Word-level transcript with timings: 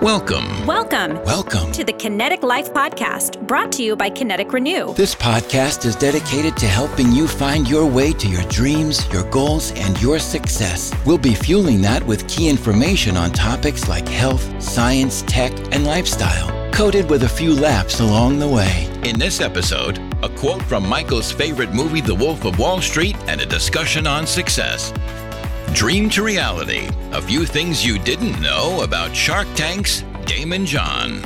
Welcome. 0.00 0.64
Welcome 0.64 1.20
Welcome. 1.24 1.72
to 1.72 1.82
the 1.82 1.92
Kinetic 1.92 2.44
Life 2.44 2.72
Podcast, 2.72 3.44
brought 3.48 3.72
to 3.72 3.82
you 3.82 3.96
by 3.96 4.10
Kinetic 4.10 4.52
Renew. 4.52 4.94
This 4.94 5.12
podcast 5.12 5.84
is 5.84 5.96
dedicated 5.96 6.56
to 6.58 6.66
helping 6.66 7.10
you 7.10 7.26
find 7.26 7.68
your 7.68 7.84
way 7.84 8.12
to 8.12 8.28
your 8.28 8.44
dreams, 8.44 9.04
your 9.12 9.28
goals, 9.32 9.72
and 9.72 10.00
your 10.00 10.20
success. 10.20 10.94
We'll 11.04 11.18
be 11.18 11.34
fueling 11.34 11.82
that 11.82 12.06
with 12.06 12.28
key 12.28 12.48
information 12.48 13.16
on 13.16 13.32
topics 13.32 13.88
like 13.88 14.06
health, 14.06 14.62
science, 14.62 15.24
tech, 15.26 15.52
and 15.74 15.84
lifestyle, 15.84 16.70
coated 16.70 17.10
with 17.10 17.24
a 17.24 17.28
few 17.28 17.52
laughs 17.52 17.98
along 17.98 18.38
the 18.38 18.48
way. 18.48 18.88
In 19.02 19.18
this 19.18 19.40
episode, 19.40 19.98
a 20.22 20.28
quote 20.28 20.62
from 20.62 20.88
Michael's 20.88 21.32
favorite 21.32 21.74
movie, 21.74 22.02
The 22.02 22.14
Wolf 22.14 22.44
of 22.44 22.60
Wall 22.60 22.80
Street, 22.80 23.16
and 23.26 23.40
a 23.40 23.46
discussion 23.46 24.06
on 24.06 24.28
success. 24.28 24.92
Dream 25.74 26.10
to 26.10 26.22
reality. 26.22 26.88
A 27.12 27.22
few 27.22 27.44
things 27.46 27.84
you 27.86 27.98
didn't 27.98 28.40
know 28.40 28.82
about 28.82 29.14
Shark 29.14 29.46
Tank's 29.54 30.02
Daymond 30.24 30.66
John. 30.66 31.22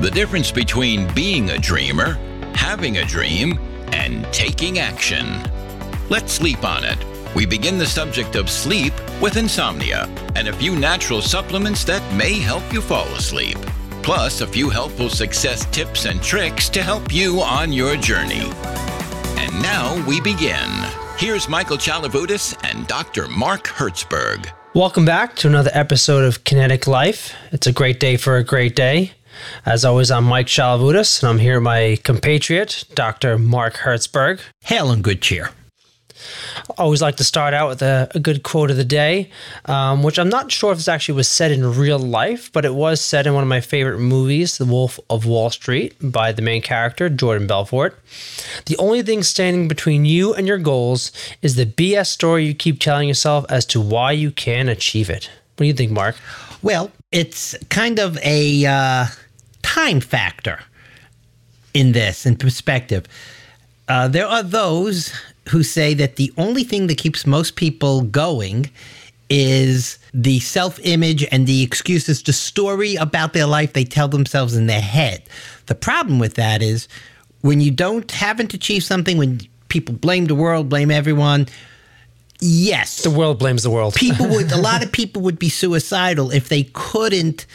The 0.00 0.10
difference 0.10 0.50
between 0.50 1.12
being 1.14 1.50
a 1.50 1.58
dreamer, 1.58 2.14
having 2.54 2.96
a 2.96 3.04
dream, 3.04 3.58
and 3.92 4.24
taking 4.32 4.78
action. 4.78 5.42
Let's 6.08 6.32
sleep 6.32 6.64
on 6.64 6.84
it. 6.84 6.98
We 7.34 7.46
begin 7.46 7.78
the 7.78 7.86
subject 7.86 8.34
of 8.34 8.50
sleep 8.50 8.94
with 9.20 9.36
insomnia 9.36 10.08
and 10.34 10.48
a 10.48 10.52
few 10.54 10.74
natural 10.74 11.22
supplements 11.22 11.84
that 11.84 12.02
may 12.14 12.34
help 12.40 12.72
you 12.72 12.80
fall 12.80 13.06
asleep. 13.14 13.58
Plus, 14.02 14.40
a 14.40 14.46
few 14.46 14.68
helpful 14.68 15.10
success 15.10 15.66
tips 15.66 16.06
and 16.06 16.20
tricks 16.22 16.68
to 16.70 16.82
help 16.82 17.12
you 17.12 17.40
on 17.40 17.72
your 17.72 17.96
journey. 17.96 18.50
And 19.36 19.62
now 19.62 20.04
we 20.06 20.20
begin. 20.20 20.99
Here's 21.20 21.50
Michael 21.50 21.76
Chalavutis 21.76 22.56
and 22.64 22.86
Dr. 22.86 23.28
Mark 23.28 23.68
Hertzberg. 23.68 24.50
Welcome 24.74 25.04
back 25.04 25.36
to 25.36 25.48
another 25.48 25.70
episode 25.74 26.24
of 26.24 26.44
Kinetic 26.44 26.86
Life. 26.86 27.34
It's 27.52 27.66
a 27.66 27.72
great 27.72 28.00
day 28.00 28.16
for 28.16 28.38
a 28.38 28.42
great 28.42 28.74
day. 28.74 29.12
As 29.66 29.84
always, 29.84 30.10
I'm 30.10 30.24
Mike 30.24 30.46
Chalavutis, 30.46 31.22
and 31.22 31.28
I'm 31.28 31.38
here 31.38 31.56
with 31.56 31.64
my 31.64 31.98
compatriot, 32.04 32.86
Dr. 32.94 33.36
Mark 33.36 33.74
Hertzberg. 33.74 34.40
Hail 34.64 34.90
and 34.90 35.04
good 35.04 35.20
cheer. 35.20 35.50
Always 36.78 37.02
like 37.02 37.16
to 37.16 37.24
start 37.24 37.54
out 37.54 37.68
with 37.68 37.82
a, 37.82 38.10
a 38.14 38.20
good 38.20 38.42
quote 38.42 38.70
of 38.70 38.76
the 38.76 38.84
day, 38.84 39.30
um, 39.66 40.02
which 40.02 40.18
I'm 40.18 40.28
not 40.28 40.50
sure 40.50 40.72
if 40.72 40.78
this 40.78 40.88
actually 40.88 41.16
was 41.16 41.28
said 41.28 41.50
in 41.50 41.74
real 41.74 41.98
life, 41.98 42.52
but 42.52 42.64
it 42.64 42.74
was 42.74 43.00
said 43.00 43.26
in 43.26 43.34
one 43.34 43.42
of 43.42 43.48
my 43.48 43.60
favorite 43.60 43.98
movies, 43.98 44.58
The 44.58 44.64
Wolf 44.64 44.98
of 45.08 45.26
Wall 45.26 45.50
Street, 45.50 45.94
by 46.00 46.32
the 46.32 46.42
main 46.42 46.62
character, 46.62 47.08
Jordan 47.08 47.46
Belfort. 47.46 47.98
The 48.66 48.76
only 48.78 49.02
thing 49.02 49.22
standing 49.22 49.68
between 49.68 50.04
you 50.04 50.34
and 50.34 50.46
your 50.46 50.58
goals 50.58 51.12
is 51.42 51.56
the 51.56 51.66
BS 51.66 52.06
story 52.06 52.44
you 52.44 52.54
keep 52.54 52.80
telling 52.80 53.08
yourself 53.08 53.44
as 53.48 53.66
to 53.66 53.80
why 53.80 54.12
you 54.12 54.30
can 54.30 54.68
achieve 54.68 55.10
it. 55.10 55.30
What 55.56 55.64
do 55.64 55.66
you 55.66 55.74
think, 55.74 55.90
Mark? 55.90 56.16
Well, 56.62 56.90
it's 57.12 57.56
kind 57.68 57.98
of 57.98 58.18
a 58.18 58.66
uh, 58.66 59.06
time 59.62 60.00
factor 60.00 60.60
in 61.74 61.92
this, 61.92 62.26
in 62.26 62.36
perspective. 62.36 63.06
Uh, 63.88 64.08
there 64.08 64.26
are 64.26 64.42
those 64.42 65.12
who 65.50 65.62
say 65.62 65.94
that 65.94 66.16
the 66.16 66.32
only 66.36 66.64
thing 66.64 66.86
that 66.88 66.98
keeps 66.98 67.26
most 67.26 67.56
people 67.56 68.02
going 68.02 68.70
is 69.28 69.98
the 70.12 70.40
self 70.40 70.78
image 70.82 71.24
and 71.30 71.46
the 71.46 71.62
excuses, 71.62 72.22
the 72.22 72.32
story 72.32 72.96
about 72.96 73.32
their 73.32 73.46
life 73.46 73.72
they 73.72 73.84
tell 73.84 74.08
themselves 74.08 74.56
in 74.56 74.66
their 74.66 74.80
head. 74.80 75.22
The 75.66 75.74
problem 75.74 76.18
with 76.18 76.34
that 76.34 76.62
is 76.62 76.88
when 77.42 77.60
you 77.60 77.70
don't 77.70 78.10
haven't 78.10 78.54
achieved 78.54 78.84
something, 78.84 79.18
when 79.18 79.40
people 79.68 79.94
blame 79.94 80.26
the 80.26 80.34
world, 80.34 80.68
blame 80.68 80.90
everyone. 80.90 81.46
Yes, 82.42 83.02
The 83.02 83.10
world 83.10 83.38
blames 83.38 83.62
the 83.62 83.70
world. 83.70 83.94
people 83.94 84.26
would 84.28 84.50
a 84.50 84.56
lot 84.56 84.82
of 84.82 84.90
people 85.00 85.22
would 85.22 85.38
be 85.38 85.48
suicidal 85.50 86.30
if 86.30 86.48
they 86.48 86.64
couldn't 86.72 87.46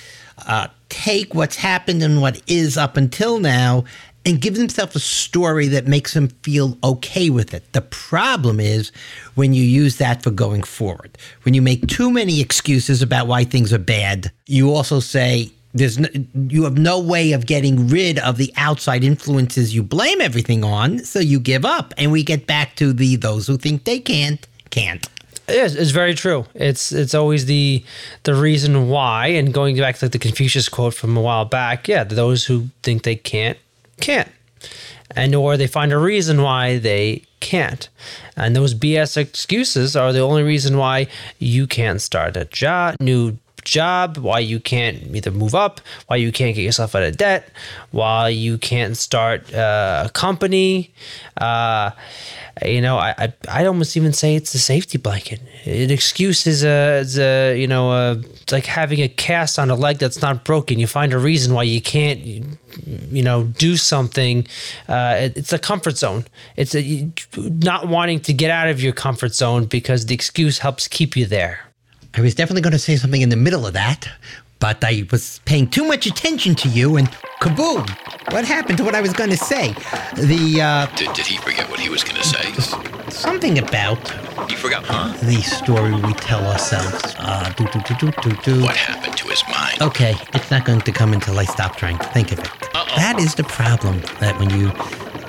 uh, 0.47 0.67
take 0.89 1.33
what's 1.33 1.55
happened 1.55 2.03
and 2.03 2.21
what 2.21 2.39
is 2.47 2.77
up 2.77 2.95
until 2.95 3.39
now 3.39 3.83
and 4.25 4.41
give 4.41 4.55
themselves 4.55 4.95
a 4.95 4.99
story 4.99 5.67
that 5.67 5.87
makes 5.87 6.13
them 6.13 6.29
feel 6.41 6.77
okay 6.83 7.29
with 7.29 7.53
it. 7.53 7.71
The 7.73 7.81
problem 7.81 8.59
is 8.59 8.91
when 9.35 9.53
you 9.53 9.63
use 9.63 9.97
that 9.97 10.23
for 10.23 10.31
going 10.31 10.63
forward. 10.63 11.17
When 11.43 11.53
you 11.53 11.61
make 11.61 11.87
too 11.87 12.09
many 12.09 12.41
excuses 12.41 13.01
about 13.01 13.27
why 13.27 13.43
things 13.43 13.71
are 13.71 13.79
bad, 13.79 14.31
you 14.47 14.73
also 14.73 14.99
say 14.99 15.51
there's 15.73 15.99
no, 15.99 16.07
you 16.33 16.63
have 16.63 16.77
no 16.77 16.99
way 16.99 17.33
of 17.33 17.45
getting 17.45 17.87
rid 17.87 18.17
of 18.19 18.37
the 18.37 18.51
outside 18.57 19.03
influences 19.03 19.75
you 19.75 19.83
blame 19.83 20.21
everything 20.21 20.63
on, 20.63 20.99
so 20.99 21.19
you 21.19 21.39
give 21.39 21.65
up 21.65 21.93
and 21.97 22.11
we 22.11 22.23
get 22.23 22.47
back 22.47 22.75
to 22.77 22.93
the 22.93 23.17
those 23.17 23.45
who 23.45 23.57
think 23.57 23.83
they 23.83 23.99
can't 23.99 24.47
can't. 24.69 25.07
Yes, 25.47 25.75
it's 25.75 25.91
very 25.91 26.15
true. 26.15 26.45
It's 26.55 26.91
it's 26.91 27.13
always 27.13 27.45
the 27.45 27.83
the 28.23 28.33
reason 28.33 28.89
why, 28.89 29.27
and 29.27 29.53
going 29.53 29.77
back 29.77 29.97
to 29.97 30.09
the 30.09 30.17
Confucius 30.17 30.69
quote 30.69 30.93
from 30.93 31.15
a 31.15 31.21
while 31.21 31.45
back. 31.45 31.87
Yeah, 31.87 32.03
those 32.03 32.45
who 32.45 32.69
think 32.81 33.03
they 33.03 33.15
can't 33.15 33.57
can't, 33.99 34.31
and 35.15 35.33
or 35.35 35.57
they 35.57 35.67
find 35.67 35.91
a 35.91 35.97
reason 35.97 36.41
why 36.41 36.77
they 36.77 37.23
can't, 37.39 37.89
and 38.35 38.55
those 38.55 38.73
BS 38.73 39.17
excuses 39.17 39.95
are 39.95 40.11
the 40.11 40.19
only 40.19 40.43
reason 40.43 40.77
why 40.77 41.07
you 41.39 41.67
can't 41.67 42.01
start 42.01 42.37
a 42.37 42.45
job, 42.45 42.95
new 42.99 43.37
job, 43.65 44.17
why 44.17 44.39
you 44.39 44.59
can't 44.59 45.13
either 45.13 45.31
move 45.31 45.53
up, 45.53 45.81
why 46.07 46.15
you 46.15 46.31
can't 46.31 46.55
get 46.55 46.61
yourself 46.61 46.95
out 46.95 47.03
of 47.03 47.17
debt, 47.17 47.49
why 47.91 48.29
you 48.29 48.57
can't 48.57 48.95
start 48.95 49.53
uh, 49.53 50.03
a 50.05 50.09
company. 50.09 50.93
Uh, 51.35 51.91
you 52.63 52.79
know, 52.79 52.97
I, 52.97 53.13
I 53.17 53.33
I'd 53.49 53.67
almost 53.67 53.97
even 53.97 54.13
say 54.13 54.35
it's 54.35 54.53
a 54.55 54.59
safety 54.59 54.97
blanket. 54.97 55.41
An 55.65 55.91
excuse 55.91 56.47
is 56.47 56.63
a, 56.63 56.99
is 56.99 57.19
a 57.19 57.59
you 57.59 57.67
know, 57.67 57.91
a, 57.91 58.21
like 58.51 58.65
having 58.65 59.01
a 59.01 59.09
cast 59.09 59.59
on 59.59 59.69
a 59.69 59.75
leg 59.75 59.97
that's 59.97 60.21
not 60.21 60.45
broken. 60.45 60.79
You 60.79 60.87
find 60.87 61.11
a 61.11 61.17
reason 61.17 61.53
why 61.53 61.63
you 61.63 61.81
can't, 61.81 62.21
you 62.85 63.23
know, 63.23 63.43
do 63.43 63.77
something. 63.77 64.47
Uh, 64.87 65.15
it, 65.19 65.37
it's 65.37 65.53
a 65.53 65.59
comfort 65.59 65.97
zone. 65.97 66.25
It's 66.55 66.75
a, 66.75 67.09
not 67.37 67.87
wanting 67.87 68.19
to 68.21 68.33
get 68.33 68.51
out 68.51 68.67
of 68.67 68.81
your 68.81 68.93
comfort 68.93 69.33
zone 69.33 69.65
because 69.65 70.05
the 70.05 70.15
excuse 70.15 70.59
helps 70.59 70.87
keep 70.87 71.15
you 71.15 71.25
there. 71.25 71.61
I 72.13 72.21
was 72.21 72.35
definitely 72.35 72.61
going 72.61 72.73
to 72.73 72.79
say 72.79 72.95
something 72.95 73.21
in 73.21 73.29
the 73.29 73.35
middle 73.35 73.65
of 73.67 73.73
that, 73.73 74.07
but 74.59 74.83
I 74.83 75.05
was 75.11 75.41
paying 75.45 75.69
too 75.69 75.85
much 75.85 76.05
attention 76.05 76.55
to 76.55 76.69
you 76.69 76.95
and 76.95 77.09
kaboom! 77.41 77.89
What 78.31 78.45
happened 78.45 78.77
to 78.77 78.83
what 78.83 78.95
I 78.95 79.01
was 79.01 79.13
going 79.13 79.29
to 79.31 79.37
say? 79.37 79.73
The, 80.15 80.61
uh, 80.61 80.95
Did, 80.95 81.13
did 81.13 81.27
he 81.27 81.37
forget 81.37 81.69
what 81.69 81.79
he 81.79 81.89
was 81.89 82.03
going 82.03 82.15
to 82.15 82.23
say? 82.23 82.94
Something 83.15 83.57
about 83.59 83.99
He 84.49 84.55
forgot, 84.55 84.83
huh? 84.85 85.13
the 85.25 85.41
story 85.41 85.93
we 85.93 86.13
tell 86.13 86.45
ourselves. 86.45 87.15
Uh, 87.17 87.49
do, 87.57 87.65
do, 87.65 87.79
do, 87.87 87.95
do, 87.95 88.11
do, 88.21 88.31
do. 88.43 88.61
What 88.63 88.75
happened 88.75 89.17
to 89.17 89.27
his 89.27 89.43
mind? 89.49 89.81
Okay, 89.81 90.15
it's 90.33 90.51
not 90.51 90.65
going 90.65 90.81
to 90.81 90.91
come 90.91 91.13
until 91.13 91.39
I 91.39 91.45
stop 91.45 91.77
trying 91.77 91.97
to 91.99 92.05
think 92.09 92.31
of 92.31 92.39
it. 92.39 92.49
That 92.73 93.17
is 93.19 93.35
the 93.35 93.43
problem, 93.43 93.99
that 94.19 94.37
when 94.39 94.49
you 94.49 94.71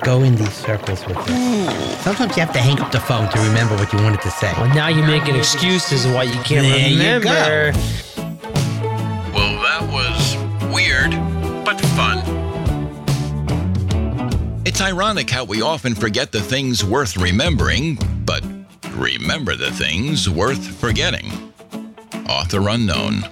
go 0.04 0.22
in 0.22 0.36
these 0.36 0.52
circles 0.52 1.04
with 1.06 1.16
it, 1.28 2.00
sometimes 2.02 2.36
you 2.36 2.42
have 2.44 2.52
to 2.52 2.60
hang 2.60 2.80
up 2.80 2.92
the 2.92 3.00
phone 3.00 3.28
to 3.30 3.38
remember 3.40 3.74
what 3.76 3.92
you 3.92 3.98
wanted 4.02 4.20
to 4.22 4.30
say. 4.30 4.52
Well, 4.56 4.72
now 4.74 4.88
you're 4.88 5.06
making 5.06 5.36
excuses 5.36 6.06
why 6.06 6.24
you 6.24 6.34
can't 6.42 6.66
There 6.66 6.88
you 6.88 6.96
remember. 6.98 7.72
go. 7.72 7.78
Well, 9.32 9.62
that 9.62 9.82
was 9.90 10.36
weird, 10.72 11.10
but 11.64 11.80
fun. 11.96 12.18
It's 14.76 14.82
ironic 14.82 15.30
how 15.30 15.44
we 15.44 15.62
often 15.62 15.94
forget 15.94 16.32
the 16.32 16.42
things 16.42 16.84
worth 16.84 17.16
remembering, 17.16 17.96
but 18.26 18.44
remember 18.90 19.56
the 19.56 19.70
things 19.70 20.28
worth 20.28 20.62
forgetting. 20.62 21.32
Author 22.28 22.68
unknown. 22.68 23.24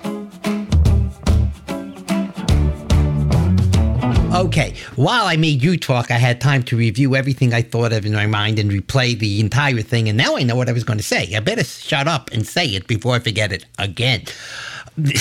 Okay, 4.35 4.75
while 4.97 5.27
I 5.27 5.37
made 5.37 5.63
you 5.63 5.77
talk, 5.77 6.11
I 6.11 6.17
had 6.17 6.41
time 6.41 6.63
to 6.63 6.79
review 6.79 7.15
everything 7.15 7.53
I 7.53 7.61
thought 7.61 7.93
of 7.93 8.07
in 8.07 8.15
my 8.15 8.27
mind 8.27 8.59
and 8.59 8.71
replay 8.71 9.19
the 9.19 9.39
entire 9.39 9.83
thing, 9.83 10.09
and 10.09 10.17
now 10.17 10.39
I 10.39 10.45
know 10.45 10.57
what 10.57 10.71
I 10.71 10.73
was 10.73 10.85
going 10.85 10.99
to 10.99 11.05
say. 11.05 11.35
I 11.37 11.41
better 11.41 11.63
shut 11.63 12.09
up 12.09 12.31
and 12.33 12.47
say 12.47 12.69
it 12.69 12.87
before 12.87 13.17
I 13.17 13.19
forget 13.19 13.53
it 13.53 13.67
again. 13.79 14.25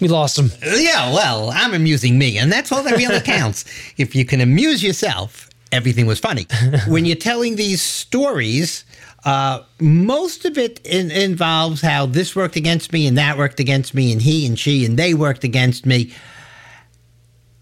We 0.00 0.08
lost 0.08 0.38
him. 0.38 0.50
yeah, 0.62 1.12
well, 1.12 1.50
I'm 1.50 1.72
amusing 1.72 2.18
me, 2.18 2.38
and 2.38 2.52
that's 2.52 2.70
all 2.70 2.82
that 2.82 2.96
really 2.96 3.20
counts. 3.24 3.64
if 3.96 4.14
you 4.14 4.24
can 4.24 4.40
amuse 4.40 4.82
yourself, 4.82 5.48
everything 5.72 6.06
was 6.06 6.18
funny. 6.18 6.46
when 6.88 7.04
you're 7.04 7.16
telling 7.16 7.56
these 7.56 7.80
stories, 7.80 8.84
uh, 9.24 9.62
most 9.80 10.44
of 10.44 10.58
it 10.58 10.80
in, 10.84 11.10
involves 11.10 11.80
how 11.80 12.06
this 12.06 12.36
worked 12.36 12.56
against 12.56 12.92
me 12.92 13.06
and 13.06 13.16
that 13.16 13.38
worked 13.38 13.58
against 13.58 13.94
me, 13.94 14.12
and 14.12 14.22
he 14.22 14.46
and 14.46 14.58
she 14.58 14.84
and 14.84 14.98
they 14.98 15.14
worked 15.14 15.44
against 15.44 15.86
me. 15.86 16.12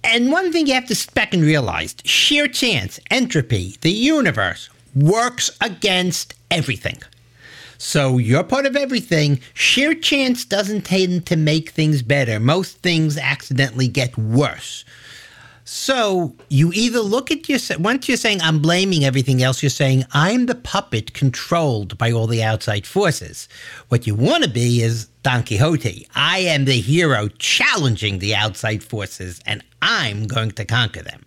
And 0.03 0.31
one 0.31 0.53
thing 0.53 0.67
you 0.67 0.75
have 0.75 0.87
to 0.89 0.95
spec 0.95 1.33
and 1.33 1.43
realize 1.43 1.97
sheer 2.05 2.47
chance, 2.47 3.01
entropy, 3.11 3.77
the 3.81 3.91
universe 3.91 4.69
works 4.95 5.51
against 5.61 6.35
everything. 6.51 6.99
So 7.79 8.19
you're 8.19 8.45
part 8.45 8.67
of 8.67 8.77
everything. 8.77 9.41
Sheer 9.53 9.95
chance 9.95 10.45
doesn't 10.45 10.83
tend 10.83 11.27
to 11.27 11.37
make 11.37 11.71
things 11.71 12.03
better. 12.03 12.41
Most 12.41 12.79
things 12.79 13.19
accidentally 13.19 13.89
get 13.89 14.17
worse. 14.17 14.85
So 15.67 16.37
you 16.51 16.73
either 16.75 17.01
look 17.01 17.31
at 17.31 17.49
yourself, 17.49 17.81
once 17.81 18.07
you're 18.07 18.19
saying 18.19 18.43
I'm 18.43 18.61
blaming 18.61 19.05
everything 19.05 19.43
else, 19.43 19.63
you're 19.63 19.71
saying 19.71 20.05
I'm 20.13 20.45
the 20.45 20.55
puppet 20.55 21.15
controlled 21.15 21.97
by 21.97 22.13
all 22.13 22.27
the 22.27 22.43
outside 22.43 22.87
forces. 22.87 23.49
What 23.89 24.07
you 24.07 24.15
want 24.15 24.45
to 24.45 24.51
be 24.51 24.83
is 24.83 25.07
Don 25.23 25.43
Quixote. 25.43 26.07
I 26.15 26.41
am 26.41 26.67
the 26.67 26.81
hero 26.81 27.29
challenging 27.39 28.19
the 28.19 28.35
outside 28.35 28.85
forces, 28.85 29.41
and 29.47 29.65
I'm 29.81 30.27
going 30.27 30.51
to 30.53 30.67
conquer 30.67 31.03
them. 31.03 31.25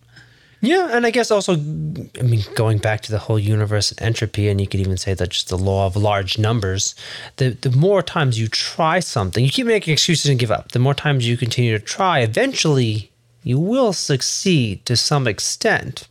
Yeah, 0.59 0.89
and 0.91 1.05
I 1.05 1.11
guess 1.11 1.29
also, 1.29 1.53
I 1.53 2.23
mean, 2.23 2.43
going 2.55 2.79
back 2.79 3.01
to 3.01 3.11
the 3.11 3.19
whole 3.19 3.37
universe 3.37 3.91
and 3.91 4.01
entropy, 4.01 4.49
and 4.49 4.59
you 4.59 4.67
could 4.67 4.79
even 4.79 4.97
say 4.97 5.13
that 5.13 5.29
just 5.29 5.49
the 5.49 5.57
law 5.57 5.85
of 5.85 5.95
large 5.95 6.39
numbers. 6.39 6.95
The 7.35 7.49
the 7.49 7.69
more 7.71 8.01
times 8.01 8.39
you 8.39 8.47
try 8.47 8.99
something, 8.99 9.43
you 9.43 9.51
keep 9.51 9.67
making 9.67 9.93
excuses 9.93 10.29
and 10.29 10.39
give 10.39 10.51
up. 10.51 10.71
The 10.71 10.79
more 10.79 10.95
times 10.95 11.27
you 11.27 11.37
continue 11.37 11.77
to 11.77 11.83
try, 11.83 12.19
eventually 12.19 13.11
you 13.43 13.59
will 13.59 13.93
succeed 13.93 14.83
to 14.87 14.97
some 14.97 15.27
extent. 15.27 16.07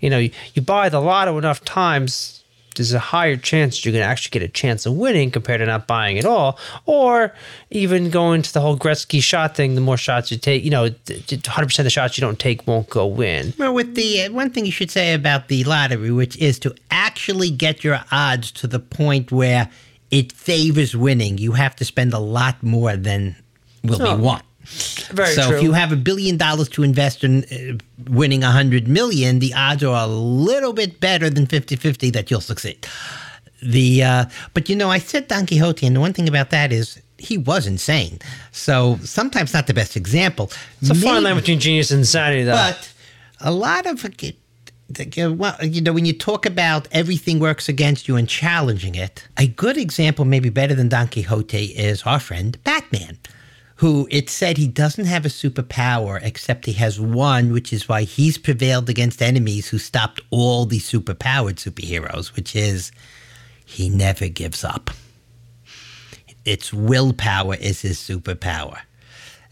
You 0.00 0.10
know, 0.10 0.18
you, 0.18 0.30
you 0.54 0.62
buy 0.62 0.88
the 0.88 1.00
lotto 1.00 1.38
enough 1.38 1.64
times, 1.64 2.39
there's 2.76 2.92
a 2.92 2.98
higher 2.98 3.36
chance 3.36 3.76
that 3.76 3.84
you're 3.84 3.92
going 3.92 4.02
to 4.02 4.08
actually 4.08 4.38
get 4.38 4.48
a 4.48 4.52
chance 4.52 4.86
of 4.86 4.94
winning 4.94 5.30
compared 5.30 5.60
to 5.60 5.66
not 5.66 5.86
buying 5.86 6.18
at 6.18 6.24
all. 6.24 6.58
Or 6.86 7.34
even 7.70 8.10
going 8.10 8.42
to 8.42 8.52
the 8.52 8.60
whole 8.60 8.76
Gretzky 8.76 9.22
shot 9.22 9.56
thing, 9.56 9.74
the 9.74 9.80
more 9.80 9.96
shots 9.96 10.30
you 10.30 10.38
take, 10.38 10.64
you 10.64 10.70
know, 10.70 10.88
100% 10.88 11.78
of 11.78 11.84
the 11.84 11.90
shots 11.90 12.16
you 12.16 12.22
don't 12.22 12.38
take 12.38 12.66
won't 12.66 12.88
go 12.88 13.06
win. 13.06 13.52
Well, 13.58 13.74
with 13.74 13.94
the 13.94 14.24
uh, 14.24 14.32
one 14.32 14.50
thing 14.50 14.66
you 14.66 14.72
should 14.72 14.90
say 14.90 15.14
about 15.14 15.48
the 15.48 15.64
lottery, 15.64 16.10
which 16.10 16.36
is 16.38 16.58
to 16.60 16.74
actually 16.90 17.50
get 17.50 17.82
your 17.82 18.00
odds 18.12 18.52
to 18.52 18.66
the 18.66 18.80
point 18.80 19.32
where 19.32 19.70
it 20.10 20.32
favors 20.32 20.96
winning, 20.96 21.38
you 21.38 21.52
have 21.52 21.76
to 21.76 21.84
spend 21.84 22.12
a 22.12 22.18
lot 22.18 22.62
more 22.62 22.96
than 22.96 23.36
will 23.82 24.02
oh. 24.02 24.16
be 24.16 24.22
won. 24.22 24.42
Very 25.12 25.34
so 25.34 25.48
true. 25.48 25.56
if 25.56 25.62
you 25.62 25.72
have 25.72 25.92
a 25.92 25.96
billion 25.96 26.36
dollars 26.36 26.68
to 26.70 26.82
invest 26.82 27.24
in 27.24 27.44
uh, 27.44 28.10
winning 28.10 28.44
a 28.44 28.50
hundred 28.50 28.86
million, 28.86 29.40
the 29.40 29.52
odds 29.54 29.82
are 29.82 30.04
a 30.04 30.06
little 30.06 30.72
bit 30.72 31.00
better 31.00 31.28
than 31.28 31.46
50-50 31.46 32.12
that 32.12 32.30
you'll 32.30 32.40
succeed. 32.40 32.86
The 33.62 34.02
uh, 34.02 34.24
but 34.54 34.68
you 34.68 34.76
know 34.76 34.90
I 34.90 34.98
said 34.98 35.28
Don 35.28 35.46
Quixote, 35.46 35.86
and 35.86 35.94
the 35.94 36.00
one 36.00 36.12
thing 36.12 36.28
about 36.28 36.50
that 36.50 36.72
is 36.72 37.02
he 37.18 37.36
was 37.36 37.66
insane. 37.66 38.18
So 38.52 38.98
sometimes 39.02 39.52
not 39.52 39.66
the 39.66 39.74
best 39.74 39.96
example. 39.96 40.50
It's 40.80 40.90
a 40.90 40.94
Maybe, 40.94 41.06
fine 41.06 41.22
line 41.24 41.36
between 41.36 41.60
genius 41.60 41.90
and 41.90 41.98
insanity, 41.98 42.44
though. 42.44 42.52
But 42.52 42.92
a 43.40 43.52
lot 43.52 43.86
of 43.86 44.02
well, 45.38 45.56
you 45.62 45.80
know, 45.82 45.92
when 45.92 46.04
you 46.04 46.12
talk 46.12 46.46
about 46.46 46.88
everything 46.90 47.38
works 47.38 47.68
against 47.68 48.08
you 48.08 48.16
and 48.16 48.28
challenging 48.28 48.94
it, 48.94 49.28
a 49.36 49.46
good 49.46 49.76
example, 49.76 50.24
maybe 50.24 50.48
better 50.48 50.74
than 50.74 50.88
Don 50.88 51.06
Quixote, 51.06 51.66
is 51.66 52.02
our 52.04 52.18
friend 52.18 52.62
Batman 52.64 53.18
who 53.80 54.06
it 54.10 54.28
said 54.28 54.58
he 54.58 54.68
doesn't 54.68 55.06
have 55.06 55.24
a 55.24 55.30
superpower 55.30 56.20
except 56.22 56.66
he 56.66 56.74
has 56.74 57.00
one, 57.00 57.50
which 57.50 57.72
is 57.72 57.88
why 57.88 58.02
he's 58.02 58.36
prevailed 58.36 58.90
against 58.90 59.22
enemies 59.22 59.70
who 59.70 59.78
stopped 59.78 60.20
all 60.28 60.66
the 60.66 60.78
superpowered 60.78 61.54
superheroes, 61.54 62.36
which 62.36 62.54
is 62.54 62.92
he 63.64 63.88
never 63.88 64.28
gives 64.28 64.64
up. 64.64 64.90
It's 66.44 66.74
willpower 66.74 67.54
is 67.54 67.80
his 67.80 67.98
superpower. 67.98 68.80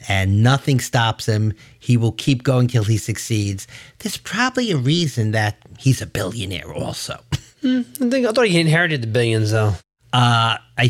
And 0.09 0.43
nothing 0.43 0.79
stops 0.81 1.25
him. 1.25 1.55
He 1.79 1.97
will 1.97 2.13
keep 2.13 2.43
going 2.43 2.69
till 2.69 2.85
he 2.85 2.99
succeeds. 2.99 3.67
There's 4.01 4.19
probably 4.19 4.71
a 4.73 4.77
reason 4.77 5.31
that 5.31 5.57
he's 5.79 6.03
a 6.03 6.07
billionaire 6.07 6.71
also. 6.71 7.19
Mm, 7.63 7.87
I 8.07 8.11
think 8.11 8.27
I 8.27 8.33
thought 8.33 8.47
he 8.47 8.61
inherited 8.61 9.03
the 9.03 9.07
billions 9.07 9.53
though. 9.53 9.73
Uh, 10.13 10.59
I 10.77 10.89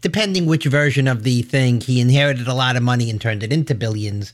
depending 0.00 0.46
which 0.46 0.64
version 0.64 1.08
of 1.08 1.22
the 1.22 1.42
thing, 1.42 1.80
he 1.80 2.00
inherited 2.00 2.48
a 2.48 2.54
lot 2.54 2.76
of 2.76 2.82
money 2.82 3.10
and 3.10 3.20
turned 3.20 3.42
it 3.42 3.52
into 3.52 3.74
billions. 3.74 4.32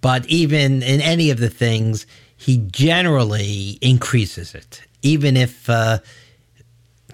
But 0.00 0.26
even 0.26 0.82
in 0.82 1.00
any 1.00 1.30
of 1.30 1.38
the 1.38 1.50
things, 1.50 2.06
he 2.36 2.58
generally 2.58 3.78
increases 3.80 4.54
it, 4.54 4.82
even 5.02 5.36
if 5.36 5.70
uh, 5.70 5.98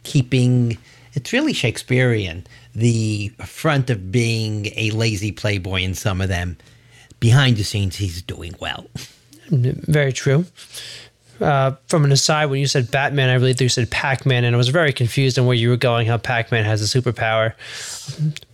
keeping 0.02 0.78
it's 1.14 1.32
really 1.32 1.52
Shakespearean 1.52 2.46
the 2.74 3.30
front 3.44 3.90
of 3.90 4.12
being 4.12 4.66
a 4.76 4.90
lazy 4.92 5.32
playboy 5.32 5.82
in 5.82 5.94
some 5.94 6.20
of 6.20 6.28
them. 6.28 6.56
Behind 7.18 7.56
the 7.56 7.64
scenes, 7.64 7.96
he's 7.96 8.22
doing 8.22 8.54
well. 8.60 8.86
Very 9.48 10.12
true 10.12 10.44
uh, 11.40 11.76
from 11.86 12.04
an 12.04 12.12
aside, 12.12 12.46
when 12.46 12.60
you 12.60 12.66
said 12.66 12.90
Batman, 12.90 13.28
I 13.28 13.34
really 13.34 13.52
thought 13.52 13.62
you 13.62 13.68
said 13.68 13.90
Pac 13.90 14.26
Man, 14.26 14.44
and 14.44 14.54
I 14.54 14.58
was 14.58 14.68
very 14.68 14.92
confused 14.92 15.38
on 15.38 15.46
where 15.46 15.56
you 15.56 15.68
were 15.68 15.76
going. 15.76 16.06
How 16.06 16.18
Pac 16.18 16.50
Man 16.50 16.64
has 16.64 16.82
a 16.82 17.00
superpower. 17.00 17.54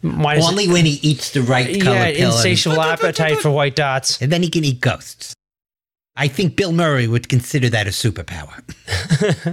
Only 0.02 0.68
when 0.68 0.84
he 0.84 0.98
eats 1.02 1.30
the 1.30 1.42
right 1.42 1.80
color 1.80 1.96
yeah, 1.96 2.12
pill. 2.12 2.30
insatiable 2.32 2.80
and, 2.80 2.92
appetite 2.92 3.38
for 3.38 3.50
white 3.50 3.76
dots. 3.76 4.20
And 4.20 4.30
then 4.30 4.42
he 4.42 4.50
can 4.50 4.64
eat 4.64 4.80
ghosts. 4.80 5.34
I 6.16 6.28
think 6.28 6.56
Bill 6.56 6.72
Murray 6.72 7.08
would 7.08 7.28
consider 7.28 7.68
that 7.70 7.86
a 7.86 7.90
superpower. 7.90 8.62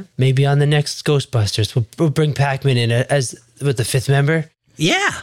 Maybe 0.17 0.45
on 0.45 0.59
the 0.59 0.67
next 0.67 1.03
Ghostbusters, 1.05 1.75
we'll, 1.75 1.87
we'll 1.97 2.09
bring 2.09 2.33
Pac 2.33 2.63
Man 2.63 2.77
in 2.77 2.91
as 2.91 3.35
with 3.61 3.77
the 3.77 3.85
fifth 3.85 4.09
member. 4.09 4.49
Yeah. 4.75 5.21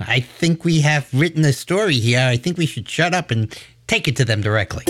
I 0.00 0.20
think 0.20 0.64
we 0.64 0.80
have 0.80 1.08
written 1.12 1.44
a 1.44 1.52
story 1.52 1.94
here. 1.94 2.20
I 2.20 2.36
think 2.36 2.58
we 2.58 2.66
should 2.66 2.88
shut 2.88 3.14
up 3.14 3.30
and 3.30 3.56
take 3.86 4.08
it 4.08 4.16
to 4.16 4.24
them 4.24 4.40
directly. 4.40 4.84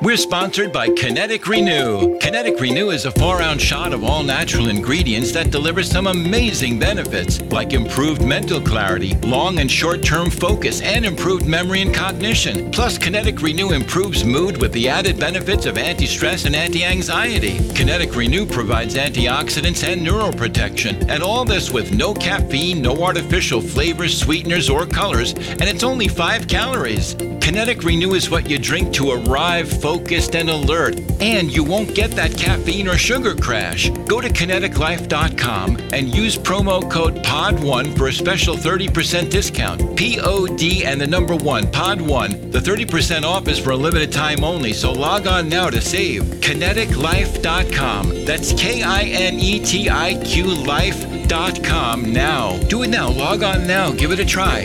We're 0.00 0.16
sponsored 0.16 0.72
by 0.72 0.90
Kinetic 0.90 1.48
Renew. 1.48 2.18
Kinetic 2.20 2.60
Renew 2.60 2.90
is 2.90 3.04
a 3.04 3.10
four 3.10 3.42
ounce 3.42 3.62
shot 3.62 3.92
of 3.92 4.04
all 4.04 4.22
natural 4.22 4.68
ingredients 4.68 5.32
that 5.32 5.50
deliver 5.50 5.82
some 5.82 6.06
amazing 6.06 6.78
benefits, 6.78 7.40
like 7.42 7.72
improved 7.72 8.24
mental 8.24 8.60
clarity, 8.60 9.14
long 9.26 9.58
and 9.58 9.68
short 9.68 10.04
term 10.04 10.30
focus, 10.30 10.80
and 10.82 11.04
improved 11.04 11.46
memory 11.46 11.82
and 11.82 11.92
cognition. 11.92 12.70
Plus, 12.70 12.96
Kinetic 12.96 13.42
Renew 13.42 13.72
improves 13.72 14.24
mood 14.24 14.60
with 14.60 14.72
the 14.72 14.88
added 14.88 15.18
benefits 15.18 15.66
of 15.66 15.76
anti 15.76 16.06
stress 16.06 16.44
and 16.44 16.54
anti 16.54 16.84
anxiety. 16.84 17.58
Kinetic 17.74 18.14
Renew 18.14 18.46
provides 18.46 18.94
antioxidants 18.94 19.82
and 19.82 20.06
neuroprotection, 20.06 21.10
and 21.10 21.24
all 21.24 21.44
this 21.44 21.72
with 21.72 21.92
no 21.92 22.14
caffeine, 22.14 22.80
no 22.80 23.02
artificial 23.02 23.60
flavors, 23.60 24.16
sweeteners, 24.16 24.70
or 24.70 24.86
colors, 24.86 25.32
and 25.32 25.64
it's 25.64 25.82
only 25.82 26.06
five 26.06 26.46
calories. 26.46 27.16
Kinetic 27.40 27.82
Renew 27.82 28.12
is 28.12 28.28
what 28.28 28.50
you 28.50 28.58
drink 28.58 28.92
to 28.92 29.12
arrive 29.12 29.72
focused 29.88 30.36
and 30.36 30.50
alert, 30.50 31.00
and 31.18 31.50
you 31.50 31.64
won't 31.64 31.94
get 31.94 32.10
that 32.10 32.36
caffeine 32.36 32.86
or 32.86 32.98
sugar 32.98 33.34
crash. 33.34 33.88
Go 34.06 34.20
to 34.20 34.28
kinetiqlife.com 34.28 35.78
and 35.94 36.14
use 36.14 36.36
promo 36.36 36.90
code 36.90 37.14
POD1 37.24 37.96
for 37.96 38.08
a 38.08 38.12
special 38.12 38.54
30% 38.54 39.30
discount. 39.30 39.96
P 39.96 40.20
O 40.20 40.46
D 40.46 40.84
and 40.84 41.00
the 41.00 41.06
number 41.06 41.34
1, 41.34 41.64
POD1. 41.68 42.52
The 42.52 42.58
30% 42.58 43.22
off 43.22 43.48
is 43.48 43.58
for 43.58 43.70
a 43.70 43.76
limited 43.76 44.12
time 44.12 44.44
only, 44.44 44.74
so 44.74 44.92
log 44.92 45.26
on 45.26 45.48
now 45.48 45.70
to 45.70 45.80
save. 45.80 46.24
Kinetiqlife.com. 46.44 48.26
That's 48.26 48.52
K 48.52 48.82
I 48.82 49.04
N 49.04 49.38
E 49.38 49.58
T 49.64 49.88
I 49.88 50.22
Q 50.22 50.44
life.com 50.48 52.12
now. 52.12 52.58
Do 52.64 52.82
it 52.82 52.88
now. 52.88 53.08
Log 53.08 53.42
on 53.42 53.66
now. 53.66 53.90
Give 53.92 54.12
it 54.12 54.20
a 54.20 54.26
try. 54.26 54.64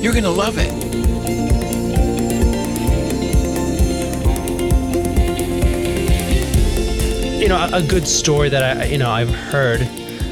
You're 0.00 0.14
going 0.14 0.24
to 0.24 0.30
love 0.30 0.56
it. 0.56 0.93
You 7.44 7.50
know, 7.50 7.68
a, 7.74 7.82
good 7.82 8.08
story 8.08 8.48
that 8.48 8.78
I, 8.78 8.84
you 8.86 8.96
know, 8.96 9.10
I've 9.10 9.28
heard 9.28 9.82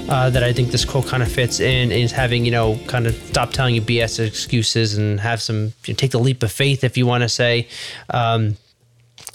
uh, 0.09 0.31
that 0.31 0.43
I 0.43 0.55
think 0.55 0.71
this 0.71 0.87
quote 0.87 1.07
kind 1.07 1.23
of 1.23 1.31
fits 1.31 1.61
in 1.61 1.93
is 1.93 2.11
having, 2.11 2.47
you 2.47 2.51
know, 2.51 2.79
kind 2.87 3.07
of 3.07 3.15
stop 3.15 3.51
telling 3.51 3.75
you 3.75 3.83
BS 3.83 4.27
excuses 4.27 4.97
and 4.97 5.21
have 5.21 5.43
some, 5.43 5.75
you 5.85 5.93
know, 5.93 5.95
take 5.95 6.13
the 6.13 6.19
leap 6.19 6.43
of 6.43 6.51
faith, 6.51 6.83
if 6.83 6.97
you 6.97 7.05
want 7.05 7.21
to 7.21 7.29
say. 7.29 7.69
Um, 8.09 8.57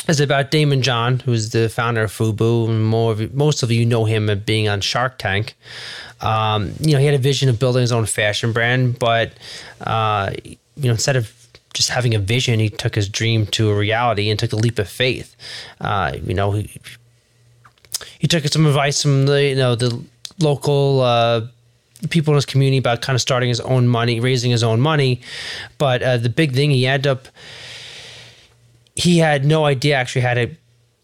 is 0.07 0.19
about 0.19 0.49
Daymond 0.49 0.81
John, 0.81 1.19
who's 1.19 1.51
the 1.51 1.69
founder 1.69 2.01
of 2.01 2.11
Fubu, 2.11 2.67
and 2.67 2.83
more 2.83 3.11
of, 3.11 3.35
most 3.35 3.61
of 3.61 3.69
you 3.69 3.85
know 3.85 4.05
him 4.05 4.27
as 4.27 4.39
being 4.39 4.67
on 4.67 4.81
Shark 4.81 5.19
Tank. 5.19 5.53
Um, 6.19 6.73
you 6.79 6.93
know, 6.93 6.97
he 6.97 7.05
had 7.05 7.13
a 7.13 7.19
vision 7.19 7.47
of 7.47 7.59
building 7.59 7.81
his 7.81 7.91
own 7.91 8.07
fashion 8.07 8.53
brand, 8.53 8.97
but 8.97 9.33
uh, 9.81 10.31
you 10.43 10.57
know, 10.85 10.93
instead 10.93 11.15
of 11.15 11.31
just 11.75 11.91
having 11.91 12.15
a 12.15 12.19
vision, 12.19 12.59
he 12.59 12.69
took 12.69 12.95
his 12.95 13.07
dream 13.07 13.45
to 13.45 13.69
a 13.69 13.75
reality 13.77 14.31
and 14.31 14.39
took 14.39 14.51
a 14.51 14.55
leap 14.55 14.79
of 14.79 14.89
faith. 14.89 15.35
Uh, 15.79 16.13
you 16.23 16.33
know, 16.33 16.53
he 16.53 16.81
he 18.19 18.27
took 18.27 18.45
some 18.47 18.65
advice 18.65 19.01
from 19.01 19.25
the 19.25 19.43
you 19.43 19.55
know 19.55 19.75
the 19.75 20.03
local 20.39 21.01
uh, 21.01 21.41
people 22.09 22.33
in 22.33 22.35
his 22.35 22.45
community 22.45 22.77
about 22.77 23.01
kind 23.01 23.15
of 23.15 23.21
starting 23.21 23.49
his 23.49 23.59
own 23.61 23.87
money, 23.87 24.19
raising 24.19 24.51
his 24.51 24.63
own 24.63 24.79
money. 24.79 25.21
But 25.77 26.03
uh, 26.03 26.17
the 26.17 26.29
big 26.29 26.53
thing, 26.53 26.71
he 26.71 26.85
ended 26.85 27.07
up 27.07 27.27
he 28.95 29.19
had 29.19 29.45
no 29.45 29.65
idea 29.65 29.95
actually 29.95 30.21
how 30.21 30.33
to 30.33 30.49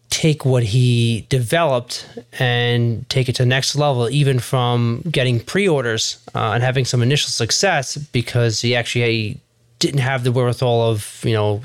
take 0.10 0.46
what 0.46 0.64
he 0.64 1.26
developed 1.30 2.08
and 2.40 3.08
take 3.10 3.30
it 3.30 3.36
to 3.36 3.44
the 3.44 3.48
next 3.48 3.76
level, 3.76 4.10
even 4.10 4.40
from 4.40 5.02
getting 5.12 5.40
pre-orders 5.40 6.18
uh, 6.36 6.52
and 6.54 6.64
having 6.64 6.86
some 6.86 7.02
initial 7.02 7.30
success 7.30 7.98
because 7.98 8.62
he 8.62 8.76
actually 8.76 9.40
didn't 9.80 10.00
have 10.00 10.24
the 10.24 10.32
wherewithal 10.32 10.90
of 10.90 11.22
you 11.24 11.34
know 11.34 11.62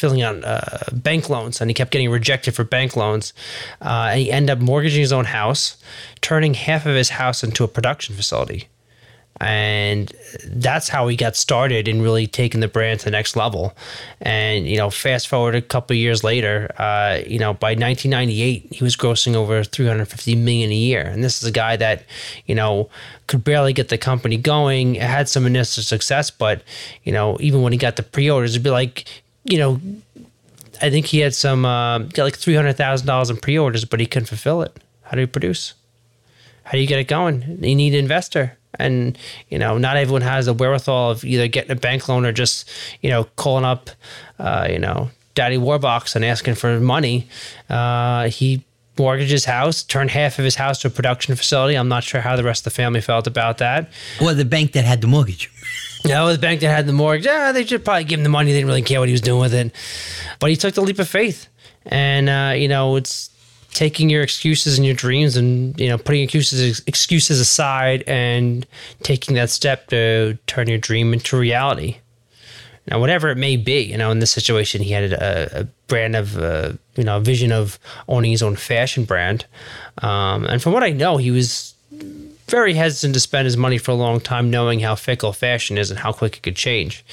filling 0.00 0.22
out 0.22 0.42
uh, 0.44 0.60
bank 0.92 1.28
loans, 1.28 1.60
and 1.60 1.68
he 1.68 1.74
kept 1.74 1.90
getting 1.90 2.10
rejected 2.10 2.54
for 2.54 2.64
bank 2.64 2.96
loans. 2.96 3.32
Uh, 3.82 4.08
and 4.10 4.20
he 4.20 4.32
ended 4.32 4.50
up 4.50 4.58
mortgaging 4.58 5.00
his 5.00 5.12
own 5.12 5.26
house, 5.26 5.76
turning 6.20 6.54
half 6.54 6.86
of 6.86 6.94
his 6.94 7.10
house 7.10 7.44
into 7.44 7.64
a 7.64 7.68
production 7.68 8.14
facility. 8.16 8.68
and 9.40 10.12
that's 10.44 10.88
how 10.88 11.08
he 11.08 11.16
got 11.16 11.34
started 11.34 11.88
in 11.88 12.02
really 12.02 12.26
taking 12.26 12.60
the 12.60 12.68
brand 12.68 13.00
to 13.00 13.06
the 13.06 13.10
next 13.10 13.36
level. 13.36 13.74
And 14.20 14.66
you 14.68 14.76
know, 14.76 14.90
fast 14.90 15.28
forward 15.28 15.54
a 15.54 15.62
couple 15.62 15.96
years 15.96 16.22
later, 16.22 16.70
uh, 16.78 17.20
you 17.26 17.38
know, 17.38 17.54
by 17.54 17.70
1998, 17.70 18.72
he 18.72 18.84
was 18.84 18.96
grossing 18.96 19.34
over 19.34 19.64
350 19.64 20.36
million 20.36 20.70
a 20.70 20.74
year. 20.74 21.02
And 21.02 21.24
this 21.24 21.42
is 21.42 21.48
a 21.48 21.52
guy 21.52 21.76
that, 21.76 22.04
you 22.46 22.54
know, 22.54 22.90
could 23.28 23.42
barely 23.42 23.72
get 23.72 23.88
the 23.88 23.96
company 23.96 24.36
going. 24.36 24.96
It 24.96 25.02
had 25.02 25.28
some 25.28 25.46
initial 25.46 25.82
success, 25.82 26.30
but 26.30 26.62
you 27.04 27.12
know, 27.12 27.38
even 27.40 27.62
when 27.62 27.72
he 27.72 27.78
got 27.78 27.96
the 27.96 28.02
pre-orders, 28.02 28.52
it'd 28.52 28.62
be 28.62 28.70
like, 28.70 29.22
you 29.44 29.58
know, 29.58 29.80
I 30.82 30.90
think 30.90 31.06
he 31.06 31.20
had 31.20 31.34
some 31.34 31.64
uh, 31.64 31.98
got 31.98 32.24
like 32.24 32.36
three 32.36 32.54
hundred 32.54 32.74
thousand 32.74 33.06
dollars 33.06 33.30
in 33.30 33.36
pre-orders, 33.36 33.84
but 33.84 34.00
he 34.00 34.06
couldn't 34.06 34.26
fulfill 34.26 34.62
it. 34.62 34.82
How 35.02 35.12
do 35.12 35.20
you 35.20 35.26
produce? 35.26 35.74
How 36.64 36.72
do 36.72 36.78
you 36.78 36.86
get 36.86 36.98
it 36.98 37.08
going? 37.08 37.58
You 37.62 37.74
need 37.74 37.94
an 37.94 38.00
investor 38.00 38.56
and 38.78 39.18
you 39.48 39.58
know 39.58 39.78
not 39.78 39.96
everyone 39.96 40.22
has 40.22 40.46
the 40.46 40.54
wherewithal 40.54 41.10
of 41.10 41.24
either 41.24 41.48
getting 41.48 41.70
a 41.70 41.76
bank 41.76 42.08
loan 42.08 42.24
or 42.24 42.32
just 42.32 42.68
you 43.00 43.10
know 43.10 43.24
calling 43.36 43.64
up 43.64 43.90
uh, 44.38 44.66
you 44.70 44.78
know 44.78 45.10
daddy 45.34 45.56
warbucks 45.56 46.16
and 46.16 46.24
asking 46.24 46.54
for 46.54 46.80
money 46.80 47.26
uh, 47.68 48.28
he 48.28 48.62
mortgaged 48.98 49.30
his 49.30 49.46
house 49.46 49.82
turned 49.82 50.10
half 50.10 50.38
of 50.38 50.44
his 50.44 50.56
house 50.56 50.78
to 50.80 50.88
a 50.88 50.90
production 50.90 51.34
facility 51.34 51.74
i'm 51.74 51.88
not 51.88 52.04
sure 52.04 52.20
how 52.20 52.36
the 52.36 52.44
rest 52.44 52.66
of 52.66 52.72
the 52.72 52.76
family 52.76 53.00
felt 53.00 53.26
about 53.26 53.58
that 53.58 53.90
or 54.20 54.34
the 54.34 54.44
bank 54.44 54.72
that 54.72 54.84
had 54.84 55.00
the 55.00 55.06
mortgage 55.06 55.50
you 56.04 56.10
know, 56.10 56.32
the 56.32 56.38
bank 56.38 56.60
that 56.60 56.68
had 56.68 56.86
the 56.86 56.92
mortgage, 56.92 57.26
yeah, 57.26 57.52
they 57.52 57.64
should 57.64 57.84
probably 57.84 58.04
give 58.04 58.20
him 58.20 58.24
the 58.24 58.30
money. 58.30 58.52
They 58.52 58.58
didn't 58.58 58.68
really 58.68 58.82
care 58.82 59.00
what 59.00 59.08
he 59.08 59.12
was 59.12 59.20
doing 59.20 59.40
with 59.40 59.54
it. 59.54 59.74
But 60.38 60.50
he 60.50 60.56
took 60.56 60.74
the 60.74 60.80
leap 60.80 60.98
of 60.98 61.08
faith. 61.08 61.48
And, 61.86 62.28
uh, 62.28 62.54
you 62.56 62.68
know, 62.68 62.96
it's 62.96 63.30
taking 63.72 64.10
your 64.10 64.22
excuses 64.22 64.76
and 64.76 64.84
your 64.84 64.94
dreams 64.94 65.36
and 65.36 65.78
you 65.78 65.88
know 65.88 65.96
putting 65.96 66.22
excuses 66.22 66.82
excuses 66.86 67.38
aside 67.38 68.02
and 68.06 68.66
taking 69.02 69.34
that 69.34 69.50
step 69.50 69.86
to 69.88 70.36
turn 70.46 70.68
your 70.68 70.78
dream 70.78 71.12
into 71.12 71.38
reality 71.38 71.96
now 72.88 72.98
whatever 72.98 73.28
it 73.28 73.36
may 73.36 73.56
be 73.56 73.80
you 73.80 73.96
know 73.96 74.10
in 74.10 74.18
this 74.18 74.30
situation 74.30 74.82
he 74.82 74.90
had 74.90 75.12
a, 75.12 75.60
a 75.60 75.64
brand 75.86 76.16
of 76.16 76.36
uh, 76.38 76.72
you 76.96 77.04
know 77.04 77.18
a 77.18 77.20
vision 77.20 77.52
of 77.52 77.78
owning 78.08 78.32
his 78.32 78.42
own 78.42 78.56
fashion 78.56 79.04
brand 79.04 79.46
um, 79.98 80.44
and 80.46 80.62
from 80.62 80.72
what 80.72 80.82
i 80.82 80.90
know 80.90 81.16
he 81.16 81.30
was 81.30 81.74
very 82.50 82.74
hesitant 82.74 83.14
to 83.14 83.20
spend 83.20 83.44
his 83.44 83.56
money 83.56 83.78
for 83.78 83.92
a 83.92 83.94
long 83.94 84.20
time 84.20 84.50
knowing 84.50 84.80
how 84.80 84.94
fickle 84.94 85.32
fashion 85.32 85.78
is 85.78 85.90
and 85.90 86.00
how 86.00 86.12
quick 86.12 86.36
it 86.36 86.42
could 86.42 86.56
change 86.56 87.04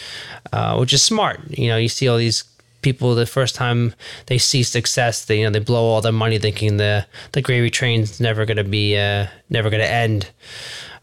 uh, 0.52 0.76
which 0.78 0.94
is 0.94 1.04
smart 1.04 1.40
you 1.50 1.68
know 1.68 1.78
you 1.78 1.88
see 1.88 2.08
all 2.08 2.18
these 2.18 2.44
people 2.82 3.16
the 3.16 3.26
first 3.26 3.56
time 3.56 3.94
they 4.28 4.38
see 4.38 4.64
success, 4.64 5.26
they 5.26 5.40
you 5.40 5.46
know 5.46 5.50
they 5.50 5.60
blow 5.60 5.84
all 5.84 6.02
their 6.02 6.12
money 6.12 6.40
thinking 6.40 6.78
the 6.78 7.06
the 7.34 7.42
gravy 7.42 7.70
train's 7.70 8.20
never 8.20 8.46
gonna 8.46 8.64
be 8.64 8.98
uh, 8.98 9.28
never 9.50 9.70
gonna 9.70 9.84
end. 9.84 10.30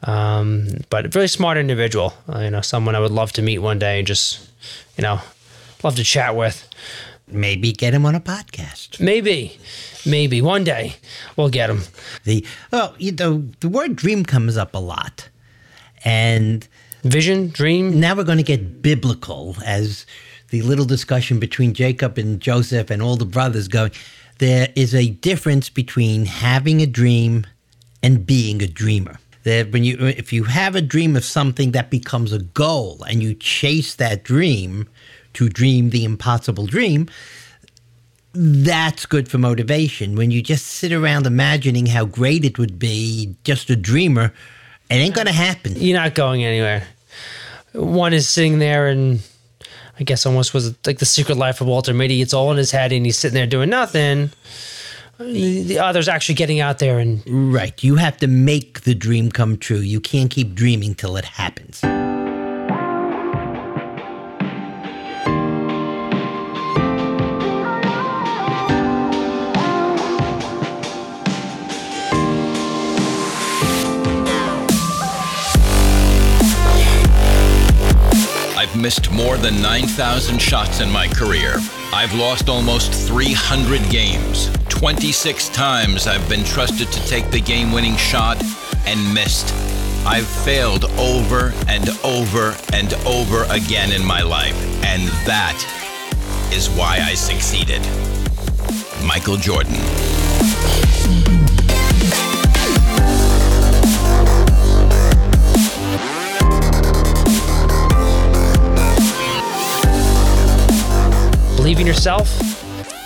Um, 0.03 0.69
but 0.91 1.07
a 1.07 1.09
very 1.09 1.29
smart 1.29 1.57
individual, 1.57 2.12
uh, 2.33 2.41
you 2.41 2.50
know, 2.50 2.61
someone 2.61 2.95
I 2.95 3.00
would 3.00 3.11
love 3.11 3.33
to 3.33 3.43
meet 3.43 3.59
one 3.59 3.79
day 3.79 3.99
and 3.99 4.07
just 4.07 4.49
you 4.97 5.03
know 5.03 5.21
love 5.83 5.97
to 5.97 6.05
chat 6.05 6.37
with. 6.37 6.69
Maybe 7.26 7.73
get 7.73 7.95
him 7.95 8.04
on 8.04 8.14
a 8.14 8.21
podcast. 8.21 9.00
Maybe, 9.00 9.59
maybe 10.04 10.43
one 10.43 10.62
day 10.64 10.97
we'll 11.37 11.49
get 11.49 11.71
him. 11.71 11.83
The 12.25 12.47
well, 12.71 12.95
you 12.99 13.12
know, 13.12 13.49
the 13.61 13.69
word 13.69 13.97
dream 13.97 14.25
comes 14.25 14.57
up 14.57 14.75
a 14.75 14.78
lot, 14.78 15.28
and 16.04 16.69
vision, 17.02 17.49
dream. 17.49 17.99
Now 17.99 18.14
we're 18.14 18.25
going 18.25 18.38
to 18.38 18.45
get 18.45 18.83
biblical 18.83 19.57
as 19.64 20.07
the 20.54 20.62
little 20.62 20.85
discussion 20.85 21.40
between 21.40 21.75
Jacob 21.75 22.16
and 22.19 22.40
Joseph 22.40 22.90
and 22.90 23.02
all 23.02 23.16
the 23.16 23.25
brothers 23.25 23.66
going, 23.66 23.90
there 24.38 24.69
is 24.76 24.95
a 24.95 25.11
difference 25.11 25.69
between 25.69 26.26
having 26.26 26.81
a 26.81 26.87
dream 26.87 27.45
and 28.04 28.25
being 28.25 28.62
a 28.62 28.69
dreamer. 28.69 29.19
That 29.45 29.73
when 29.73 29.83
you 29.83 29.99
if 29.99 30.33
you 30.33 30.45
have 30.45 30.76
a 30.76 30.81
dream 30.81 31.16
of 31.16 31.25
something 31.25 31.73
that 31.73 31.90
becomes 31.90 32.33
a 32.33 32.38
goal 32.38 33.02
and 33.09 33.23
you 33.23 33.35
chase 33.35 33.97
that 33.97 34.23
dream 34.23 34.88
to 35.35 35.49
dream 35.49 35.91
the 35.91 36.05
impossible 36.05 36.67
dream, 36.67 37.09
that's 38.33 39.07
good 39.07 39.29
for 39.29 39.38
motivation. 39.38 40.17
When 40.17 40.31
you 40.31 40.43
just 40.43 40.67
sit 40.67 40.93
around 40.93 41.26
imagining 41.26 41.87
how 41.87 42.05
great 42.05 42.45
it 42.45 42.59
would 42.59 42.79
be, 42.79 43.37
just 43.45 43.71
a 43.71 43.76
dreamer, 43.76 44.33
it 44.91 44.95
ain't 44.95 45.14
gonna 45.14 45.33
happen. 45.33 45.75
You're 45.76 45.99
not 45.99 46.14
going 46.14 46.45
anywhere. 46.45 46.87
One 47.73 48.12
is 48.12 48.29
sitting 48.29 48.59
there 48.59 48.88
and 48.88 49.21
I 49.99 50.03
guess 50.03 50.26
almost 50.26 50.55
was 50.55 50.75
like 50.87 50.99
the 50.99 51.07
secret 51.07 51.37
life 51.37 51.61
of 51.61 51.69
Walter 51.69 51.95
Mitty. 51.95 52.21
It's 52.21 52.35
all 52.35 52.50
in 52.50 52.57
his 52.57 52.71
head, 52.71 52.93
and 52.93 53.07
he's 53.07 53.17
sitting 53.17 53.35
there 53.35 53.47
doing 53.47 53.71
nothing. 53.71 54.31
The 55.19 55.79
other's 55.79 56.09
actually 56.09 56.35
getting 56.35 56.59
out 56.59 56.81
there 56.81 56.99
and 56.99 57.23
right. 57.26 57.83
You 57.85 57.95
have 57.97 58.17
to 58.19 58.26
make 58.26 58.81
the 58.81 58.95
dream 58.97 59.31
come 59.31 59.57
true. 59.57 59.79
You 59.79 60.00
can't 60.00 60.31
keep 60.31 60.55
dreaming 60.55 60.97
till 60.97 61.17
it 61.17 61.25
happens. 61.25 61.85
Missed 78.85 79.11
more 79.11 79.38
than 79.38 79.62
9,000 79.62 80.38
shots 80.38 80.81
in 80.81 80.91
my 80.91 81.09
career. 81.09 81.55
I've 81.91 82.12
lost 82.12 82.50
almost 82.50 82.93
300 82.93 83.81
games. 83.88 84.50
26 84.69 85.49
times 85.49 86.07
I've 86.07 86.29
been 86.29 86.45
trusted 86.45 86.93
to 86.93 87.09
take 87.09 87.31
the 87.31 87.41
game 87.41 87.73
winning 87.73 87.97
shot 87.97 88.37
and 88.85 89.14
missed. 89.14 89.55
I've 90.05 90.26
failed 90.26 90.85
over 90.99 91.55
and 91.67 91.88
over 92.05 92.55
and 92.75 92.93
over 93.07 93.45
again 93.45 93.91
in 93.91 94.05
my 94.05 94.21
life, 94.21 94.55
and 94.85 95.09
that 95.25 95.57
is 96.53 96.69
why 96.69 96.99
I 97.00 97.14
succeeded. 97.14 97.81
Michael 99.03 99.38
Jordan. 99.38 99.81
Believe 111.64 111.80
in 111.80 111.87
yourself. 111.87 112.28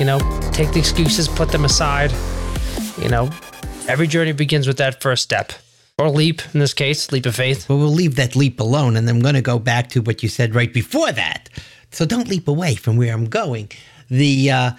You 0.00 0.04
know, 0.04 0.18
take 0.50 0.72
the 0.72 0.80
excuses, 0.80 1.28
put 1.28 1.52
them 1.52 1.64
aside. 1.64 2.12
You 3.00 3.08
know, 3.08 3.30
every 3.86 4.08
journey 4.08 4.32
begins 4.32 4.66
with 4.66 4.78
that 4.78 5.00
first 5.00 5.22
step 5.22 5.52
or 5.96 6.10
leap 6.10 6.42
in 6.52 6.58
this 6.58 6.74
case, 6.74 7.12
leap 7.12 7.24
of 7.26 7.36
faith. 7.36 7.68
Well, 7.68 7.78
we'll 7.78 7.90
leave 7.90 8.16
that 8.16 8.34
leap 8.34 8.58
alone, 8.58 8.96
and 8.96 9.08
I'm 9.08 9.20
going 9.20 9.36
to 9.36 9.42
go 9.42 9.60
back 9.60 9.90
to 9.90 10.02
what 10.02 10.24
you 10.24 10.28
said 10.28 10.56
right 10.56 10.74
before 10.74 11.12
that. 11.12 11.48
So 11.92 12.04
don't 12.04 12.26
leap 12.26 12.48
away 12.48 12.74
from 12.74 12.96
where 12.96 13.14
I'm 13.14 13.26
going. 13.26 13.70
The 14.10 14.50
uh, 14.50 14.70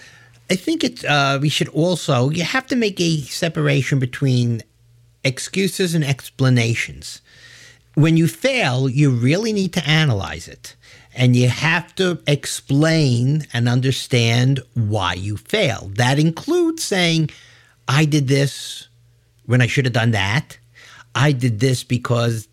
I 0.50 0.56
think 0.58 0.84
it's 0.84 1.06
uh, 1.06 1.40
we 1.42 1.48
should 1.48 1.70
also 1.70 2.32
you 2.32 2.44
have 2.44 2.68
to 2.68 2.76
make 2.76 3.00
a 3.00 3.22
separation 3.22 3.98
between 3.98 4.62
excuses 5.24 5.96
and 5.96 6.04
explanations. 6.04 7.22
When 7.94 8.18
you 8.18 8.28
fail, 8.28 8.90
you 8.90 9.10
really 9.10 9.54
need 9.54 9.72
to 9.72 9.88
analyze 9.88 10.50
it 10.50 10.76
and 11.20 11.36
you 11.36 11.50
have 11.50 11.94
to 11.96 12.18
explain 12.26 13.46
and 13.52 13.68
understand 13.68 14.62
why 14.74 15.14
you 15.14 15.36
failed. 15.36 15.98
That 15.98 16.18
includes 16.18 16.82
saying, 16.82 17.30
I 17.90 18.06
did 18.06 18.30
this 18.30 18.88
when 19.46 19.62
I 19.62 19.68
should 19.68 19.84
have 19.84 19.94
done 19.94 20.12
that. 20.12 20.58
I 21.14 21.34
did 21.34 21.60
this 21.60 21.84
because 21.84 22.48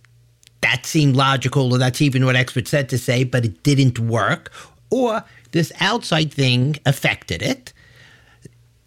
that 0.63 0.85
seemed 0.85 1.15
logical, 1.15 1.73
or 1.73 1.79
that's 1.79 2.03
even 2.03 2.25
what 2.27 2.35
experts 2.35 2.71
said 2.71 2.89
to 2.89 2.99
say, 2.99 3.23
but 3.23 3.45
it 3.45 3.63
didn't 3.63 4.01
work. 4.01 4.53
Or 4.91 5.23
this 5.53 5.71
outside 5.79 6.35
thing 6.35 6.77
affected 6.85 7.43
it. 7.43 7.73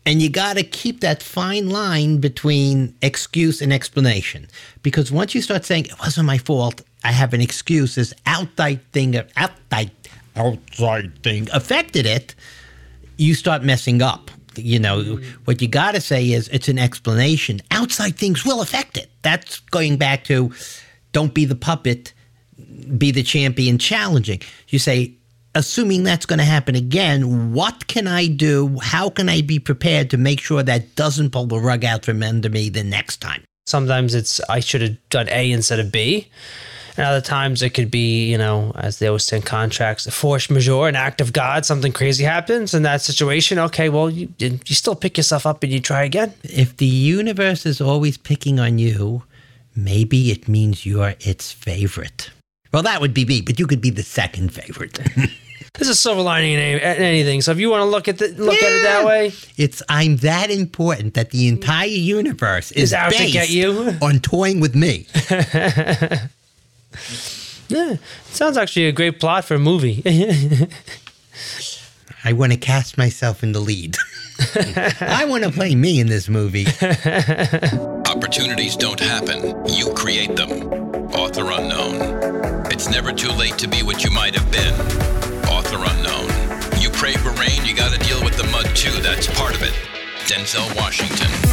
And 0.05 0.21
you 0.21 0.29
got 0.29 0.57
to 0.57 0.63
keep 0.63 0.99
that 0.99 1.23
fine 1.23 1.69
line 1.69 2.17
between 2.17 2.95
excuse 3.01 3.61
and 3.61 3.71
explanation. 3.71 4.47
Because 4.83 5.09
once 5.09 5.33
you 5.33 5.41
start 5.41 5.63
saying, 5.63 5.85
it 5.85 5.99
wasn't 6.01 6.25
my 6.25 6.37
fault, 6.37 6.81
I 7.03 7.11
have 7.11 7.33
an 7.33 7.41
excuse. 7.41 7.95
This 7.95 8.13
outside 8.25 8.81
thing, 8.91 9.15
outside, 9.37 9.91
outside 10.35 11.23
thing 11.23 11.47
affected 11.53 12.05
it. 12.05 12.35
You 13.17 13.33
start 13.33 13.63
messing 13.63 14.01
up. 14.01 14.31
You 14.55 14.79
know 14.79 15.01
mm-hmm. 15.01 15.41
what 15.45 15.61
you 15.61 15.67
got 15.67 15.93
to 15.93 16.01
say 16.01 16.31
is 16.31 16.47
it's 16.49 16.67
an 16.67 16.79
explanation. 16.79 17.61
Outside 17.71 18.17
things 18.17 18.45
will 18.45 18.61
affect 18.61 18.97
it. 18.97 19.09
That's 19.21 19.59
going 19.59 19.97
back 19.97 20.23
to 20.25 20.51
don't 21.11 21.33
be 21.33 21.45
the 21.45 21.55
puppet, 21.55 22.13
be 22.97 23.11
the 23.11 23.23
champion, 23.23 23.77
challenging. 23.77 24.41
You 24.67 24.79
say 24.79 25.13
assuming 25.55 26.03
that's 26.03 26.25
going 26.25 26.39
to 26.39 26.45
happen 26.45 26.75
again, 26.75 27.53
what 27.53 27.87
can 27.87 28.07
I 28.07 28.27
do? 28.27 28.77
How 28.81 29.09
can 29.09 29.29
I 29.29 29.41
be 29.41 29.59
prepared 29.59 30.09
to 30.11 30.17
make 30.17 30.39
sure 30.39 30.63
that 30.63 30.95
doesn't 30.95 31.31
pull 31.31 31.47
the 31.47 31.59
rug 31.59 31.83
out 31.83 32.05
from 32.05 32.21
under 32.23 32.49
me 32.49 32.69
the 32.69 32.83
next 32.83 33.17
time? 33.17 33.43
Sometimes 33.65 34.15
it's 34.15 34.41
I 34.49 34.59
should 34.59 34.81
have 34.81 35.09
done 35.09 35.29
A 35.29 35.51
instead 35.51 35.79
of 35.79 35.91
B. 35.91 36.27
And 36.99 37.07
other 37.07 37.21
times 37.21 37.61
it 37.61 37.69
could 37.69 37.89
be, 37.89 38.29
you 38.29 38.37
know, 38.37 38.73
as 38.75 38.99
they 38.99 39.07
always 39.07 39.23
say 39.23 39.37
in 39.37 39.41
contracts, 39.41 40.05
a 40.05 40.11
force 40.11 40.49
majeure, 40.49 40.89
an 40.89 40.97
act 40.97 41.21
of 41.21 41.31
God, 41.31 41.65
something 41.65 41.93
crazy 41.93 42.25
happens 42.25 42.73
in 42.73 42.83
that 42.83 43.01
situation. 43.01 43.57
Okay, 43.57 43.87
well, 43.87 44.09
you, 44.09 44.27
you 44.37 44.75
still 44.75 44.95
pick 44.97 45.15
yourself 45.15 45.45
up 45.45 45.63
and 45.63 45.71
you 45.71 45.79
try 45.79 46.03
again. 46.03 46.33
If 46.43 46.75
the 46.75 46.85
universe 46.85 47.65
is 47.65 47.79
always 47.79 48.17
picking 48.17 48.59
on 48.59 48.79
you, 48.79 49.23
maybe 49.77 50.29
it 50.29 50.49
means 50.49 50.85
you're 50.85 51.15
its 51.21 51.53
favorite. 51.53 52.31
Well, 52.73 52.83
that 52.83 52.99
would 52.99 53.13
be 53.13 53.23
me, 53.23 53.39
but 53.39 53.59
you 53.59 53.65
could 53.65 53.79
be 53.79 53.91
the 53.91 54.03
second 54.03 54.53
favorite. 54.53 54.99
There's 55.75 55.87
a 55.87 55.95
silver 55.95 56.21
lining 56.21 56.51
in 56.55 56.59
any- 56.59 56.81
anything. 56.81 57.41
So 57.41 57.53
if 57.53 57.59
you 57.59 57.69
want 57.69 57.79
to 57.79 57.85
look 57.85 58.09
at 58.09 58.17
the, 58.17 58.27
look 58.27 58.61
at 58.61 58.73
it 58.73 58.83
that 58.83 59.05
way, 59.05 59.31
it's 59.55 59.81
I'm 59.87 60.17
that 60.17 60.51
important 60.51 61.13
that 61.13 61.29
the 61.29 61.47
entire 61.47 61.87
universe 61.87 62.73
is, 62.73 62.89
Is 62.89 62.93
out 62.93 63.13
to 63.13 63.31
get 63.31 63.49
you. 63.49 63.93
on 64.01 64.19
toying 64.19 64.59
with 64.59 64.75
me. 64.75 65.07
yeah, 67.69 67.97
sounds 68.25 68.57
actually 68.57 68.87
a 68.87 68.91
great 68.91 69.19
plot 69.19 69.45
for 69.45 69.55
a 69.55 69.59
movie. 69.59 70.01
I 72.23 72.33
want 72.33 72.51
to 72.51 72.57
cast 72.57 72.97
myself 72.97 73.43
in 73.43 73.53
the 73.53 73.59
lead. 73.59 73.95
I 75.01 75.25
want 75.27 75.43
to 75.43 75.51
play 75.51 75.75
me 75.75 75.99
in 75.99 76.07
this 76.07 76.27
movie. 76.29 76.65
Opportunities 78.09 78.75
don't 78.75 78.99
happen, 78.99 79.65
you 79.67 79.93
create 79.93 80.35
them. 80.35 80.51
Author 81.13 81.51
unknown. 81.51 82.65
It's 82.71 82.89
never 82.89 83.11
too 83.11 83.31
late 83.31 83.57
to 83.57 83.67
be 83.67 83.83
what 83.83 84.03
you 84.03 84.11
might 84.11 84.35
have 84.35 84.51
been. 84.51 84.73
Author 85.49 85.77
unknown. 85.77 86.29
You 86.79 86.89
pray 86.89 87.13
for 87.13 87.31
rain, 87.31 87.65
you 87.65 87.75
gotta 87.75 87.97
deal 87.99 88.23
with 88.23 88.37
the 88.37 88.47
mud 88.51 88.67
too, 88.75 89.01
that's 89.01 89.27
part 89.39 89.55
of 89.55 89.63
it. 89.63 89.73
Denzel 90.27 90.75
Washington. 90.75 91.48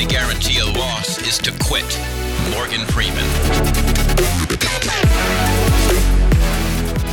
To 0.00 0.06
guarantee 0.06 0.58
a 0.60 0.64
loss 0.64 1.18
is 1.28 1.36
to 1.36 1.52
quit. 1.62 1.84
Morgan 2.52 2.86
Freeman. 2.86 3.26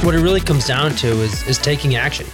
what 0.06 0.15
it 0.15 0.20
really 0.20 0.39
comes 0.39 0.65
down 0.65 0.96
to 0.96 1.08
is 1.22 1.46
is 1.48 1.58
taking 1.58 1.96
action. 1.96 2.25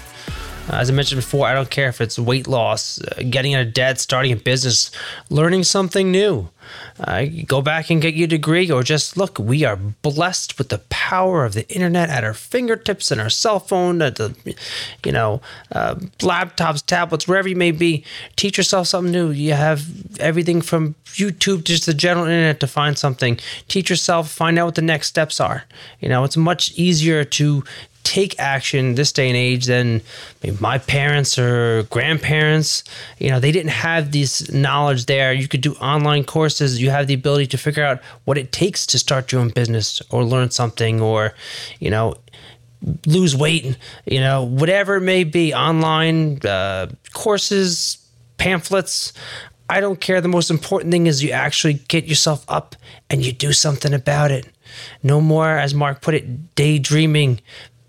Uh, 0.70 0.78
as 0.78 0.90
I 0.90 0.94
mentioned 0.94 1.20
before, 1.20 1.46
I 1.46 1.54
don't 1.54 1.70
care 1.70 1.90
if 1.90 2.00
it's 2.00 2.18
weight 2.18 2.48
loss, 2.48 3.02
uh, 3.02 3.24
getting 3.30 3.54
out 3.54 3.68
of 3.68 3.74
debt, 3.74 4.00
starting 4.00 4.32
a 4.32 4.38
business, 4.38 4.92
learning 5.30 5.64
something 5.64 6.10
new. 6.10 6.50
Uh, 7.00 7.26
go 7.46 7.62
back 7.62 7.90
and 7.90 8.02
get 8.02 8.14
your 8.14 8.28
degree, 8.28 8.72
or 8.72 8.82
just 8.82 9.18
look. 9.18 9.38
We 9.38 9.66
are 9.66 9.76
blessed 9.76 10.58
with 10.58 10.70
the 10.70 10.78
power 10.90 11.44
of 11.44 11.54
the 11.54 11.68
internet 11.70 12.10
at 12.10 12.24
our 12.24 12.34
fingertips 12.34 13.12
and 13.12 13.20
our 13.20 13.30
cell 13.30 13.60
phone, 13.60 14.02
at 14.02 14.16
the, 14.16 14.36
you 15.04 15.12
know, 15.12 15.42
uh, 15.74 15.96
laptops, 16.20 16.86
tablets, 16.86 17.28
wherever 17.28 17.50
you 17.50 17.58
may 17.58 17.72
be. 17.72 18.06
Teach 18.38 18.58
yourself 18.58 18.88
something 18.88 19.12
new. 19.12 19.32
You 19.32 19.54
have 19.54 19.86
everything 20.22 20.62
from 20.62 20.96
YouTube 21.08 21.66
to 21.66 21.74
just 21.74 21.86
the 21.86 21.94
general 21.94 22.26
internet 22.26 22.62
to 22.62 22.68
find 22.68 22.98
something. 22.98 23.38
Teach 23.68 23.90
yourself, 23.90 24.32
find 24.32 24.58
out 24.58 24.68
what 24.68 24.76
the 24.76 24.82
next 24.82 25.08
steps 25.08 25.42
are. 25.42 25.66
You 26.00 26.08
know, 26.08 26.24
it's 26.24 26.38
much 26.38 26.72
easier 26.78 27.26
to 27.26 27.66
take 28.14 28.38
action 28.38 28.94
this 28.94 29.12
day 29.12 29.28
and 29.28 29.36
age 29.36 29.66
than 29.66 30.00
my 30.60 30.78
parents 30.78 31.40
or 31.40 31.82
grandparents. 31.90 32.84
You 33.18 33.32
know, 33.32 33.40
they 33.40 33.52
didn't 33.52 33.72
have 33.72 34.12
this 34.12 34.52
knowledge 34.52 35.08
there. 35.08 35.34
You 35.34 35.48
could 35.48 35.62
do 35.62 35.74
online 35.76 36.24
courses. 36.24 36.80
You 36.80 36.92
have 36.92 37.08
the 37.08 37.16
ability 37.16 37.48
to 37.48 37.58
figure 37.58 37.84
out 37.84 38.04
what 38.26 38.38
it 38.38 38.52
takes 38.52 38.86
to 38.88 39.00
start 39.00 39.32
your 39.32 39.42
own 39.42 39.50
business 39.50 40.00
or 40.12 40.24
learn 40.24 40.52
something 40.52 41.02
or, 41.02 41.34
you 41.80 41.90
know, 41.90 42.14
lose 43.08 43.36
weight, 43.36 43.78
you 44.06 44.20
know, 44.20 44.44
whatever 44.44 44.98
it 44.98 45.02
may 45.02 45.24
be, 45.24 45.52
online 45.52 46.40
uh, 46.46 46.90
courses, 47.14 47.98
pamphlets. 48.38 49.12
I 49.70 49.80
don't 49.82 50.00
care. 50.00 50.22
The 50.22 50.28
most 50.28 50.52
important 50.52 50.92
thing 50.92 51.08
is 51.08 51.24
you 51.24 51.32
actually 51.32 51.76
get 51.88 52.06
yourself 52.06 52.46
up 52.48 52.76
and 53.10 53.26
you 53.26 53.32
do 53.32 53.54
something 53.54 53.92
about 53.92 54.30
it. 54.30 54.46
No 55.02 55.20
more, 55.20 55.58
as 55.58 55.74
Mark 55.74 56.02
put 56.02 56.14
it, 56.14 56.56
daydreaming. 56.56 57.40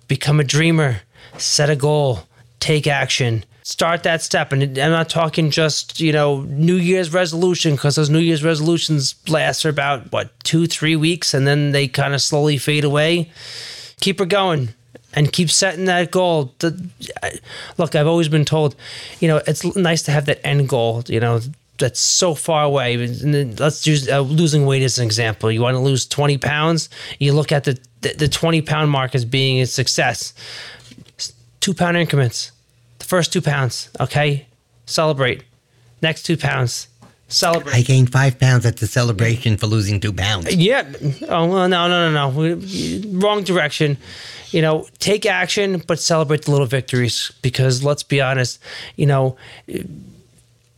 Become 0.08 0.40
a 0.40 0.44
dreamer. 0.44 1.00
Set 1.38 1.70
a 1.70 1.76
goal. 1.76 2.20
Take 2.60 2.86
action. 2.86 3.44
Start 3.62 4.02
that 4.02 4.20
step. 4.22 4.52
And 4.52 4.62
I'm 4.78 4.90
not 4.90 5.08
talking 5.08 5.50
just, 5.50 5.98
you 6.00 6.12
know, 6.12 6.42
New 6.42 6.76
Year's 6.76 7.12
resolution, 7.12 7.74
because 7.74 7.96
those 7.96 8.10
New 8.10 8.18
Year's 8.18 8.44
resolutions 8.44 9.14
last 9.28 9.62
for 9.62 9.70
about, 9.70 10.12
what, 10.12 10.32
two, 10.44 10.66
three 10.66 10.96
weeks, 10.96 11.32
and 11.32 11.46
then 11.46 11.72
they 11.72 11.88
kind 11.88 12.14
of 12.14 12.20
slowly 12.20 12.58
fade 12.58 12.84
away 12.84 13.30
keep 14.00 14.18
her 14.18 14.26
going 14.26 14.68
and 15.14 15.32
keep 15.32 15.50
setting 15.50 15.86
that 15.86 16.10
goal. 16.10 16.52
The, 16.58 16.88
I- 17.22 17.38
look, 17.78 17.94
I've 17.94 18.06
always 18.06 18.28
been 18.28 18.44
told, 18.44 18.76
you 19.20 19.28
know, 19.28 19.40
it's 19.46 19.64
nice 19.76 20.02
to 20.02 20.10
have 20.10 20.26
that 20.26 20.46
end 20.46 20.68
goal, 20.68 21.02
you 21.06 21.20
know, 21.20 21.40
that's 21.78 22.00
so 22.00 22.34
far 22.34 22.64
away. 22.64 22.96
Let's 22.96 23.86
use 23.86 24.08
uh, 24.08 24.20
losing 24.20 24.66
weight 24.66 24.82
as 24.82 24.98
an 24.98 25.04
example. 25.06 25.50
You 25.50 25.62
want 25.62 25.74
to 25.74 25.80
lose 25.80 26.06
20 26.06 26.38
pounds, 26.38 26.88
you 27.18 27.32
look 27.32 27.50
at 27.50 27.64
the, 27.64 27.78
the, 28.04 28.14
the 28.14 28.28
20 28.28 28.62
pound 28.62 28.90
mark 28.90 29.14
as 29.14 29.24
being 29.24 29.60
a 29.60 29.66
success. 29.66 30.32
Two 31.60 31.74
pound 31.74 31.96
increments. 31.96 32.52
The 32.98 33.04
first 33.04 33.32
two 33.32 33.42
pounds, 33.42 33.88
okay? 33.98 34.46
Celebrate. 34.86 35.42
Next 36.02 36.22
two 36.22 36.36
pounds. 36.36 36.88
Celebrate. 37.28 37.74
I 37.74 37.82
gained 37.82 38.12
five 38.12 38.38
pounds 38.38 38.66
at 38.66 38.76
the 38.76 38.86
celebration 38.86 39.56
for 39.56 39.66
losing 39.66 39.98
two 39.98 40.12
pounds. 40.12 40.54
Yeah. 40.54 40.84
Oh 41.28 41.46
well, 41.46 41.68
no, 41.68 41.88
no, 41.88 42.10
no, 42.10 42.30
no. 42.30 43.18
Wrong 43.18 43.42
direction. 43.42 43.96
You 44.50 44.62
know, 44.62 44.86
take 44.98 45.26
action, 45.26 45.82
but 45.86 45.98
celebrate 45.98 46.44
the 46.44 46.50
little 46.52 46.66
victories. 46.66 47.32
Because 47.42 47.82
let's 47.82 48.02
be 48.02 48.20
honest, 48.20 48.60
you 48.96 49.06
know, 49.06 49.36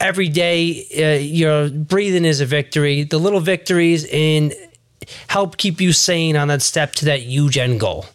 every 0.00 0.28
day 0.28 0.86
uh, 0.96 1.20
your 1.20 1.68
breathing 1.68 2.24
is 2.24 2.40
a 2.40 2.46
victory. 2.46 3.02
The 3.02 3.18
little 3.18 3.40
victories 3.40 4.04
in 4.04 4.52
help 5.28 5.56
keep 5.56 5.80
you 5.80 5.92
sane 5.92 6.36
on 6.36 6.48
that 6.48 6.62
step 6.62 6.92
to 6.92 7.04
that 7.06 7.20
huge 7.20 7.58
end 7.58 7.80
goal. 7.80 8.06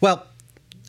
Well, 0.00 0.26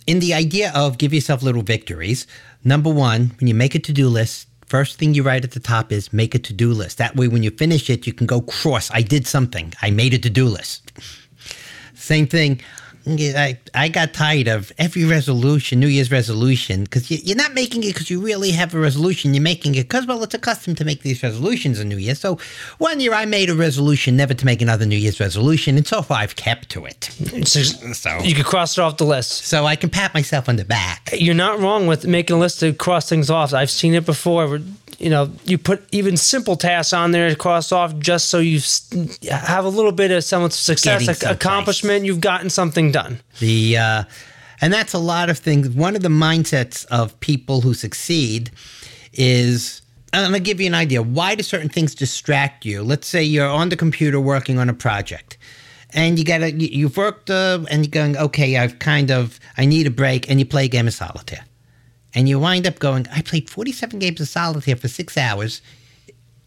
in 0.08 0.20
the 0.20 0.34
idea 0.34 0.72
of 0.76 0.98
give 0.98 1.14
yourself 1.14 1.42
little 1.42 1.62
victories, 1.62 2.28
number 2.64 2.90
one, 2.90 3.32
when 3.40 3.48
you 3.48 3.56
make 3.56 3.76
a 3.76 3.80
to 3.80 3.94
do 3.94 4.08
list, 4.08 4.48
first 4.68 4.98
thing 4.98 5.14
you 5.14 5.24
write 5.24 5.44
at 5.44 5.52
the 5.52 5.60
top 5.60 5.92
is 5.92 6.14
make 6.14 6.36
a 6.36 6.40
to 6.40 6.54
do 6.54 6.72
list. 6.74 6.98
That 6.98 7.16
way, 7.16 7.28
when 7.28 7.44
you 7.44 7.52
finish 7.52 7.90
it, 7.90 8.06
you 8.06 8.14
can 8.14 8.28
go 8.28 8.42
cross. 8.42 8.92
I 8.92 9.02
did 9.02 9.28
something. 9.28 9.74
I 9.82 9.90
made 9.92 10.14
a 10.14 10.20
to 10.20 10.30
do 10.30 10.46
list. 10.46 10.92
Same 11.94 12.28
thing. 12.28 12.62
I, 13.08 13.60
I 13.74 13.88
got 13.90 14.14
tired 14.14 14.48
of 14.48 14.72
every 14.78 15.06
resolution, 15.06 15.80
New 15.80 15.88
Year's 15.88 16.12
resolution, 16.12 16.84
because 16.86 17.12
you, 17.12 17.18
you're 17.24 17.38
not 17.38 17.54
making 17.54 17.84
it 17.84 17.94
because 17.94 18.10
you 18.10 18.20
really 18.20 18.52
have 18.52 18.74
a 18.74 18.80
resolution. 18.80 19.34
You're 19.34 19.44
making 19.44 19.76
it 19.76 19.84
because, 19.84 20.08
well, 20.08 20.24
it's 20.24 20.34
accustomed 20.34 20.78
to 20.78 20.86
make 20.86 21.02
these 21.02 21.22
resolutions 21.22 21.80
in 21.80 21.88
New 21.88 21.98
Year. 21.98 22.16
So 22.16 22.40
one 22.80 23.00
year 23.00 23.14
I 23.14 23.26
made 23.26 23.50
a 23.50 23.56
resolution 23.56 24.18
never 24.18 24.34
to 24.34 24.46
make 24.46 24.62
another 24.62 24.86
New 24.86 24.98
Year's 24.98 25.20
resolution, 25.20 25.78
and 25.78 25.86
so 25.86 26.02
far 26.02 26.18
I've 26.20 26.36
kept 26.36 26.70
to 26.70 26.86
it. 26.86 27.04
So 27.48 27.62
So, 27.62 28.20
you 28.24 28.34
could 28.34 28.46
cross 28.46 28.78
it 28.78 28.82
off 28.82 28.98
the 28.98 29.06
list. 29.06 29.46
so 29.46 29.66
I 29.66 29.76
can 29.76 29.90
pat 29.90 30.14
myself 30.14 30.50
on 30.50 30.56
the 30.56 30.66
back. 30.66 31.10
You're 31.14 31.36
not 31.36 31.60
wrong 31.60 31.88
with 31.88 32.06
making 32.08 32.36
a 32.38 32.40
list 32.40 32.60
to 32.62 32.74
cross 32.74 33.08
things 33.08 33.30
off. 33.30 33.54
I've 33.54 33.70
seen 33.70 33.94
it 33.94 34.06
before. 34.06 34.60
You 35.00 35.10
know, 35.10 35.32
you 35.44 35.58
put 35.58 35.84
even 35.92 36.18
simple 36.18 36.56
tasks 36.56 36.94
on 36.94 37.12
there 37.12 37.30
to 37.30 37.36
cross 37.36 37.72
off 37.72 37.98
just 38.00 38.30
so 38.30 38.40
you 38.40 38.60
have 39.30 39.66
a 39.66 39.70
little 39.70 39.92
bit 39.92 40.12
of 40.12 40.24
some 40.24 40.50
success, 40.52 41.06
someplace. 41.06 41.24
accomplishment. 41.24 42.06
You've 42.06 42.22
gotten 42.22 42.50
something 42.50 42.92
done. 42.92 43.20
The 43.40 43.78
uh, 43.78 44.04
and 44.62 44.72
that's 44.74 44.94
a 44.94 45.00
lot 45.00 45.30
of 45.30 45.38
things. 45.38 45.70
One 45.70 45.96
of 45.96 46.02
the 46.02 46.10
mindsets 46.10 46.86
of 46.88 47.20
people 47.20 47.62
who 47.62 47.74
succeed 47.74 48.52
is. 49.14 49.82
I'm 50.14 50.24
gonna 50.24 50.40
give 50.40 50.62
you 50.62 50.68
an 50.68 50.74
idea. 50.76 51.02
Why 51.02 51.36
do 51.36 51.44
certain 51.44 51.68
things 51.68 51.94
distract 51.94 52.64
you? 52.64 52.84
Let's 52.84 53.06
say 53.06 53.22
you're 53.22 53.50
on 53.50 53.68
the 53.68 53.76
computer 53.76 54.18
working 54.18 54.58
on 54.60 54.70
a 54.70 54.74
project, 54.74 55.38
and 55.94 56.18
you 56.18 56.24
gotta 56.24 56.54
you- 56.54 56.70
you've 56.72 56.96
worked 56.96 57.30
uh, 57.30 57.60
and 57.70 57.84
you're 57.86 57.92
going, 57.92 58.16
okay, 58.16 58.56
I've 58.56 58.80
kind 58.80 59.12
of 59.12 59.42
I 59.58 59.66
need 59.66 59.88
a 59.88 59.92
break, 59.92 60.30
and 60.30 60.40
you 60.40 60.46
play 60.46 60.66
a 60.66 60.68
game 60.70 60.88
of 60.88 60.94
solitaire, 60.94 61.44
and 62.16 62.28
you 62.28 62.40
wind 62.40 62.66
up 62.66 62.80
going, 62.80 63.08
I 63.14 63.22
played 63.22 63.50
47 63.50 64.00
games 64.00 64.22
of 64.22 64.28
solitaire 64.28 64.78
for 64.78 64.88
six 64.88 65.18
hours. 65.18 65.62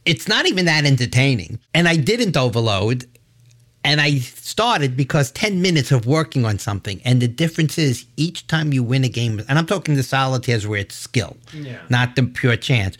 It's 0.04 0.26
not 0.26 0.46
even 0.46 0.64
that 0.64 0.86
entertaining, 0.86 1.60
and 1.74 1.86
I 1.86 1.96
didn't 1.96 2.36
overload. 2.36 3.06
And 3.84 4.00
I 4.00 4.18
started 4.18 4.96
because 4.96 5.30
10 5.30 5.62
minutes 5.62 5.92
of 5.92 6.04
working 6.04 6.44
on 6.44 6.58
something. 6.58 7.00
And 7.04 7.22
the 7.22 7.28
difference 7.28 7.78
is 7.78 8.06
each 8.16 8.46
time 8.46 8.72
you 8.72 8.82
win 8.82 9.04
a 9.04 9.08
game, 9.08 9.40
and 9.48 9.58
I'm 9.58 9.66
talking 9.66 9.94
the 9.94 10.02
solitaires 10.02 10.66
where 10.66 10.80
it's 10.80 10.96
skill, 10.96 11.36
not 11.88 12.16
the 12.16 12.24
pure 12.24 12.56
chance, 12.56 12.98